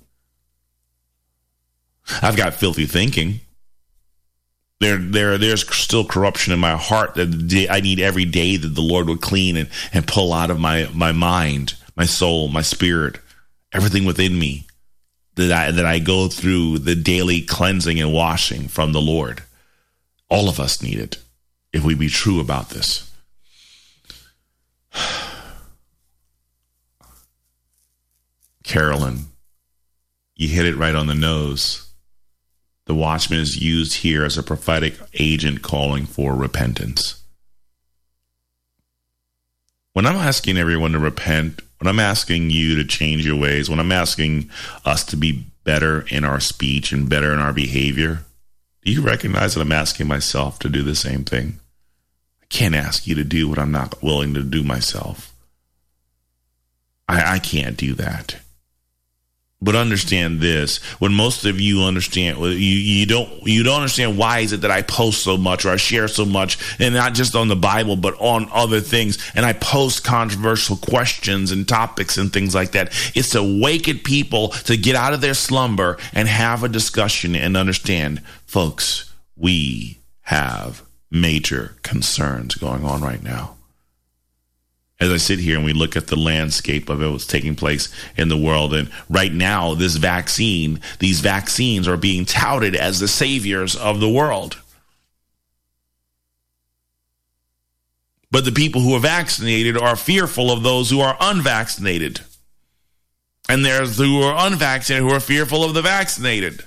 I've 2.22 2.36
got 2.36 2.56
filthy 2.56 2.86
thinking. 2.86 3.40
There, 4.80 4.98
there, 4.98 5.38
there's 5.38 5.66
still 5.74 6.04
corruption 6.04 6.52
in 6.52 6.60
my 6.60 6.76
heart 6.76 7.14
that 7.14 7.68
I 7.70 7.80
need 7.80 8.02
every 8.02 8.26
day 8.26 8.58
that 8.58 8.68
the 8.68 8.82
Lord 8.82 9.08
would 9.08 9.22
clean 9.22 9.56
and, 9.56 9.70
and 9.94 10.06
pull 10.06 10.34
out 10.34 10.50
of 10.50 10.60
my, 10.60 10.90
my 10.94 11.14
mind, 11.14 11.76
my 11.96 12.04
soul, 12.04 12.50
my 12.50 12.64
spirit 12.64 13.20
everything 13.74 14.06
within 14.06 14.38
me 14.38 14.66
that 15.36 15.52
I, 15.52 15.72
that 15.72 15.86
I 15.86 16.00
go 16.00 16.28
through 16.28 16.80
the 16.80 16.96
daily 16.96 17.42
cleansing 17.42 18.00
and 18.00 18.14
washing 18.14 18.68
from 18.68 18.94
the 18.94 19.02
Lord. 19.02 19.44
All 20.30 20.48
of 20.48 20.60
us 20.60 20.82
need 20.82 21.00
it 21.00 21.18
if 21.72 21.84
we 21.84 21.96
be 21.96 22.08
true 22.08 22.40
about 22.40 22.70
this. 22.70 23.12
Carolyn, 28.64 29.26
you 30.36 30.48
hit 30.48 30.66
it 30.66 30.78
right 30.78 30.96
on 30.96 31.08
the 31.08 31.16
nose. 31.16 31.90
The 32.86 32.96
watchman 32.96 33.40
is 33.40 33.62
used 33.62 33.96
here 33.96 34.24
as 34.26 34.38
a 34.38 34.44
prophetic 34.44 34.98
agent 35.14 35.62
calling 35.62 36.06
for 36.06 36.36
repentance. 36.36 37.24
When 39.94 40.06
I'm 40.06 40.16
asking 40.16 40.58
everyone 40.58 40.92
to 40.94 41.00
repent, 41.00 41.62
when 41.84 41.90
I'm 41.90 42.00
asking 42.00 42.50
you 42.50 42.78
to 42.78 42.86
change 42.86 43.26
your 43.26 43.36
ways, 43.36 43.70
when 43.70 43.78
I'm 43.78 43.92
asking 43.92 44.50
us 44.86 45.04
to 45.08 45.18
be 45.18 45.48
better 45.66 46.06
in 46.08 46.24
our 46.24 46.40
speech 46.40 46.94
and 46.94 47.10
better 47.10 47.34
in 47.34 47.40
our 47.40 47.52
behavior, 47.52 48.24
do 48.84 48.92
you 48.94 49.02
recognize 49.02 49.54
that 49.54 49.60
I'm 49.60 49.74
asking 49.74 50.08
myself 50.08 50.60
to 50.60 50.70
do 50.70 50.82
the 50.82 50.96
same 50.96 51.26
thing? 51.26 51.60
I 52.42 52.46
can't 52.46 52.74
ask 52.74 53.06
you 53.06 53.16
to 53.16 53.26
do 53.26 53.50
what 53.50 53.60
I'm 53.60 53.74
not 53.74 54.02
willing 54.02 54.34
to 54.34 54.44
do 54.44 54.64
myself. 54.64 55.34
I, 57.10 57.34
I 57.34 57.40
can't 57.40 57.76
do 57.76 57.94
that. 57.96 58.38
But 59.64 59.78
understand 59.78 60.42
this: 60.42 60.78
when 61.00 61.14
most 61.14 61.46
of 61.46 61.62
you 61.62 61.84
understand, 61.84 62.38
you 62.38 62.52
you 62.52 63.06
don't 63.06 63.48
you 63.48 63.64
don't 63.64 63.78
understand 63.78 64.18
why 64.18 64.40
is 64.40 64.52
it 64.52 64.62
that 64.62 64.72
I 64.72 64.82
post 64.82 65.24
so 65.24 65.38
much 65.38 65.64
or 65.64 65.70
I 65.70 65.78
share 65.78 66.10
so 66.10 66.26
much, 66.26 66.58
and 66.80 66.94
not 66.94 67.14
just 67.14 67.34
on 67.34 67.48
the 67.48 67.56
Bible, 67.56 67.96
but 67.96 68.20
on 68.20 68.50
other 68.52 68.82
things, 68.82 69.18
and 69.34 69.46
I 69.46 69.54
post 69.54 70.04
controversial 70.04 70.76
questions 70.76 71.54
and 71.54 71.66
topics 71.66 72.18
and 72.18 72.32
things 72.32 72.54
like 72.54 72.74
that. 72.74 72.92
It's 73.16 73.30
to 73.30 73.40
awaken 73.40 74.00
people 74.00 74.50
to 74.50 74.76
get 74.76 74.98
out 74.98 75.14
of 75.14 75.22
their 75.22 75.34
slumber 75.34 75.98
and 76.12 76.28
have 76.28 76.66
a 76.66 76.70
discussion 76.70 77.34
and 77.34 77.56
understand, 77.56 78.22
folks. 78.46 79.14
We 79.38 80.00
have 80.24 80.84
major 81.10 81.76
concerns 81.84 82.56
going 82.56 82.84
on 82.84 83.02
right 83.02 83.24
now 83.24 83.56
as 85.04 85.12
I 85.12 85.18
sit 85.18 85.40
here 85.40 85.58
and 85.58 85.66
we 85.66 85.74
look 85.74 85.98
at 85.98 86.08
the 86.08 86.16
landscape 86.16 86.90
of 86.90 87.02
it, 87.02 87.10
what's 87.10 87.28
taking 87.28 87.56
place 87.56 87.94
in 88.16 88.30
the 88.30 88.38
world. 88.38 88.74
And 88.74 88.90
right 89.10 89.34
now, 89.34 89.76
this 89.76 89.98
vaccine, 89.98 90.80
these 91.00 91.20
vaccines 91.20 91.90
are 91.90 91.98
being 91.98 92.24
touted 92.24 92.74
as 92.74 93.02
the 93.02 93.10
saviors 93.10 93.76
of 93.76 94.00
the 94.00 94.10
world. 94.10 94.58
But 98.32 98.46
the 98.46 98.52
people 98.54 98.80
who 98.80 98.96
are 98.96 99.00
vaccinated 99.00 99.78
are 99.78 99.98
fearful 99.98 100.50
of 100.50 100.64
those 100.64 100.90
who 100.90 101.02
are 101.02 101.18
unvaccinated. 101.20 102.22
And 103.50 103.66
there's 103.66 103.98
who 103.98 104.22
are 104.22 104.48
unvaccinated 104.48 105.08
who 105.08 105.14
are 105.14 105.20
fearful 105.20 105.66
of 105.66 105.74
the 105.74 105.82
vaccinated. 105.82 106.64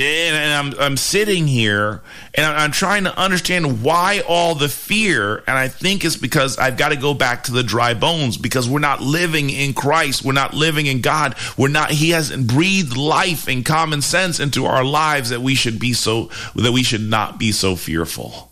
And 0.00 0.52
I'm 0.52 0.80
I'm 0.80 0.96
sitting 0.96 1.46
here 1.46 2.00
and 2.34 2.46
I'm 2.46 2.72
trying 2.72 3.04
to 3.04 3.16
understand 3.18 3.82
why 3.82 4.22
all 4.26 4.54
the 4.54 4.68
fear, 4.68 5.38
and 5.46 5.58
I 5.58 5.68
think 5.68 6.04
it's 6.04 6.16
because 6.16 6.58
I've 6.58 6.76
got 6.76 6.90
to 6.90 6.96
go 6.96 7.14
back 7.14 7.44
to 7.44 7.52
the 7.52 7.62
dry 7.62 7.94
bones 7.94 8.36
because 8.36 8.68
we're 8.68 8.80
not 8.80 9.00
living 9.00 9.50
in 9.50 9.74
Christ, 9.74 10.24
we're 10.24 10.32
not 10.32 10.54
living 10.54 10.86
in 10.86 11.00
God, 11.00 11.36
we're 11.56 11.68
not. 11.68 11.90
He 11.90 12.10
hasn't 12.10 12.46
breathed 12.46 12.96
life 12.96 13.48
and 13.48 13.64
common 13.64 14.02
sense 14.02 14.40
into 14.40 14.66
our 14.66 14.84
lives 14.84 15.30
that 15.30 15.40
we 15.40 15.54
should 15.54 15.78
be 15.78 15.92
so 15.92 16.30
that 16.54 16.72
we 16.72 16.82
should 16.82 17.02
not 17.02 17.38
be 17.38 17.52
so 17.52 17.76
fearful. 17.76 18.50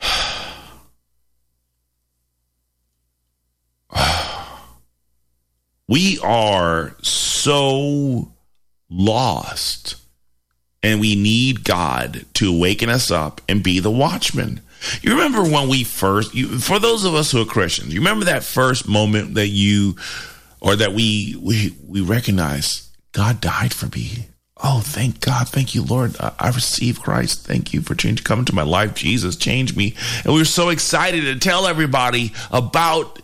we 5.88 6.18
are 6.22 6.96
so 7.02 8.32
lost. 8.88 9.96
And 10.82 11.00
we 11.00 11.16
need 11.16 11.64
God 11.64 12.26
to 12.34 12.54
awaken 12.54 12.88
us 12.88 13.10
up 13.10 13.40
and 13.48 13.62
be 13.62 13.80
the 13.80 13.90
watchman. 13.90 14.60
You 15.02 15.12
remember 15.12 15.42
when 15.42 15.68
we 15.68 15.84
first, 15.84 16.34
you, 16.34 16.58
for 16.58 16.78
those 16.78 17.04
of 17.04 17.14
us 17.14 17.32
who 17.32 17.42
are 17.42 17.46
Christians, 17.46 17.92
you 17.92 18.00
remember 18.00 18.26
that 18.26 18.44
first 18.44 18.86
moment 18.86 19.34
that 19.34 19.48
you, 19.48 19.96
or 20.60 20.76
that 20.76 20.92
we, 20.92 21.36
we, 21.40 21.74
we 21.86 22.00
recognize 22.02 22.88
God 23.12 23.40
died 23.40 23.72
for 23.72 23.86
me. 23.96 24.28
Oh, 24.62 24.80
thank 24.82 25.20
God. 25.20 25.48
Thank 25.48 25.74
you, 25.74 25.82
Lord. 25.82 26.16
I, 26.18 26.32
I 26.38 26.48
received 26.48 27.02
Christ. 27.02 27.46
Thank 27.46 27.74
you 27.74 27.82
for 27.82 27.94
change, 27.94 28.24
coming 28.24 28.44
to 28.46 28.54
my 28.54 28.62
life. 28.62 28.94
Jesus 28.94 29.36
changed 29.36 29.76
me. 29.76 29.94
And 30.24 30.32
we 30.32 30.40
were 30.40 30.46
so 30.46 30.70
excited 30.70 31.22
to 31.22 31.38
tell 31.38 31.66
everybody 31.66 32.32
about 32.50 33.20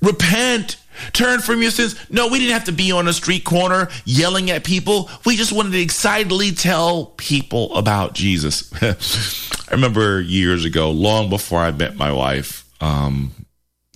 repent 0.00 0.76
Turn 1.12 1.40
from 1.40 1.62
your 1.62 1.70
sins. 1.70 1.94
No, 2.10 2.28
we 2.28 2.38
didn't 2.38 2.52
have 2.52 2.64
to 2.64 2.72
be 2.72 2.92
on 2.92 3.08
a 3.08 3.12
street 3.12 3.44
corner 3.44 3.88
yelling 4.04 4.50
at 4.50 4.64
people. 4.64 5.10
We 5.24 5.36
just 5.36 5.52
wanted 5.52 5.72
to 5.72 5.80
excitedly 5.80 6.52
tell 6.52 7.06
people 7.16 7.74
about 7.76 8.14
Jesus. 8.14 8.72
I 8.82 9.74
remember 9.74 10.20
years 10.20 10.64
ago, 10.64 10.90
long 10.90 11.30
before 11.30 11.60
I 11.60 11.70
met 11.70 11.96
my 11.96 12.12
wife, 12.12 12.68
um, 12.80 13.32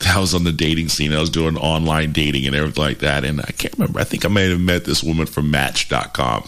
I 0.07 0.19
was 0.19 0.35
on 0.35 0.45
the 0.45 0.53
dating 0.53 0.89
scene. 0.89 1.13
I 1.13 1.21
was 1.21 1.31
doing 1.31 1.57
online 1.57 2.13
dating 2.13 2.47
and 2.47 2.57
everything 2.57 2.83
like 2.83 2.99
that. 2.99 3.25
And 3.25 3.41
I 3.41 3.53
can't 3.53 3.75
remember. 3.79 4.01
I 4.01 4.05
think 4.05 4.25
I 4.25 4.29
may 4.29 4.49
have 4.49 4.61
met 4.61 4.85
this 4.85 5.03
woman 5.03 5.27
from 5.27 5.51
Match.com 5.51 6.45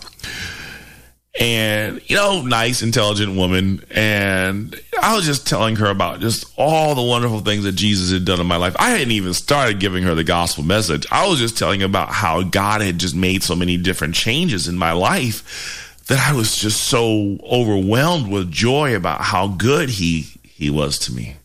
and 1.41 2.01
you 2.09 2.14
know 2.14 2.43
nice 2.43 2.82
intelligent 2.82 3.37
woman. 3.37 3.85
And 3.91 4.78
i 5.03 5.16
was 5.16 5.26
just 5.26 5.47
telling 5.47 5.76
her 5.76 5.87
about 5.87 6.20
just 6.20 6.47
all 6.57 6.95
the 6.95 7.03
wonderful 7.03 7.41
things 7.41 7.64
that 7.64 7.72
jesus 7.72 8.12
had 8.12 8.24
done 8.24 8.41
in 8.41 8.47
my 8.47 8.57
life. 8.57 8.76
I 8.78 8.91
hadn't 8.91 9.11
even 9.11 9.35
started 9.35 9.80
giving 9.80 10.05
her 10.05 10.14
the 10.14 10.24
gospel 10.24 10.64
message. 10.64 11.07
I 11.11 11.26
was 11.28 11.39
just 11.39 11.59
telling 11.59 11.82
about 11.82 12.11
how 12.11 12.43
god 12.43 12.80
had 12.80 12.99
just 12.99 13.14
made 13.16 13.43
so 13.43 13.57
many 13.57 13.76
different 13.76 14.14
changes 14.14 14.68
in 14.68 14.76
my 14.76 14.93
life 14.93 16.03
that 16.07 16.18
i 16.28 16.35
was 16.35 16.57
just 16.57 16.85
so 16.85 17.39
overwhelmed 17.43 18.30
with 18.30 18.51
joy 18.51 18.95
about 18.95 19.20
how 19.22 19.49
good 19.49 19.89
he 19.89 20.26
he 20.45 20.70
was 20.70 20.99
to 21.01 21.12
me. 21.12 21.37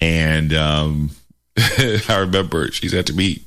And 0.00 0.52
um 0.52 1.10
i 1.56 2.16
remember 2.18 2.70
she 2.72 2.88
said 2.88 3.06
to 3.06 3.12
me 3.12 3.44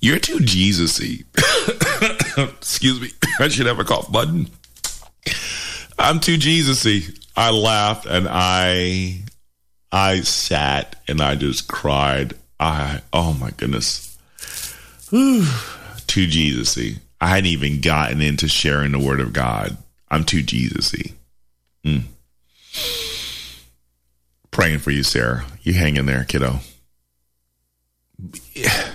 you're 0.00 0.18
too 0.18 0.40
jesus-y 0.40 1.18
excuse 2.38 3.00
me, 3.00 3.10
I 3.40 3.48
should 3.48 3.66
have 3.66 3.78
a 3.78 3.84
cough 3.84 4.10
button. 4.10 4.48
I'm 5.98 6.20
too 6.20 6.36
Jesusy. 6.36 7.16
I 7.36 7.50
laughed 7.50 8.06
and 8.06 8.26
I 8.28 9.22
I 9.92 10.20
sat 10.20 10.96
and 11.08 11.20
I 11.20 11.34
just 11.34 11.68
cried. 11.68 12.34
I 12.58 13.02
oh 13.12 13.32
my 13.34 13.50
goodness. 13.50 14.16
Whew. 15.10 15.46
Too 16.06 16.26
Jesusy. 16.26 16.98
I 17.20 17.28
hadn't 17.28 17.46
even 17.46 17.80
gotten 17.80 18.20
into 18.20 18.48
sharing 18.48 18.90
the 18.90 18.98
word 18.98 19.20
of 19.20 19.32
God. 19.32 19.76
I'm 20.10 20.24
too 20.24 20.42
Jesusy. 20.42 21.12
Mm. 21.84 22.02
Praying 24.50 24.80
for 24.80 24.90
you, 24.90 25.04
Sarah. 25.04 25.44
You 25.62 25.74
hang 25.74 25.96
in 25.96 26.06
there, 26.06 26.24
kiddo. 26.24 26.58
Yeah 28.54 28.90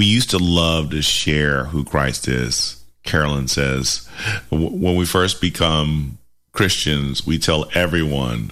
we 0.00 0.06
used 0.06 0.30
to 0.30 0.38
love 0.38 0.88
to 0.88 1.02
share 1.02 1.64
who 1.64 1.84
Christ 1.84 2.26
is. 2.26 2.82
Carolyn 3.04 3.48
says, 3.48 4.08
when 4.50 4.96
we 4.96 5.04
first 5.04 5.42
become 5.42 6.16
Christians, 6.52 7.26
we 7.26 7.38
tell 7.38 7.68
everyone, 7.74 8.50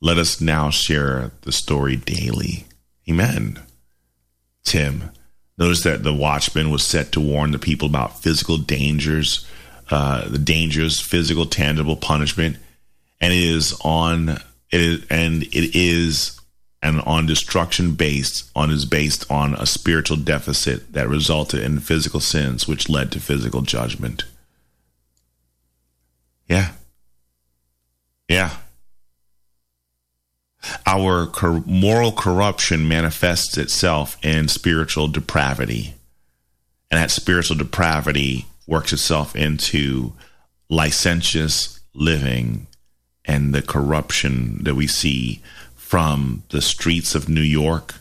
let 0.00 0.18
us 0.18 0.40
now 0.40 0.70
share 0.70 1.30
the 1.42 1.52
story 1.52 1.94
daily. 1.94 2.64
Amen. 3.08 3.60
Tim, 4.64 5.10
notice 5.56 5.84
that 5.84 6.02
the 6.02 6.12
watchman 6.12 6.68
was 6.68 6.82
set 6.82 7.12
to 7.12 7.20
warn 7.20 7.52
the 7.52 7.60
people 7.60 7.86
about 7.86 8.18
physical 8.20 8.58
dangers, 8.58 9.46
uh, 9.92 10.28
the 10.28 10.36
dangers, 10.36 11.00
physical, 11.00 11.46
tangible 11.46 11.94
punishment, 11.94 12.56
and 13.20 13.32
it 13.32 13.44
is 13.44 13.72
on 13.84 14.30
it 14.30 14.80
is, 14.80 15.06
and 15.10 15.44
it 15.44 15.76
is 15.76 16.37
and 16.82 17.00
on 17.02 17.26
destruction 17.26 17.94
based 17.94 18.50
on 18.54 18.70
is 18.70 18.84
based 18.84 19.28
on 19.30 19.54
a 19.54 19.66
spiritual 19.66 20.16
deficit 20.16 20.92
that 20.92 21.08
resulted 21.08 21.60
in 21.60 21.80
physical 21.80 22.20
sins 22.20 22.68
which 22.68 22.88
led 22.88 23.10
to 23.12 23.20
physical 23.20 23.62
judgment. 23.62 24.24
Yeah. 26.46 26.72
Yeah. 28.28 28.56
Our 30.86 31.26
cor- 31.26 31.62
moral 31.66 32.12
corruption 32.12 32.88
manifests 32.88 33.56
itself 33.56 34.16
in 34.22 34.48
spiritual 34.48 35.08
depravity. 35.08 35.94
And 36.90 37.00
that 37.00 37.10
spiritual 37.10 37.56
depravity 37.56 38.46
works 38.66 38.92
itself 38.92 39.34
into 39.36 40.12
licentious 40.68 41.80
living 41.94 42.66
and 43.24 43.54
the 43.54 43.62
corruption 43.62 44.62
that 44.64 44.74
we 44.74 44.86
see 44.86 45.42
from 45.88 46.42
the 46.50 46.60
streets 46.60 47.14
of 47.14 47.30
New 47.30 47.40
York, 47.40 47.94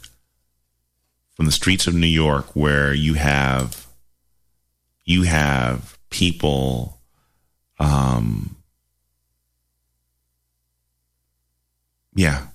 from 1.37 1.45
the 1.45 1.53
streets 1.53 1.87
of 1.87 1.95
New 1.95 2.05
York, 2.05 2.53
where 2.53 2.93
you 2.93 3.13
have 3.13 3.87
you 5.05 5.23
have 5.23 5.97
people 6.09 6.99
um 7.79 8.57
yeah. 12.13 12.47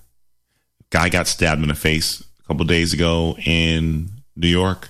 Guy 0.91 1.09
got 1.09 1.25
stabbed 1.25 1.63
in 1.63 1.69
the 1.69 1.73
face 1.73 2.21
a 2.21 2.47
couple 2.47 2.63
days 2.65 2.93
ago 2.93 3.35
in 3.43 4.09
new 4.35 4.47
york. 4.47 4.89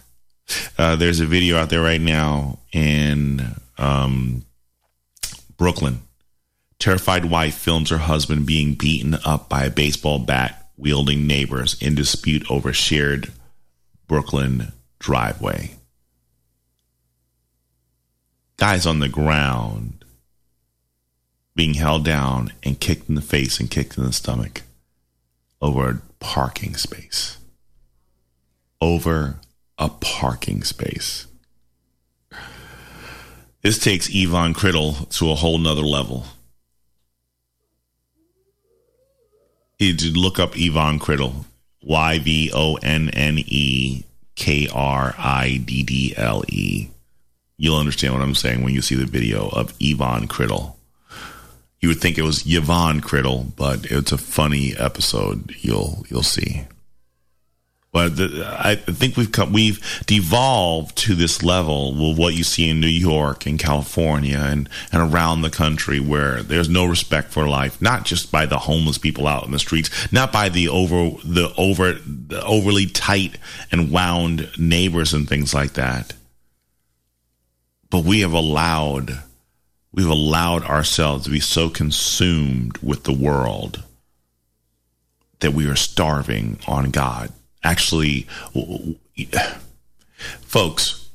Uh, 0.78 0.98
there's 0.98 1.22
a 1.22 1.26
video 1.26 1.56
out 1.56 1.70
there 1.70 1.82
right 1.82 2.02
now 2.02 2.60
in 2.74 3.56
um, 3.78 4.44
brooklyn 5.56 6.02
Terrified 6.84 7.24
wife 7.24 7.56
films 7.56 7.92
her 7.92 7.98
husband 7.98 8.46
being 8.46 8.74
beaten 8.74 9.16
up 9.24 9.48
by 9.48 9.64
a 9.64 9.70
baseball 9.70 10.20
bat 10.20 10.68
wielding 10.76 11.26
neighbors 11.26 11.82
in 11.82 11.96
dispute 11.96 12.46
over 12.52 12.74
shared 12.74 13.32
Brooklyn 14.06 14.74
driveway. 15.00 15.76
Guys 18.58 18.86
on 18.86 19.00
the 19.00 19.08
ground 19.08 20.04
being 21.56 21.76
held 21.76 22.04
down 22.04 22.52
and 22.64 22.82
kicked 22.82 23.08
in 23.08 23.16
the 23.16 23.22
face 23.22 23.62
and 23.62 23.72
kicked 23.72 23.98
in 23.98 24.04
the 24.04 24.12
stomach 24.12 24.64
over 25.62 25.90
a 25.90 26.02
parking 26.20 26.76
space. 26.76 27.38
Over 28.82 29.38
a 29.78 29.88
parking 29.88 30.66
space. 30.66 31.28
This 33.62 33.80
takes 33.80 34.14
Yvonne 34.14 34.54
Kriddle 34.54 35.08
to 35.18 35.32
a 35.32 35.36
whole 35.36 35.58
nother 35.58 35.82
level. 35.82 36.26
You 39.80 39.94
look 40.12 40.40
up 40.40 40.54
Yvonne 40.56 41.00
Kriddle, 41.00 41.46
Y 41.82 42.20
V 42.20 42.52
O 42.54 42.76
N 42.76 43.10
N 43.10 43.38
E 43.40 44.04
K 44.36 44.68
R 44.74 45.14
I 45.18 45.62
D 45.66 45.84
D 45.84 46.14
L 46.16 46.44
E. 46.48 46.90
You'll 47.58 47.78
understand 47.78 48.14
what 48.14 48.24
I'm 48.24 48.36
saying 48.36 48.64
when 48.64 48.74
you 48.74 48.82
see 48.82 48.96
the 48.96 49.06
video 49.06 49.50
of 49.50 49.74
Yvonne 49.80 50.28
Kriddle. 50.28 50.76
You 51.82 51.90
would 51.90 52.00
think 52.00 52.18
it 52.18 52.24
was 52.24 52.44
Yvonne 52.46 53.02
Kriddle, 53.02 53.56
but 53.56 53.86
it's 53.86 54.12
a 54.12 54.18
funny 54.18 54.74
episode. 54.78 55.54
You'll 55.60 56.06
you'll 56.10 56.24
see. 56.24 56.66
But 57.94 58.18
the, 58.18 58.44
I 58.60 58.74
think 58.74 59.18
we've 59.18 59.32
come, 59.32 59.54
we've 59.54 60.04
devolved 60.08 60.98
to 60.98 61.14
this 61.14 61.44
level 61.44 61.94
with 61.94 62.18
what 62.18 62.34
you 62.34 62.44
see 62.44 62.68
in 62.68 62.80
New 62.80 62.88
York 62.88 63.46
and 63.46 63.60
California 63.60 64.40
and, 64.40 64.68
and 64.92 65.14
around 65.14 65.44
the 65.44 65.52
country 65.52 66.00
where 66.00 66.42
there's 66.42 66.68
no 66.68 66.86
respect 66.86 67.32
for 67.32 67.48
life, 67.48 67.80
not 67.80 68.04
just 68.04 68.32
by 68.32 68.48
the 68.48 68.58
homeless 68.58 68.98
people 68.98 69.28
out 69.28 69.46
in 69.46 69.52
the 69.52 69.60
streets, 69.60 70.12
not 70.12 70.34
by 70.34 70.50
the 70.50 70.68
over 70.70 71.12
the 71.24 71.54
over 71.56 71.94
the 71.94 72.44
overly 72.44 72.88
tight 72.88 73.38
and 73.72 73.92
wound 73.92 74.50
neighbors 74.58 75.14
and 75.14 75.30
things 75.30 75.54
like 75.54 75.74
that. 75.74 76.14
But 77.92 78.06
we 78.06 78.22
have 78.22 78.34
allowed 78.34 79.20
we've 79.94 80.08
allowed 80.08 80.64
ourselves 80.64 81.26
to 81.26 81.30
be 81.30 81.40
so 81.40 81.70
consumed 81.70 82.80
with 82.80 83.04
the 83.04 83.14
world 83.14 83.84
that 85.42 85.54
we 85.54 85.70
are 85.70 85.76
starving 85.76 86.58
on 86.66 86.90
God 86.90 87.32
actually, 87.64 88.28
folks, 90.42 91.10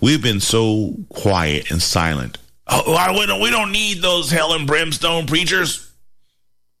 we've 0.00 0.22
been 0.22 0.40
so 0.40 0.94
quiet 1.08 1.70
and 1.70 1.80
silent. 1.80 2.38
Oh, 2.66 3.12
we 3.18 3.26
don't, 3.26 3.40
we 3.40 3.50
don't 3.50 3.72
need 3.72 4.00
those 4.02 4.30
hell 4.30 4.54
and 4.54 4.66
brimstone 4.66 5.26
preachers. 5.26 5.92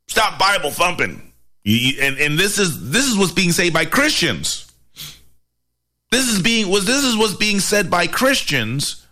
Stop 0.08 0.38
Bible 0.38 0.70
thumping. 0.70 1.32
You, 1.62 1.98
and 2.02 2.18
and 2.18 2.38
this 2.38 2.58
is 2.58 2.90
this 2.90 3.06
is 3.06 3.16
what's 3.16 3.32
being 3.32 3.52
said 3.52 3.72
by 3.72 3.86
Christians. 3.86 4.70
This 6.10 6.28
is 6.28 6.42
being 6.42 6.68
was 6.68 6.84
this 6.84 7.04
is 7.04 7.16
what's 7.16 7.34
being 7.34 7.58
said 7.58 7.90
by 7.90 8.06
Christians 8.06 9.06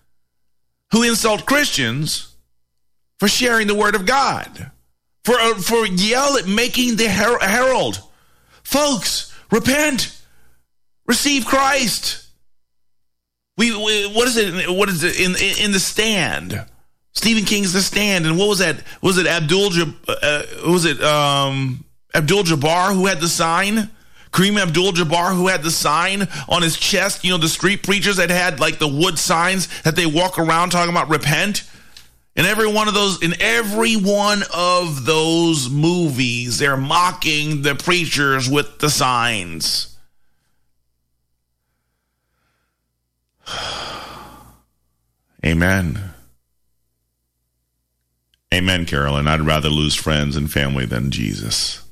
who 0.93 1.03
insult 1.03 1.47
Christians 1.47 2.35
for 3.19 3.27
sharing 3.27 3.67
the 3.67 3.75
word 3.75 3.95
of 3.95 4.05
God, 4.05 4.71
for 5.25 5.35
uh, 5.35 5.55
for 5.55 5.87
yell 5.87 6.37
at 6.37 6.47
making 6.47 6.97
the 6.97 7.09
her- 7.09 7.41
herald, 7.41 8.03
folks. 8.63 9.32
Repent. 9.53 10.19
Receive 11.07 11.45
Christ. 11.45 12.27
We, 13.59 13.71
we, 13.71 14.09
what 14.09 14.27
is 14.27 14.37
it? 14.37 14.71
What 14.71 14.89
is 14.89 15.05
it 15.05 15.21
in 15.21 15.37
in, 15.63 15.73
the 15.73 15.79
stand? 15.79 16.65
Stephen 17.13 17.45
King's 17.45 17.75
The 17.75 17.83
Stand, 17.83 18.25
and 18.27 18.39
what 18.39 18.49
was 18.49 18.61
that? 18.61 18.83
Was 19.03 19.19
it 19.19 19.27
Abdul? 19.27 19.71
Uh, 20.09 20.43
was 20.67 20.87
it 20.87 21.01
um, 21.03 21.85
Abdul 22.15 22.45
Jabbar 22.45 22.95
who 22.95 23.07
had 23.07 23.21
the 23.21 23.29
sign? 23.29 23.91
Kareem 24.33 24.59
Abdul 24.59 24.93
Jabbar 24.93 25.37
who 25.37 25.49
had 25.49 25.63
the 25.63 25.71
sign 25.71 26.27
on 26.49 26.63
his 26.63 26.79
chest. 26.79 27.23
You 27.23 27.33
know, 27.33 27.39
the 27.39 27.49
street 27.49 27.83
preachers 27.83 28.17
that 28.17 28.31
had 28.31 28.61
like 28.61 28.79
the 28.79 28.89
wood 28.89 29.19
signs 29.19 29.69
that 29.83 29.95
they 29.95 30.07
walk 30.07 30.39
around 30.39 30.71
talking 30.71 30.91
about 30.91 31.11
repent. 31.11 31.65
In 32.35 32.47
every 32.47 32.67
one 32.67 32.89
of 32.89 32.95
those, 32.95 33.23
in 33.23 33.35
every 33.41 33.95
one 33.95 34.43
of 34.55 35.05
those 35.05 35.69
movies, 35.69 36.59
they're 36.59 36.79
mocking 36.79 37.61
the 37.61 37.75
preachers 37.75 38.49
with 38.49 38.79
the 38.79 38.89
signs. 38.89 39.95
Amen. 45.45 46.01
Amen, 48.55 48.87
Carolyn. 48.87 49.29
I'd 49.29 49.43
rather 49.43 49.69
lose 49.69 49.95
friends 49.95 50.35
and 50.37 50.51
family 50.51 50.87
than 50.87 51.11
Jesus. 51.11 51.83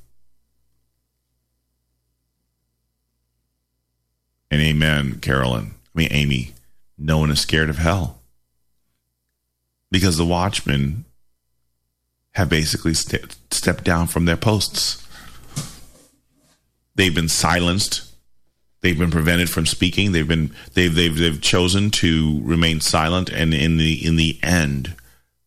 And 4.50 4.60
amen, 4.60 5.20
Carolyn. 5.20 5.74
I 5.74 5.98
mean, 5.98 6.08
Amy. 6.10 6.54
No 6.98 7.18
one 7.18 7.30
is 7.30 7.40
scared 7.40 7.70
of 7.70 7.78
hell 7.78 8.19
because 9.90 10.16
the 10.16 10.24
watchmen 10.24 11.04
have 12.32 12.48
basically 12.48 12.94
st- 12.94 13.36
stepped 13.50 13.84
down 13.84 14.06
from 14.06 14.24
their 14.24 14.36
posts. 14.36 15.06
They've 16.94 17.14
been 17.14 17.28
silenced. 17.28 18.06
They've 18.82 18.98
been 18.98 19.10
prevented 19.10 19.50
from 19.50 19.66
speaking. 19.66 20.12
They've 20.12 20.26
been 20.26 20.54
they've 20.74 20.94
they've 20.94 21.16
they've 21.16 21.40
chosen 21.40 21.90
to 21.92 22.40
remain 22.42 22.80
silent. 22.80 23.28
And 23.28 23.52
in 23.52 23.76
the 23.76 24.06
in 24.06 24.16
the 24.16 24.38
end, 24.42 24.94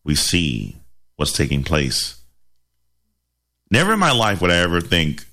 we 0.04 0.14
see 0.14 0.76
what's 1.16 1.32
taking 1.32 1.64
place. 1.64 2.16
Never 3.70 3.94
in 3.94 3.98
my 3.98 4.12
life 4.12 4.40
would 4.40 4.50
I 4.50 4.58
ever 4.58 4.80
think 4.80 5.24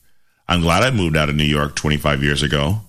I'm 0.48 0.62
glad 0.62 0.84
I 0.84 0.92
moved 0.92 1.16
out 1.16 1.30
of 1.30 1.36
New 1.36 1.44
York 1.44 1.76
25 1.76 2.24
years 2.24 2.42
ago. 2.42 2.82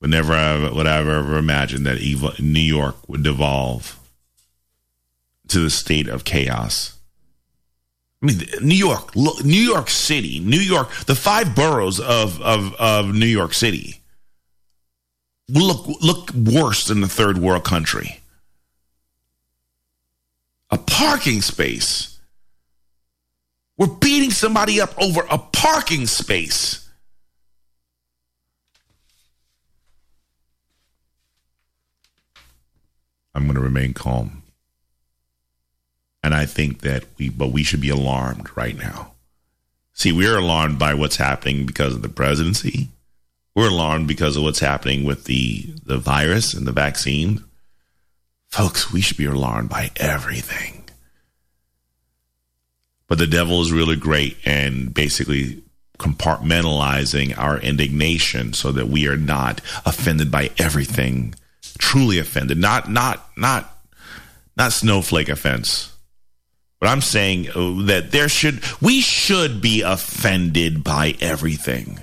But 0.00 0.10
never 0.10 0.70
would 0.74 0.86
I 0.86 0.98
ever 0.98 1.38
imagine 1.38 1.84
that 1.84 2.00
New 2.40 2.60
York 2.60 3.08
would 3.08 3.22
devolve 3.22 3.98
to 5.52 5.60
the 5.60 5.70
state 5.70 6.08
of 6.08 6.24
chaos. 6.24 6.98
I 8.22 8.26
mean, 8.26 8.42
New 8.60 8.76
York, 8.76 9.16
New 9.16 9.60
York 9.60 9.90
City, 9.90 10.38
New 10.40 10.60
York, 10.60 10.90
the 11.06 11.14
five 11.14 11.56
boroughs 11.56 11.98
of, 11.98 12.40
of, 12.40 12.74
of 12.74 13.14
New 13.14 13.26
York 13.26 13.52
City 13.52 14.02
look 15.48 15.86
look 16.00 16.32
worse 16.32 16.86
than 16.86 17.00
the 17.00 17.08
third 17.08 17.38
world 17.38 17.64
country. 17.64 18.20
A 20.70 20.78
parking 20.78 21.42
space. 21.42 22.18
We're 23.76 23.88
beating 23.88 24.30
somebody 24.30 24.80
up 24.80 24.96
over 24.98 25.26
a 25.30 25.38
parking 25.38 26.06
space. 26.06 26.88
I'm 33.34 33.44
going 33.44 33.56
to 33.56 33.60
remain 33.60 33.94
calm. 33.94 34.41
And 36.22 36.34
I 36.34 36.46
think 36.46 36.80
that 36.80 37.04
we, 37.18 37.28
but 37.28 37.48
we 37.48 37.64
should 37.64 37.80
be 37.80 37.88
alarmed 37.88 38.56
right 38.56 38.76
now. 38.76 39.12
See, 39.92 40.12
we're 40.12 40.38
alarmed 40.38 40.78
by 40.78 40.94
what's 40.94 41.16
happening 41.16 41.66
because 41.66 41.94
of 41.94 42.02
the 42.02 42.08
presidency. 42.08 42.88
We're 43.54 43.68
alarmed 43.68 44.08
because 44.08 44.36
of 44.36 44.42
what's 44.42 44.60
happening 44.60 45.04
with 45.04 45.24
the, 45.24 45.74
the 45.84 45.98
virus 45.98 46.54
and 46.54 46.66
the 46.66 46.72
vaccine. 46.72 47.44
Folks, 48.48 48.92
we 48.92 49.00
should 49.00 49.16
be 49.16 49.26
alarmed 49.26 49.68
by 49.68 49.90
everything. 49.96 50.84
But 53.08 53.18
the 53.18 53.26
devil 53.26 53.60
is 53.60 53.72
really 53.72 53.96
great 53.96 54.38
and 54.46 54.94
basically 54.94 55.62
compartmentalizing 55.98 57.36
our 57.36 57.58
indignation 57.58 58.54
so 58.54 58.72
that 58.72 58.88
we 58.88 59.06
are 59.06 59.16
not 59.16 59.60
offended 59.84 60.30
by 60.30 60.50
everything, 60.56 61.34
truly 61.78 62.18
offended, 62.18 62.58
not 62.58 62.90
not 62.90 63.28
not 63.36 63.78
not 64.56 64.72
snowflake 64.72 65.28
offense 65.28 65.91
but 66.82 66.88
I'm 66.88 67.00
saying 67.00 67.48
uh, 67.50 67.84
that 67.86 68.10
there 68.10 68.28
should, 68.28 68.60
we 68.80 69.02
should 69.02 69.62
be 69.62 69.82
offended 69.82 70.82
by 70.82 71.14
everything 71.20 72.00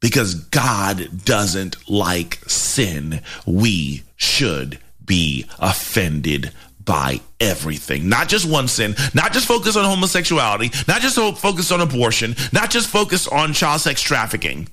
because 0.00 0.36
God 0.36 1.24
doesn't 1.24 1.90
like 1.90 2.36
sin. 2.46 3.20
We 3.44 4.04
should 4.14 4.78
be 5.04 5.46
offended 5.58 6.52
by 6.84 7.20
everything. 7.40 8.08
Not 8.08 8.28
just 8.28 8.48
one 8.48 8.68
sin, 8.68 8.94
not 9.12 9.32
just 9.32 9.48
focus 9.48 9.74
on 9.74 9.84
homosexuality, 9.84 10.70
not 10.86 11.00
just 11.02 11.16
focus 11.16 11.72
on 11.72 11.80
abortion, 11.80 12.36
not 12.52 12.70
just 12.70 12.88
focus 12.88 13.26
on 13.26 13.54
child 13.54 13.80
sex 13.80 14.00
trafficking. 14.00 14.68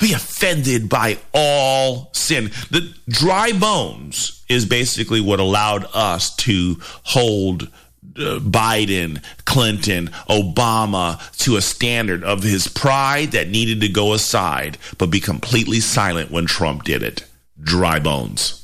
Be 0.00 0.12
offended 0.12 0.88
by 0.88 1.18
all 1.32 2.10
sin. 2.14 2.50
The 2.72 2.92
dry 3.08 3.52
bones 3.52 4.44
is 4.48 4.66
basically 4.66 5.20
what 5.20 5.38
allowed 5.38 5.86
us 5.94 6.34
to 6.34 6.78
hold 7.04 7.70
Biden, 8.14 9.22
Clinton, 9.44 10.08
Obama 10.28 11.36
to 11.38 11.56
a 11.56 11.62
standard 11.62 12.22
of 12.24 12.42
his 12.42 12.68
pride 12.68 13.32
that 13.32 13.48
needed 13.48 13.80
to 13.80 13.88
go 13.88 14.12
aside, 14.12 14.78
but 14.98 15.10
be 15.10 15.20
completely 15.20 15.80
silent 15.80 16.30
when 16.30 16.46
Trump 16.46 16.84
did 16.84 17.02
it. 17.02 17.24
Dry 17.60 17.98
bones. 17.98 18.60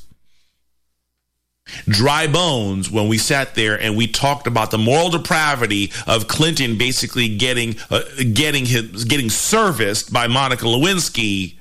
Dry 1.87 2.27
bones 2.27 2.89
when 2.91 3.07
we 3.07 3.17
sat 3.17 3.55
there 3.55 3.79
and 3.79 3.95
we 3.95 4.07
talked 4.07 4.47
about 4.47 4.71
the 4.71 4.77
moral 4.77 5.09
depravity 5.09 5.91
of 6.05 6.27
Clinton 6.27 6.77
basically 6.77 7.37
getting 7.37 7.75
uh, 7.89 8.01
getting 8.33 8.65
his 8.65 9.05
getting 9.05 9.29
serviced 9.29 10.11
by 10.11 10.27
Monica 10.27 10.65
Lewinsky, 10.65 11.59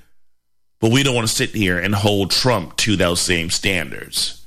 but 0.80 0.90
we 0.90 1.02
don't 1.02 1.14
want 1.14 1.28
to 1.28 1.34
sit 1.34 1.50
here 1.50 1.78
and 1.78 1.94
hold 1.94 2.30
Trump 2.30 2.76
to 2.78 2.96
those 2.96 3.20
same 3.20 3.50
standards. 3.50 4.39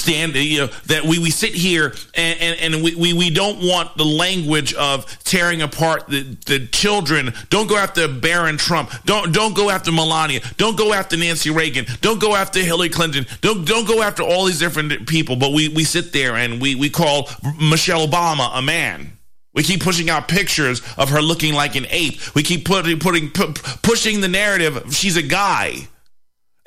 Stand 0.00 0.34
you 0.34 0.60
know 0.60 0.66
that 0.86 1.04
we, 1.04 1.18
we 1.18 1.30
sit 1.30 1.54
here 1.54 1.94
and, 2.14 2.40
and, 2.40 2.74
and 2.74 2.82
we, 2.82 2.94
we, 2.94 3.12
we 3.12 3.30
don't 3.30 3.58
want 3.58 3.96
the 3.96 4.04
language 4.04 4.74
of 4.74 5.06
tearing 5.24 5.62
apart 5.62 6.06
the, 6.08 6.22
the 6.46 6.66
children. 6.66 7.32
Don't 7.50 7.68
go 7.68 7.76
after 7.76 8.08
Barron 8.08 8.56
Trump. 8.56 8.90
Don't 9.04 9.32
don't 9.32 9.54
go 9.54 9.70
after 9.70 9.92
Melania. 9.92 10.40
Don't 10.56 10.76
go 10.76 10.92
after 10.92 11.16
Nancy 11.16 11.50
Reagan. 11.50 11.86
Don't 12.00 12.20
go 12.20 12.34
after 12.34 12.60
Hillary 12.60 12.88
Clinton. 12.88 13.26
Don't 13.40 13.66
don't 13.66 13.86
go 13.86 14.02
after 14.02 14.22
all 14.22 14.46
these 14.46 14.58
different 14.58 15.06
people. 15.06 15.36
But 15.36 15.52
we, 15.52 15.68
we 15.68 15.84
sit 15.84 16.12
there 16.12 16.36
and 16.36 16.60
we, 16.60 16.74
we 16.74 16.90
call 16.90 17.28
Michelle 17.60 18.06
Obama 18.06 18.50
a 18.54 18.62
man. 18.62 19.16
We 19.52 19.64
keep 19.64 19.82
pushing 19.82 20.08
out 20.08 20.28
pictures 20.28 20.80
of 20.96 21.10
her 21.10 21.20
looking 21.20 21.54
like 21.54 21.74
an 21.74 21.86
ape. 21.90 22.34
We 22.34 22.42
keep 22.42 22.64
putting 22.64 22.98
putting 22.98 23.30
pu- 23.30 23.52
pushing 23.82 24.20
the 24.20 24.28
narrative 24.28 24.94
she's 24.94 25.16
a 25.16 25.22
guy 25.22 25.88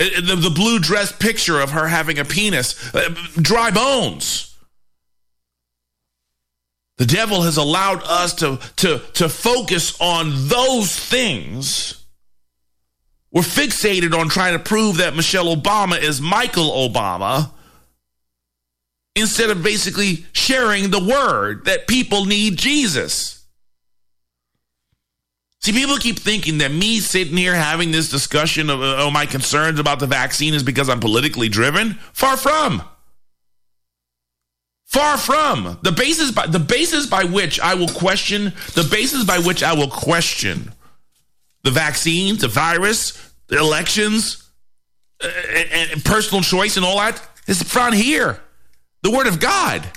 the, 0.10 0.36
the 0.36 0.50
blue 0.50 0.80
dress 0.80 1.12
picture 1.12 1.60
of 1.60 1.72
her 1.72 1.88
having 1.88 2.20
a 2.20 2.26
penis, 2.26 2.94
uh, 2.94 3.14
dry 3.36 3.72
bones. 3.72 4.56
The 6.98 7.06
devil 7.06 7.42
has 7.42 7.58
allowed 7.58 8.04
us 8.04 8.36
to, 8.36 8.60
to, 8.78 9.00
to 9.14 9.28
focus 9.28 10.00
on 10.00 10.48
those 10.48 10.98
things. 10.98 12.04
We're 13.32 13.42
fixated 13.42 14.18
on 14.18 14.30
trying 14.30 14.54
to 14.54 14.64
prove 14.64 14.98
that 14.98 15.16
Michelle 15.16 15.56
Obama 15.56 16.00
is 16.00 16.22
Michael 16.22 16.70
Obama 16.88 17.50
instead 19.16 19.50
of 19.50 19.64
basically 19.64 20.26
sharing 20.34 20.92
the 20.92 21.04
word 21.04 21.66
that 21.66 21.88
people 21.88 22.26
need 22.26 22.58
Jesus. 22.58 23.33
See, 25.64 25.72
people 25.72 25.96
keep 25.96 26.20
thinking 26.20 26.58
that 26.58 26.74
me 26.74 27.00
sitting 27.00 27.38
here 27.38 27.56
having 27.56 27.92
this 27.92 28.10
discussion 28.10 28.70
of 28.70 28.82
uh, 28.82 29.10
my 29.12 29.26
concerns 29.26 29.80
about 29.80 30.00
the 30.00 30.08
vaccine 30.08 30.54
is 30.54 30.62
because 30.62 30.90
I'm 30.90 31.00
politically 31.00 31.48
driven. 31.48 31.94
Far 32.12 32.36
from. 32.36 32.84
Far 34.84 35.18
from 35.18 35.80
the 35.82 35.94
basis 35.94 36.32
by 36.32 36.48
the 36.48 36.60
basis 36.60 37.06
by 37.08 37.24
which 37.24 37.62
I 37.62 37.76
will 37.76 37.88
question 37.88 38.54
the 38.74 38.88
basis 38.92 39.24
by 39.24 39.40
which 39.40 39.64
I 39.64 39.74
will 39.74 39.88
question 39.88 40.74
the 41.64 41.72
vaccines, 41.72 42.42
the 42.42 42.50
virus, 42.50 43.34
the 43.48 43.58
elections, 43.58 44.44
uh, 45.24 45.30
and, 45.50 45.92
and 45.92 46.04
personal 46.04 46.44
choice 46.44 46.76
and 46.76 46.86
all 46.86 46.98
that 46.98 47.26
is 47.48 47.64
found 47.64 47.96
here, 47.96 48.42
the 49.02 49.12
Word 49.12 49.28
of 49.28 49.40
God. 49.40 49.90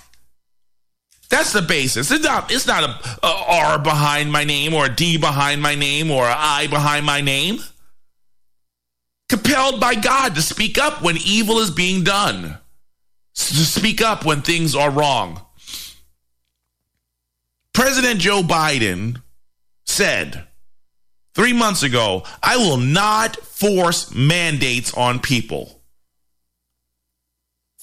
That's 1.28 1.52
the 1.52 1.62
basis. 1.62 2.10
It's 2.10 2.24
not. 2.24 2.52
It's 2.52 2.66
not 2.66 2.84
a, 2.84 3.26
a 3.26 3.44
R 3.48 3.78
behind 3.78 4.30
my 4.30 4.44
name 4.44 4.74
or 4.74 4.86
a 4.86 4.94
D 4.94 5.16
behind 5.16 5.60
my 5.60 5.74
name 5.74 6.10
or 6.10 6.24
an 6.24 6.36
I 6.36 6.68
behind 6.68 7.04
my 7.04 7.20
name. 7.20 7.58
Compelled 9.28 9.80
by 9.80 9.96
God 9.96 10.36
to 10.36 10.42
speak 10.42 10.78
up 10.78 11.02
when 11.02 11.16
evil 11.16 11.58
is 11.58 11.72
being 11.72 12.04
done, 12.04 12.58
to 13.34 13.64
speak 13.64 14.00
up 14.00 14.24
when 14.24 14.42
things 14.42 14.76
are 14.76 14.90
wrong. 14.90 15.40
President 17.72 18.20
Joe 18.20 18.42
Biden 18.42 19.20
said 19.84 20.46
three 21.34 21.52
months 21.52 21.82
ago, 21.82 22.22
"I 22.40 22.56
will 22.56 22.76
not 22.76 23.36
force 23.36 24.12
mandates 24.12 24.94
on 24.94 25.18
people." 25.18 25.75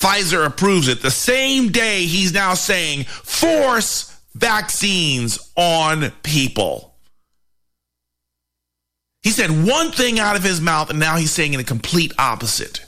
Pfizer 0.04 0.46
approves 0.46 0.90
it. 0.90 1.02
The 1.02 1.10
same 1.10 1.72
day, 1.72 2.06
he's 2.06 2.34
now 2.34 2.56
saying 2.56 3.06
force 3.06 4.20
vaccines 4.36 5.52
on 5.56 6.12
people. 6.24 6.94
He 9.22 9.30
said 9.30 9.50
one 9.66 9.92
thing 9.92 10.20
out 10.20 10.36
of 10.36 10.44
his 10.44 10.60
mouth, 10.60 10.90
and 10.90 11.00
now 11.00 11.16
he's 11.16 11.32
saying 11.32 11.54
in 11.54 11.58
the 11.60 11.64
complete 11.64 12.12
opposite. 12.20 12.83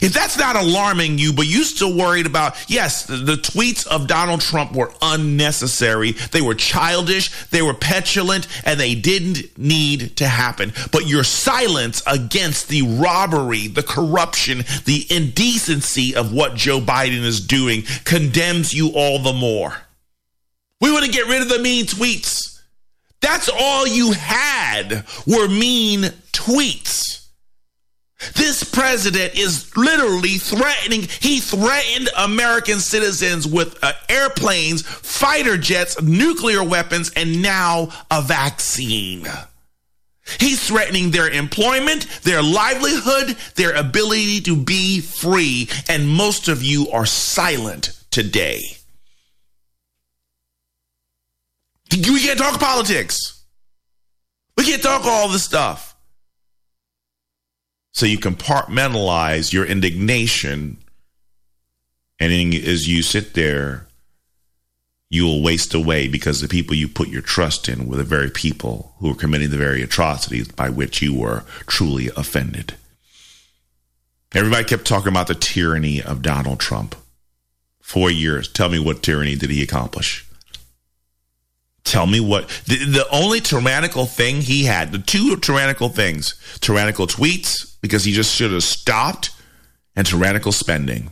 If 0.00 0.14
that's 0.14 0.38
not 0.38 0.56
alarming 0.56 1.18
you, 1.18 1.32
but 1.32 1.46
you 1.46 1.64
still 1.64 1.94
worried 1.94 2.24
about, 2.24 2.56
yes, 2.70 3.04
the, 3.04 3.16
the, 3.16 3.34
tweets 3.34 3.86
of 3.86 4.06
Donald 4.06 4.40
Trump 4.40 4.72
were 4.72 4.92
unnecessary. 5.02 6.12
They 6.12 6.40
were 6.40 6.54
childish, 6.54 7.48
they 7.48 7.60
were 7.60 7.74
petulant, 7.74 8.46
and 8.64 8.80
they 8.80 8.94
didn't 8.94 9.58
need 9.58 10.16
to 10.16 10.26
happen. 10.26 10.72
But 10.90 11.06
your 11.06 11.24
silence 11.24 12.02
against 12.06 12.68
the 12.68 12.82
robbery, 12.82 13.66
the 13.66 13.82
corruption, 13.82 14.58
the 14.86 15.06
indecency 15.10 16.14
of 16.14 16.32
what 16.32 16.54
Joe 16.54 16.80
Biden 16.80 17.24
is 17.24 17.44
doing 17.44 17.82
condemns 18.04 18.72
you 18.72 18.92
all 18.94 19.18
the 19.18 19.34
more. 19.34 19.74
We 20.80 20.92
want 20.92 21.04
to 21.04 21.10
get 21.10 21.26
rid 21.26 21.42
of 21.42 21.50
the 21.50 21.58
mean 21.58 21.84
tweets. 21.84 22.62
That's 23.20 23.50
all 23.50 23.86
you 23.86 24.12
had 24.12 25.04
were 25.26 25.48
mean 25.48 26.04
tweets. 26.32 27.19
This 28.34 28.64
president 28.64 29.34
is 29.34 29.74
literally 29.76 30.36
threatening, 30.36 31.08
he 31.20 31.40
threatened 31.40 32.10
American 32.18 32.78
citizens 32.78 33.46
with 33.46 33.82
uh, 33.82 33.92
airplanes, 34.08 34.82
fighter 34.82 35.56
jets, 35.56 36.00
nuclear 36.02 36.62
weapons, 36.62 37.10
and 37.16 37.40
now 37.40 37.88
a 38.10 38.20
vaccine. 38.20 39.26
He's 40.38 40.66
threatening 40.66 41.10
their 41.10 41.28
employment, 41.28 42.06
their 42.22 42.42
livelihood, 42.42 43.36
their 43.56 43.74
ability 43.74 44.42
to 44.42 44.54
be 44.54 45.00
free, 45.00 45.68
and 45.88 46.06
most 46.08 46.48
of 46.48 46.62
you 46.62 46.90
are 46.90 47.06
silent 47.06 47.98
today. 48.10 48.76
We 51.90 52.20
can't 52.20 52.38
talk 52.38 52.60
politics. 52.60 53.42
We 54.56 54.64
can't 54.64 54.82
talk 54.82 55.04
all 55.04 55.28
this 55.28 55.42
stuff. 55.42 55.89
So 57.92 58.06
you 58.06 58.18
compartmentalize 58.18 59.52
your 59.52 59.64
indignation, 59.64 60.78
and 62.18 62.54
as 62.54 62.88
you 62.88 63.02
sit 63.02 63.34
there, 63.34 63.86
you 65.10 65.24
will 65.24 65.42
waste 65.42 65.74
away 65.74 66.06
because 66.06 66.40
the 66.40 66.48
people 66.48 66.76
you 66.76 66.86
put 66.86 67.08
your 67.08 67.22
trust 67.22 67.68
in 67.68 67.88
were 67.88 67.96
the 67.96 68.04
very 68.04 68.30
people 68.30 68.94
who 68.98 69.08
were 69.08 69.16
committing 69.16 69.50
the 69.50 69.56
very 69.56 69.82
atrocities 69.82 70.48
by 70.48 70.70
which 70.70 71.02
you 71.02 71.12
were 71.12 71.44
truly 71.66 72.10
offended. 72.16 72.74
Everybody 74.32 74.64
kept 74.64 74.86
talking 74.86 75.08
about 75.08 75.26
the 75.26 75.34
tyranny 75.34 76.00
of 76.00 76.22
Donald 76.22 76.60
Trump. 76.60 76.94
Four 77.80 78.12
years. 78.12 78.46
Tell 78.46 78.68
me 78.68 78.78
what 78.78 79.02
tyranny 79.02 79.34
did 79.34 79.50
he 79.50 79.64
accomplish? 79.64 80.24
Tell 81.82 82.06
me 82.06 82.20
what 82.20 82.46
the, 82.66 82.76
the 82.84 83.06
only 83.10 83.40
tyrannical 83.40 84.06
thing 84.06 84.42
he 84.42 84.66
had, 84.66 84.92
the 84.92 85.00
two 85.00 85.36
tyrannical 85.38 85.88
things, 85.88 86.36
tyrannical 86.60 87.08
tweets, 87.08 87.69
because 87.80 88.04
he 88.04 88.12
just 88.12 88.34
should 88.34 88.52
have 88.52 88.62
stopped, 88.62 89.30
and 89.96 90.06
tyrannical 90.06 90.52
spending. 90.52 91.10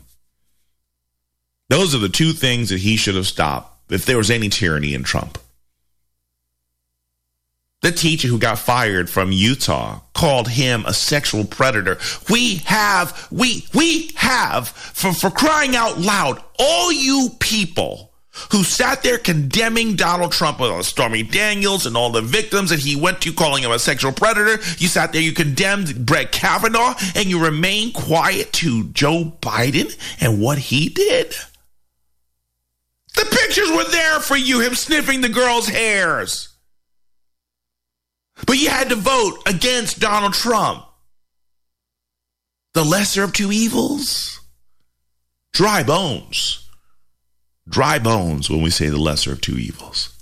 Those 1.69 1.95
are 1.95 1.99
the 1.99 2.09
two 2.09 2.33
things 2.33 2.71
that 2.71 2.81
he 2.81 2.97
should 2.97 3.14
have 3.14 3.27
stopped 3.27 3.93
if 3.93 4.07
there 4.07 4.16
was 4.16 4.31
any 4.31 4.49
tyranny 4.49 4.95
in 4.95 5.03
Trump. 5.03 5.39
The 7.81 7.93
teacher 7.93 8.27
who 8.27 8.39
got 8.39 8.59
fired 8.59 9.09
from 9.09 9.31
Utah 9.31 10.01
called 10.12 10.49
him 10.49 10.85
a 10.85 10.93
sexual 10.93 11.45
predator. 11.45 11.99
We 12.29 12.57
have, 12.66 13.29
we, 13.31 13.66
we 13.73 14.11
have, 14.16 14.69
for, 14.69 15.12
for 15.12 15.31
crying 15.31 15.77
out 15.77 15.99
loud, 15.99 16.43
all 16.59 16.91
you 16.91 17.31
people 17.39 18.08
who 18.53 18.62
sat 18.62 19.03
there 19.03 19.18
condemning 19.18 19.97
Donald 19.97 20.32
Trump 20.32 20.61
with 20.61 20.84
Stormy 20.84 21.22
Daniels 21.22 21.86
and 21.86 21.97
all 21.97 22.11
the 22.11 22.22
victims 22.22 22.70
that 22.70 22.78
he 22.78 22.97
went 22.97 23.20
to, 23.22 23.32
calling 23.32 23.62
him 23.62 23.70
a 23.70 23.78
sexual 23.78 24.12
predator. 24.12 24.62
You 24.78 24.89
sat 24.89 25.12
there, 25.12 25.22
you 25.22 25.32
condemned 25.32 26.07
Brett 26.07 26.32
Kavanaugh, 26.32 26.95
and 27.14 27.26
you 27.26 27.43
remain 27.43 27.93
quiet 27.93 28.53
to 28.55 28.84
Joe 28.89 29.32
Biden 29.41 29.97
and 30.20 30.41
what 30.41 30.59
he 30.59 30.89
did. 30.89 31.34
The 33.14 33.24
pictures 33.24 33.70
were 33.70 33.91
there 33.91 34.20
for 34.20 34.36
you, 34.36 34.61
him 34.61 34.74
sniffing 34.74 35.20
the 35.20 35.28
girl's 35.28 35.68
hairs. 35.68 36.51
But 38.47 38.59
you 38.59 38.70
had 38.70 38.91
to 38.91 38.95
vote 38.95 39.43
against 39.47 39.99
Donald 39.99 40.34
Trump. 40.34 40.84
The 42.74 42.84
lesser 42.84 43.24
of 43.24 43.32
two 43.32 43.51
evils? 43.51 44.41
Dry 45.53 45.82
bones 45.82 46.68
dry 47.69 47.99
bones 47.99 48.49
when 48.49 48.62
we 48.62 48.71
say 48.71 48.89
the 48.89 48.99
lesser 48.99 49.33
of 49.33 49.41
two 49.41 49.59
evils. 49.59 50.14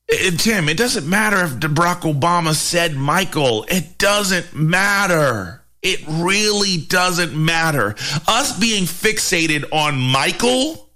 It, 0.08 0.38
Tim, 0.38 0.68
it 0.68 0.76
doesn't 0.76 1.08
matter 1.08 1.38
if 1.38 1.54
Barack 1.54 2.02
Obama 2.02 2.54
said 2.54 2.94
Michael. 2.94 3.64
It 3.68 3.98
doesn't 3.98 4.54
matter. 4.54 5.64
It 5.82 6.00
really 6.06 6.76
doesn't 6.78 7.34
matter. 7.34 7.96
Us 8.28 8.56
being 8.58 8.84
fixated 8.84 9.64
on 9.72 9.98
Michael 9.98 10.90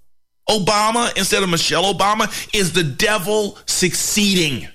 Obama 0.48 1.16
instead 1.16 1.42
of 1.42 1.48
Michelle 1.48 1.92
Obama 1.92 2.28
is 2.54 2.72
the 2.72 2.84
devil 2.84 3.58
succeeding. 3.66 4.68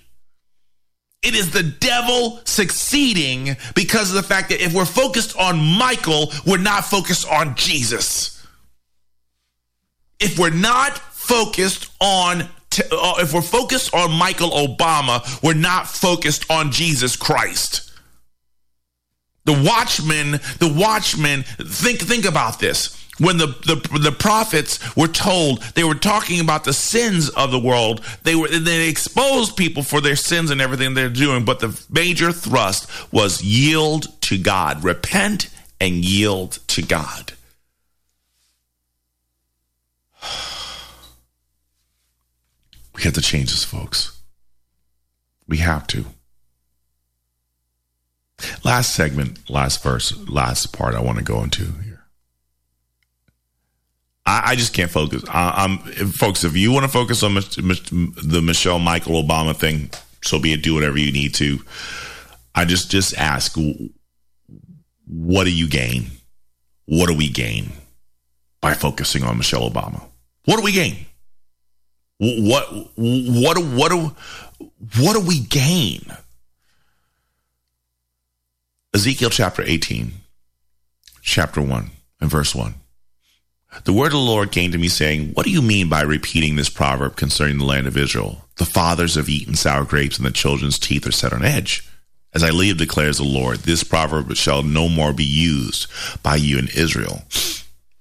It 1.25 1.33
is 1.33 1.51
the 1.51 1.63
devil 1.63 2.39
succeeding 2.45 3.57
because 3.73 4.09
of 4.09 4.15
the 4.15 4.23
fact 4.23 4.49
that 4.49 4.63
if 4.63 4.73
we're 4.73 4.85
focused 4.85 5.35
on 5.37 5.57
Michael, 5.57 6.31
we're 6.45 6.57
not 6.57 6.85
focused 6.85 7.27
on 7.27 7.55
Jesus. 7.55 8.45
If 10.19 10.37
we're 10.37 10.51
not 10.51 10.97
focused 10.97 11.89
on 11.99 12.43
uh, 12.43 13.15
if 13.19 13.33
we're 13.33 13.41
focused 13.41 13.93
on 13.93 14.11
Michael 14.11 14.51
Obama, 14.51 15.41
we're 15.41 15.53
not 15.53 15.87
focused 15.87 16.45
on 16.51 16.71
Jesus 16.71 17.15
Christ. 17.15 17.91
The 19.45 19.53
watchmen, 19.53 20.31
the 20.59 20.73
watchmen, 20.75 21.43
think 21.43 21.99
think 21.99 22.25
about 22.25 22.59
this. 22.59 23.01
When 23.19 23.37
the, 23.37 23.47
the 23.47 23.99
the 23.99 24.11
prophets 24.11 24.95
were 24.95 25.07
told, 25.07 25.61
they 25.75 25.83
were 25.83 25.95
talking 25.95 26.39
about 26.41 26.63
the 26.63 26.73
sins 26.73 27.29
of 27.29 27.51
the 27.51 27.59
world. 27.59 28.03
They 28.23 28.35
were 28.35 28.47
they 28.47 28.89
exposed 28.89 29.55
people 29.55 29.83
for 29.83 30.01
their 30.01 30.15
sins 30.15 30.49
and 30.49 30.59
everything 30.59 30.95
they're 30.95 31.09
doing. 31.09 31.45
But 31.45 31.59
the 31.59 31.79
major 31.89 32.31
thrust 32.31 32.89
was 33.13 33.41
yield 33.41 34.19
to 34.23 34.37
God, 34.37 34.83
repent 34.83 35.49
and 35.79 36.03
yield 36.03 36.59
to 36.67 36.81
God. 36.81 37.33
We 42.93 43.03
have 43.03 43.13
to 43.15 43.21
change 43.21 43.51
this, 43.51 43.65
folks. 43.65 44.17
We 45.49 45.57
have 45.57 45.85
to. 45.87 46.05
Last 48.63 48.93
segment, 48.95 49.49
last 49.49 49.81
verse, 49.81 50.15
last 50.27 50.73
part 50.73 50.95
I 50.95 51.01
want 51.01 51.17
to 51.17 51.23
go 51.23 51.41
into 51.41 51.65
here. 51.83 52.05
I, 54.25 54.51
I 54.51 54.55
just 54.55 54.73
can't 54.73 54.91
focus. 54.91 55.23
I, 55.29 55.63
am 55.63 55.77
folks. 56.09 56.43
If 56.43 56.57
you 56.57 56.71
want 56.71 56.85
to 56.85 56.91
focus 56.91 57.23
on 57.23 57.35
the 57.35 58.41
Michelle 58.43 58.79
Michael 58.79 59.23
Obama 59.23 59.55
thing, 59.55 59.89
so 60.23 60.39
be 60.39 60.53
it. 60.53 60.63
Do 60.63 60.73
whatever 60.73 60.97
you 60.97 61.11
need 61.11 61.33
to. 61.35 61.59
I 62.53 62.65
just 62.65 62.89
just 62.89 63.15
ask, 63.17 63.55
what 65.07 65.43
do 65.43 65.51
you 65.51 65.67
gain? 65.67 66.07
What 66.85 67.07
do 67.07 67.15
we 67.15 67.29
gain 67.29 67.71
by 68.61 68.73
focusing 68.73 69.23
on 69.23 69.37
Michelle 69.37 69.69
Obama? 69.69 70.03
What 70.45 70.57
do 70.57 70.63
we 70.63 70.71
gain? 70.71 71.05
What 72.17 72.71
what 72.95 73.57
what 73.57 73.91
do 73.91 74.15
what 74.97 75.13
do 75.13 75.19
we 75.19 75.39
gain? 75.41 76.01
Ezekiel 78.95 79.29
chapter 79.29 79.61
18, 79.61 80.13
chapter 81.21 81.61
1, 81.61 81.91
and 82.21 82.31
verse 82.31 82.55
1. 82.55 82.75
The 83.83 83.91
word 83.91 84.05
of 84.05 84.11
the 84.13 84.19
Lord 84.19 84.53
came 84.53 84.71
to 84.71 84.77
me 84.77 84.87
saying, 84.87 85.33
What 85.33 85.45
do 85.45 85.51
you 85.51 85.61
mean 85.61 85.89
by 85.89 86.01
repeating 86.01 86.55
this 86.55 86.69
proverb 86.69 87.17
concerning 87.17 87.57
the 87.57 87.65
land 87.65 87.87
of 87.87 87.97
Israel? 87.97 88.45
The 88.55 88.63
fathers 88.63 89.15
have 89.15 89.27
eaten 89.27 89.55
sour 89.55 89.83
grapes 89.83 90.15
and 90.15 90.25
the 90.25 90.31
children's 90.31 90.79
teeth 90.79 91.05
are 91.05 91.11
set 91.11 91.33
on 91.33 91.43
edge. 91.43 91.85
As 92.33 92.41
I 92.41 92.51
live, 92.51 92.77
declares 92.77 93.17
the 93.17 93.25
Lord, 93.25 93.59
this 93.59 93.83
proverb 93.83 94.33
shall 94.37 94.63
no 94.63 94.87
more 94.87 95.11
be 95.11 95.25
used 95.25 95.87
by 96.23 96.37
you 96.37 96.57
in 96.57 96.69
Israel. 96.69 97.23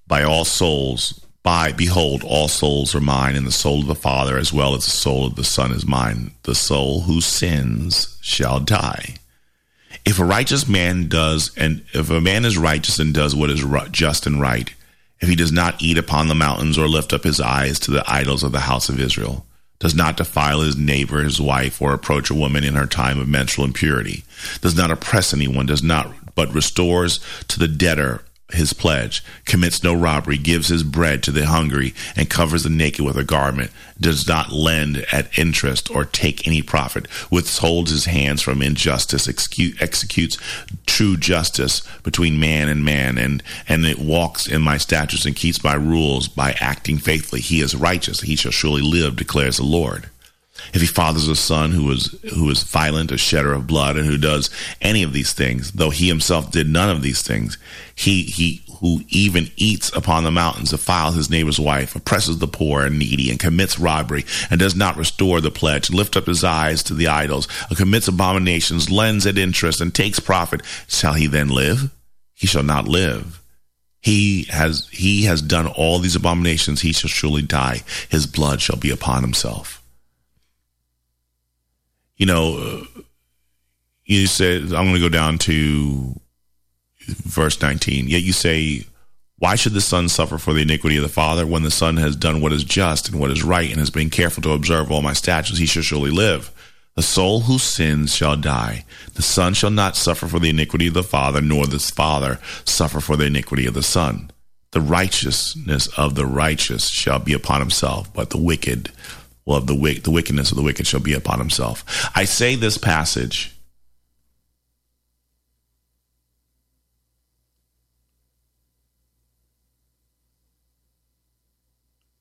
By 0.07 0.23
all 0.23 0.45
souls, 0.45 1.27
by 1.43 1.73
behold, 1.73 2.23
all 2.23 2.47
souls 2.47 2.95
are 2.95 3.01
mine, 3.01 3.35
and 3.35 3.49
the 3.49 3.51
soul 3.51 3.81
of 3.81 3.89
the 3.89 3.97
Father 3.97 4.39
as 4.39 4.53
well 4.53 4.77
as 4.77 4.85
the 4.85 4.93
soul 4.93 5.27
of 5.27 5.35
the 5.35 5.43
Son 5.43 5.73
is 5.73 5.85
mine. 5.85 6.31
The 6.45 6.55
soul 6.55 7.01
who 7.01 7.21
sins 7.21 8.17
shall 8.21 8.61
die. 8.61 9.17
If 10.05 10.19
a 10.19 10.25
righteous 10.25 10.69
man 10.69 11.09
does, 11.09 11.51
and 11.57 11.85
if 11.93 12.11
a 12.11 12.21
man 12.21 12.45
is 12.45 12.59
righteous 12.59 12.99
and 12.99 13.15
does 13.15 13.35
what 13.35 13.51
is 13.51 13.65
just 13.91 14.27
and 14.27 14.41
right, 14.41 14.73
if 15.21 15.29
he 15.29 15.37
does 15.37 15.53
not 15.53 15.81
eat 15.81 15.97
upon 15.97 16.29
the 16.29 16.35
mountains 16.35 16.77
or 16.77 16.89
lift 16.89 17.13
up 17.13 17.25
his 17.25 17.41
eyes 17.41 17.79
to 17.81 17.91
the 17.91 18.05
idols 18.07 18.43
of 18.43 18.53
the 18.53 18.61
house 18.61 18.89
of 18.89 19.01
Israel, 19.01 19.47
does 19.79 19.95
not 19.95 20.17
defile 20.17 20.61
his 20.61 20.77
neighbor, 20.77 21.23
his 21.23 21.41
wife, 21.41 21.81
or 21.81 21.93
approach 21.93 22.31
a 22.31 22.35
woman 22.35 22.65
in 22.65 22.75
her 22.75 22.87
time 22.87 23.19
of 23.19 23.29
menstrual 23.29 23.67
impurity, 23.67 24.25
does 24.61 24.77
not 24.77 24.91
oppress 24.91 25.33
anyone, 25.33 25.67
does 25.67 25.83
not, 25.83 26.13
but 26.35 26.53
restores 26.53 27.21
to 27.49 27.59
the 27.59 27.69
debtor 27.69 28.23
his 28.53 28.73
pledge, 28.75 29.25
commits 29.47 29.83
no 29.83 29.95
robbery, 29.95 30.37
gives 30.37 30.69
his 30.69 30.83
bread 30.83 31.23
to 31.23 31.31
the 31.31 31.47
hungry, 31.47 31.95
and 32.15 32.29
covers 32.29 32.63
the 32.63 32.69
naked 32.71 33.05
with 33.05 33.17
a 33.17 33.25
garment, 33.25 33.71
does 33.99 34.29
not 34.29 34.53
lend 34.53 34.99
at 35.11 35.39
interest 35.39 35.91
or 35.91 36.05
take 36.05 36.47
any 36.47 36.61
profit, 36.61 37.09
withholds 37.31 37.91
his 37.91 38.05
hands 38.05 38.43
from 38.43 38.61
injustice, 38.61 39.27
executes 39.29 40.39
true 40.87 41.17
justice 41.17 41.81
between 42.03 42.39
man 42.39 42.69
and 42.69 42.85
man, 42.85 43.17
and, 43.17 43.43
and 43.67 43.87
it 43.87 43.99
walks 43.99 44.47
in 44.47 44.61
my 44.61 44.77
statutes 44.77 45.25
and 45.25 45.37
keeps 45.37 45.65
my 45.65 45.75
rules 45.75 46.29
by 46.29 46.55
acting 46.61 46.99
faithfully. 46.99 47.41
He 47.41 47.61
is 47.61 47.75
righteous, 47.75 48.21
he 48.21 48.37
shall 48.37 48.53
surely 48.53 48.83
live, 48.83 49.17
declares 49.17 49.57
the 49.57 49.65
Lord. 49.65 50.11
If 50.73 50.81
he 50.81 50.87
fathers 50.87 51.29
a 51.29 51.37
son 51.37 51.73
who 51.73 51.91
is 51.91 52.15
who 52.35 52.49
is 52.51 52.63
violent, 52.63 53.13
a 53.13 53.19
shedder 53.19 53.53
of 53.53 53.67
blood, 53.67 53.97
and 53.97 54.07
who 54.07 54.19
does 54.19 54.51
any 54.81 55.03
of 55.03 55.13
these 55.13 55.33
things, 55.33 55.73
though 55.73 55.91
he 55.91 56.09
himself 56.09 56.51
did 56.51 56.69
none 56.69 56.91
of 56.91 57.03
these 57.03 57.23
things, 57.23 57.59
he 57.95 58.23
he 58.23 58.63
who 58.81 59.03
even 59.09 59.51
eats 59.57 59.95
upon 59.97 60.25
the 60.25 60.31
mountains, 60.31 60.71
defiles 60.71 61.15
his 61.15 61.31
neighbor's 61.31 61.61
wife, 61.61 61.95
oppresses 61.95 62.39
the 62.39 62.49
poor 62.49 62.85
and 62.85 62.99
needy, 62.99 63.31
and 63.31 63.39
commits 63.39 63.79
robbery, 63.79 64.25
and 64.51 64.59
does 64.59 64.75
not 64.75 64.97
restore 64.97 65.41
the 65.41 65.51
pledge, 65.51 65.91
lift 65.91 66.17
up 66.17 66.27
his 66.27 66.45
eyes 66.45 66.83
to 66.83 66.95
the 66.95 67.09
idols, 67.09 67.49
and 67.69 67.79
commits 67.79 68.09
abominations, 68.09 68.91
lends 68.91 69.27
at 69.27 69.39
interest, 69.39 69.81
and 69.81 69.95
takes 69.95 70.21
profit, 70.21 70.61
shall 70.89 71.15
he 71.15 71.27
then 71.27 71.49
live? 71.49 71.91
He 72.35 72.47
shall 72.47 72.63
not 72.63 72.89
live. 72.89 73.41
He 74.01 74.45
has 74.51 74.89
he 74.91 75.25
has 75.25 75.41
done 75.41 75.67
all 75.67 75.99
these 75.99 76.17
abominations, 76.17 76.83
he 76.83 76.93
shall 76.93 77.09
surely 77.09 77.43
die. 77.43 77.83
His 78.11 78.27
blood 78.27 78.61
shall 78.61 78.77
be 78.77 78.91
upon 78.91 79.23
himself 79.23 79.84
you 82.17 82.27
know, 82.27 82.59
uh, 82.59 83.01
you 84.05 84.27
said, 84.27 84.63
I'm 84.63 84.87
going 84.87 84.95
to 84.95 85.01
go 85.01 85.09
down 85.09 85.39
to 85.39 86.21
verse 87.07 87.61
19. 87.61 88.09
Yet 88.09 88.23
you 88.23 88.33
say, 88.33 88.85
Why 89.39 89.55
should 89.55 89.73
the 89.73 89.81
Son 89.81 90.09
suffer 90.09 90.39
for 90.39 90.53
the 90.53 90.63
iniquity 90.63 90.97
of 90.97 91.03
the 91.03 91.09
Father 91.09 91.47
when 91.47 91.63
the 91.63 91.71
Son 91.71 91.97
has 91.97 92.17
done 92.17 92.41
what 92.41 92.53
is 92.53 92.65
just 92.65 93.09
and 93.09 93.19
what 93.19 93.31
is 93.31 93.43
right 93.43 93.71
and 93.71 93.79
has 93.79 93.91
been 93.91 94.11
careful 94.11 94.43
to 94.43 94.53
observe 94.53 94.91
all 94.91 95.03
my 95.03 95.13
statutes? 95.13 95.59
He 95.59 95.67
shall 95.67 95.83
surely 95.83 96.11
live. 96.11 96.51
The 96.97 97.03
soul 97.03 97.41
who 97.41 97.59
sins 97.59 98.15
shall 98.15 98.37
die. 98.37 98.85
The 99.15 99.23
Son 99.23 99.53
shall 99.55 99.71
not 99.71 99.97
suffer 99.97 100.29
for 100.29 100.39
the 100.39 100.51
iniquity 100.51 100.87
of 100.87 100.95
the 100.95 101.03
Father, 101.03 101.41
nor 101.41 101.67
the 101.67 101.81
Father 101.81 102.39
suffer 102.65 103.01
for 103.01 103.17
the 103.17 103.27
iniquity 103.27 103.67
of 103.67 103.75
the 103.75 103.83
Son. 103.83 104.31
The 104.71 104.81
righteousness 104.81 105.89
of 105.97 106.15
the 106.15 106.27
righteous 106.27 106.89
shall 106.89 107.19
be 107.19 107.33
upon 107.33 107.61
himself, 107.61 108.13
but 108.13 108.31
the 108.31 108.39
wicked 108.39 108.93
will 109.47 109.57
of 109.57 109.67
the, 109.67 110.01
the 110.03 110.11
wickedness 110.11 110.51
of 110.51 110.57
the 110.57 110.63
wicked 110.63 110.87
shall 110.87 111.01
be 111.01 111.15
upon 111.15 111.39
himself. 111.39 112.11
I 112.15 112.25
say 112.25 112.55
this 112.57 112.79
passage 112.79 113.55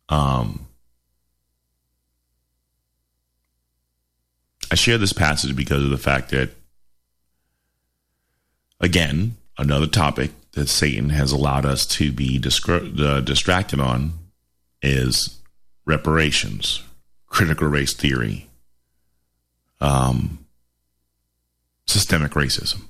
um, 0.10 0.68
I 4.74 4.76
share 4.76 4.98
this 4.98 5.14
passage 5.14 5.56
because 5.56 5.84
of 5.84 5.92
the 5.92 6.00
fact 6.00 6.32
that, 6.32 6.50
again, 8.80 9.38
another 9.60 9.86
topic 9.86 10.32
that 10.54 10.68
Satan 10.68 11.10
has 11.10 11.32
allowed 11.32 11.64
us 11.64 11.86
to 11.86 12.12
be 12.12 12.38
uh, 12.38 13.22
distracted 13.22 13.80
on 13.80 14.14
is 14.82 15.40
reparations, 15.86 16.82
critical 17.34 17.68
race 17.68 17.94
theory, 17.94 18.48
um, 19.82 20.46
systemic 21.88 22.34
racism. 22.34 22.84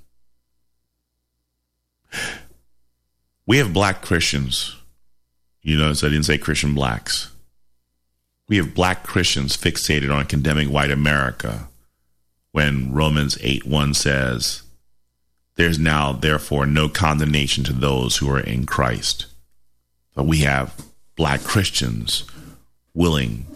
We 3.46 3.58
have 3.58 3.72
black 3.72 4.02
Christians. 4.02 4.76
You 5.62 5.78
notice 5.78 6.04
I 6.04 6.10
didn't 6.10 6.26
say 6.26 6.38
Christian 6.38 6.76
blacks. 6.76 7.32
We 8.50 8.58
have 8.58 8.76
black 8.76 9.04
Christians 9.04 9.56
fixated 9.56 10.14
on 10.14 10.26
condemning 10.26 10.72
white 10.72 10.92
America 10.92 11.70
when 12.52 12.92
Romans 12.92 13.38
8 13.40 13.66
1 13.66 13.94
says, 13.94 14.64
There's 15.56 15.80
now, 15.80 16.12
therefore, 16.12 16.66
no 16.66 16.90
condemnation 16.90 17.64
to 17.64 17.74
those 17.74 18.18
who 18.18 18.30
are 18.30 18.42
in 18.42 18.66
Christ. 18.66 19.28
But 20.14 20.26
we 20.26 20.40
have 20.40 20.76
black 21.16 21.44
Christians 21.44 22.26
willing 22.94 23.53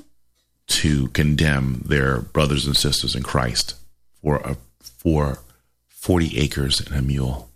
to 0.68 1.08
condemn 1.10 1.82
their 1.86 2.20
brothers 2.22 2.66
and 2.66 2.76
sisters 2.76 3.16
in 3.16 3.24
Christ 3.24 3.76
for 4.22 4.38
a, 4.38 4.58
for 4.80 5.40
40 5.88 6.38
acres 6.38 6.80
and 6.80 6.96
a 6.96 7.02
mule. 7.02 7.50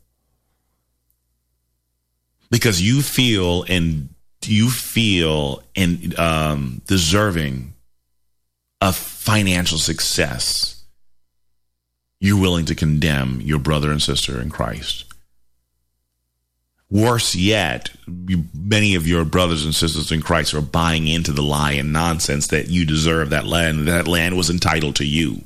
Because 2.50 2.82
you 2.82 3.02
feel 3.02 3.64
and 3.64 4.10
you 4.46 4.70
feel 4.70 5.64
and 5.76 6.18
um, 6.20 6.82
deserving 6.88 7.74
of 8.82 8.96
financial 8.96 9.78
success, 9.78 10.84
you're 12.20 12.40
willing 12.40 12.66
to 12.66 12.76
condemn 12.76 13.42
your 13.42 13.60
brother 13.60 13.92
and 13.92 14.02
sister 14.02 14.42
in 14.42 14.50
Christ. 14.50 15.06
Worse 16.92 17.36
yet, 17.36 17.90
many 18.06 18.96
of 18.96 19.08
your 19.08 19.24
brothers 19.24 19.64
and 19.64 19.74
sisters 19.74 20.12
in 20.12 20.22
Christ 20.22 20.54
are 20.54 20.60
buying 20.60 21.08
into 21.08 21.32
the 21.32 21.42
lie 21.42 21.72
and 21.72 21.94
nonsense 21.94 22.48
that 22.48 22.68
you 22.68 22.86
deserve 22.86 23.30
that 23.30 23.48
land, 23.48 23.88
that 23.88 24.10
land 24.10 24.36
was 24.36 24.50
entitled 24.50 24.98
to 24.98 25.06
you. 25.06 25.42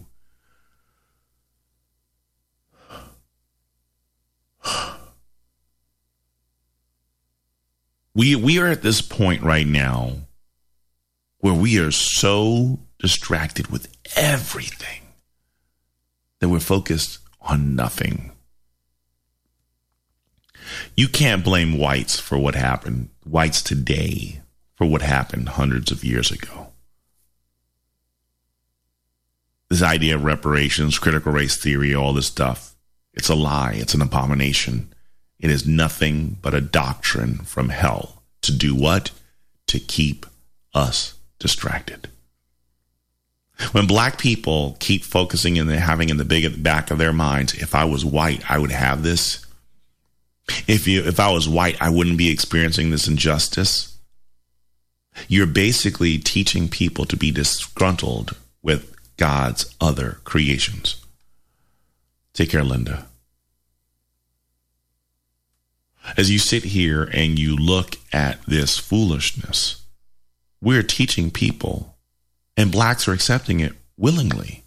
We 8.15 8.35
we 8.35 8.59
are 8.59 8.67
at 8.67 8.81
this 8.81 9.01
point 9.01 9.43
right 9.43 9.67
now 9.67 10.13
where 11.39 11.53
we 11.53 11.77
are 11.79 11.91
so 11.91 12.79
distracted 12.97 13.67
with 13.67 13.93
everything 14.15 15.01
that 16.39 16.49
we're 16.49 16.59
focused 16.59 17.19
on 17.41 17.75
nothing. 17.75 18.31
You 20.95 21.07
can't 21.07 21.43
blame 21.43 21.77
whites 21.77 22.19
for 22.19 22.37
what 22.37 22.55
happened, 22.55 23.09
whites 23.23 23.61
today, 23.61 24.41
for 24.75 24.85
what 24.85 25.01
happened 25.01 25.49
hundreds 25.49 25.91
of 25.91 26.03
years 26.03 26.31
ago. 26.31 26.67
This 29.69 29.81
idea 29.81 30.15
of 30.15 30.23
reparations, 30.23 30.99
critical 30.99 31.31
race 31.31 31.57
theory, 31.57 31.93
all 31.93 32.13
this 32.13 32.27
stuff, 32.27 32.75
it's 33.13 33.29
a 33.29 33.35
lie. 33.35 33.73
It's 33.75 33.93
an 33.93 34.01
abomination. 34.01 34.93
It 35.39 35.49
is 35.49 35.67
nothing 35.67 36.37
but 36.41 36.53
a 36.53 36.61
doctrine 36.61 37.37
from 37.39 37.69
hell 37.69 38.23
to 38.41 38.51
do 38.51 38.75
what? 38.75 39.11
To 39.67 39.79
keep 39.79 40.25
us 40.73 41.15
distracted. 41.39 42.09
When 43.71 43.87
black 43.87 44.17
people 44.17 44.75
keep 44.79 45.03
focusing 45.03 45.57
and 45.57 45.69
having 45.69 46.09
in 46.09 46.17
the 46.17 46.25
big 46.25 46.61
back 46.61 46.91
of 46.91 46.97
their 46.97 47.13
minds, 47.13 47.53
if 47.53 47.73
I 47.73 47.85
was 47.85 48.03
white, 48.03 48.49
I 48.49 48.59
would 48.59 48.71
have 48.71 49.01
this. 49.01 49.44
If 50.67 50.87
you 50.87 51.03
if 51.03 51.19
I 51.19 51.31
was 51.31 51.49
white, 51.49 51.81
I 51.81 51.89
wouldn't 51.89 52.17
be 52.17 52.29
experiencing 52.29 52.91
this 52.91 53.07
injustice. 53.07 53.97
You're 55.27 55.47
basically 55.47 56.17
teaching 56.17 56.67
people 56.67 57.05
to 57.05 57.15
be 57.15 57.31
disgruntled 57.31 58.35
with 58.61 58.95
God's 59.17 59.73
other 59.79 60.19
creations. 60.23 61.01
Take 62.33 62.49
care, 62.49 62.63
Linda. 62.63 63.07
As 66.17 66.29
you 66.29 66.37
sit 66.37 66.65
here 66.65 67.03
and 67.13 67.39
you 67.39 67.55
look 67.55 67.95
at 68.13 68.45
this 68.45 68.77
foolishness, 68.77 69.83
we're 70.61 70.83
teaching 70.83 71.31
people, 71.31 71.95
and 72.55 72.71
blacks 72.71 73.07
are 73.07 73.13
accepting 73.13 73.59
it 73.59 73.73
willingly. 73.97 74.63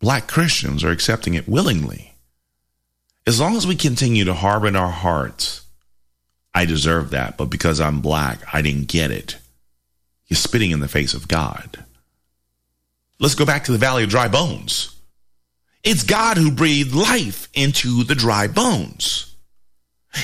Black 0.00 0.28
Christians 0.28 0.84
are 0.84 0.90
accepting 0.90 1.34
it 1.34 1.48
willingly. 1.48 2.07
As 3.28 3.38
long 3.38 3.58
as 3.58 3.66
we 3.66 3.76
continue 3.76 4.24
to 4.24 4.32
harbor 4.32 4.68
in 4.68 4.74
our 4.74 4.90
hearts, 4.90 5.66
I 6.54 6.64
deserve 6.64 7.10
that, 7.10 7.36
but 7.36 7.50
because 7.50 7.78
I'm 7.78 8.00
black, 8.00 8.38
I 8.54 8.62
didn't 8.62 8.88
get 8.88 9.10
it. 9.10 9.36
You're 10.28 10.38
spitting 10.38 10.70
in 10.70 10.80
the 10.80 10.88
face 10.88 11.12
of 11.12 11.28
God. 11.28 11.84
Let's 13.20 13.34
go 13.34 13.44
back 13.44 13.64
to 13.64 13.72
the 13.72 13.76
valley 13.76 14.04
of 14.04 14.08
dry 14.08 14.28
bones. 14.28 14.96
It's 15.84 16.04
God 16.04 16.38
who 16.38 16.50
breathed 16.50 16.94
life 16.94 17.50
into 17.52 18.02
the 18.02 18.14
dry 18.14 18.46
bones. 18.46 19.36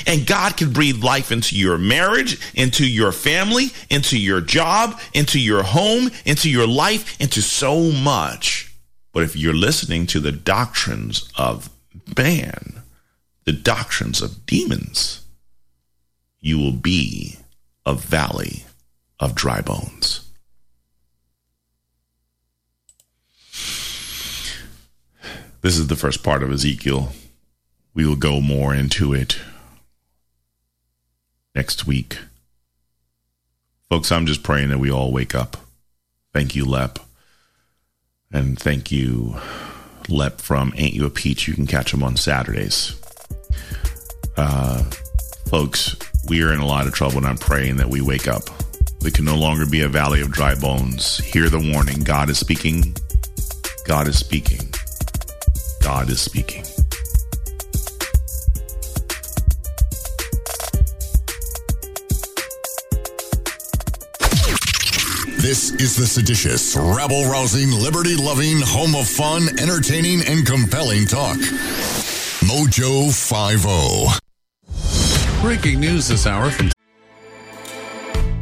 And 0.07 0.27
God 0.27 0.57
can 0.57 0.73
breathe 0.73 1.05
life 1.05 1.31
into 1.31 1.59
your 1.59 1.77
marriage, 1.77 2.41
into 2.55 2.91
your 2.91 3.13
family, 3.13 3.67
into 3.91 4.19
your 4.19 4.41
job, 4.41 4.99
into 5.13 5.39
your 5.39 5.63
home, 5.63 6.09
into 6.25 6.49
your 6.49 6.67
life, 6.67 7.21
into 7.21 7.43
so 7.43 7.93
much. 7.93 8.75
But 9.13 9.25
if 9.25 9.37
you're 9.37 9.53
listening 9.53 10.07
to 10.07 10.21
the 10.21 10.33
doctrines 10.33 11.31
of 11.37 11.69
man, 12.17 12.81
the 13.45 13.53
doctrines 13.53 14.23
of 14.23 14.47
demons, 14.47 15.25
you 16.41 16.59
will 16.59 16.73
be 16.73 17.39
a 17.87 17.95
valley 17.95 18.65
of 19.21 19.35
dry 19.35 19.61
bones. 19.61 20.29
This 25.61 25.79
is 25.79 25.87
the 25.87 25.97
first 25.97 26.23
part 26.23 26.43
of 26.43 26.51
Ezekiel. 26.51 27.13
We 27.95 28.07
will 28.07 28.17
go 28.17 28.41
more 28.41 28.75
into 28.75 29.15
it 29.15 29.39
next 31.55 31.87
week. 31.87 32.19
Folks, 33.89 34.13
I'm 34.13 34.27
just 34.27 34.43
praying 34.43 34.71
that 34.71 34.79
we 34.79 34.91
all 34.91 35.13
wake 35.13 35.35
up. 35.35 35.57
Thank 36.35 36.55
you, 36.55 36.65
Lep. 36.65 36.99
And 38.33 38.59
thank 38.59 38.91
you, 38.91 39.37
Lep 40.09 40.41
from 40.41 40.75
Ain't 40.77 40.95
You 40.95 41.07
a 41.07 41.11
Peach. 41.11 41.47
You 41.47 41.55
can 41.55 41.67
catch 41.67 41.95
him 41.95 42.03
on 42.03 42.17
Saturdays. 42.17 43.01
Uh, 44.37 44.83
folks, 45.49 45.97
we 46.29 46.43
are 46.43 46.53
in 46.53 46.61
a 46.61 46.67
lot 46.67 46.87
of 46.87 46.95
trouble, 46.95 47.19
and 47.19 47.27
I'm 47.27 47.39
praying 47.39 47.77
that 47.77 47.89
we 47.89 48.01
wake 48.01 48.29
up. 48.29 48.43
We 49.03 49.11
can 49.11 49.25
no 49.25 49.37
longer 49.37 49.67
be 49.67 49.83
a 49.83 49.89
valley 49.89 50.23
of 50.23 50.33
dry 50.33 50.55
bones. 50.55 51.19
Hear 51.19 51.49
the 51.49 51.73
warning 51.73 52.03
God 52.03 52.31
is 52.31 52.39
speaking. 52.39 52.97
God 53.87 54.09
is 54.09 54.19
speaking. 54.19 54.61
God 55.83 56.09
is 56.09 56.21
speaking. 56.21 56.65
This 65.45 65.73
is 65.75 65.95
the 65.95 66.07
seditious, 66.07 66.75
rabble 66.75 67.27
rousing, 67.27 67.71
liberty 67.71 68.17
loving, 68.17 68.63
home 68.63 68.95
of 68.95 69.07
fun, 69.07 69.47
entertaining, 69.61 70.23
and 70.27 70.47
compelling 70.47 71.05
talk. 71.05 71.37
Mojo 72.45 73.09
50. 73.11 74.21
Breaking 75.41 75.81
news 75.81 76.09
this 76.09 76.27
hour 76.27 76.51
from 76.51 76.71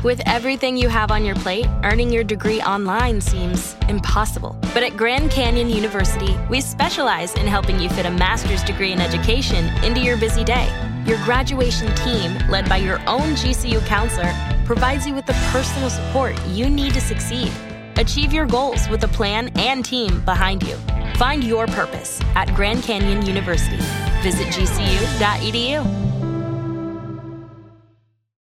With 0.03 0.21
everything 0.27 0.77
you 0.77 0.89
have 0.89 1.13
on 1.13 1.25
your 1.25 1.37
plate, 1.37 1.69
earning 1.85 2.11
your 2.13 2.25
degree 2.25 2.61
online 2.63 3.21
seems 3.21 3.77
impossible. 3.89 4.59
But 4.75 4.83
at 4.83 4.97
Grand 4.97 5.31
Canyon 5.31 5.71
University, 5.71 6.37
we 6.51 6.61
specialize 6.61 7.35
in 7.35 7.47
helping 7.47 7.79
you 7.79 7.89
fit 7.91 8.05
a 8.05 8.11
master's 8.11 8.65
degree 8.65 8.91
in 8.91 9.01
education 9.01 9.67
into 9.85 10.01
your 10.01 10.17
busy 10.17 10.43
day. 10.43 10.67
Your 11.07 11.19
graduation 11.25 11.95
team, 11.95 12.37
led 12.49 12.69
by 12.69 12.79
your 12.79 12.99
own 13.07 13.37
GCU 13.37 13.87
counselor, 13.87 14.33
provides 14.65 15.07
you 15.07 15.15
with 15.15 15.27
the 15.27 15.39
personal 15.53 15.91
support 15.91 16.35
you 16.49 16.69
need 16.69 16.93
to 16.95 17.01
succeed. 17.01 17.53
Achieve 17.95 18.33
your 18.33 18.47
goals 18.47 18.89
with 18.89 19.05
a 19.05 19.09
plan 19.09 19.53
and 19.57 19.85
team 19.85 20.25
behind 20.25 20.65
you. 20.65 20.77
Find 21.17 21.45
your 21.45 21.67
purpose 21.67 22.21
at 22.35 22.53
Grand 22.55 22.83
Canyon 22.83 23.27
University. 23.27 23.77
Visit 24.23 24.49
gcu.edu. 24.49 26.32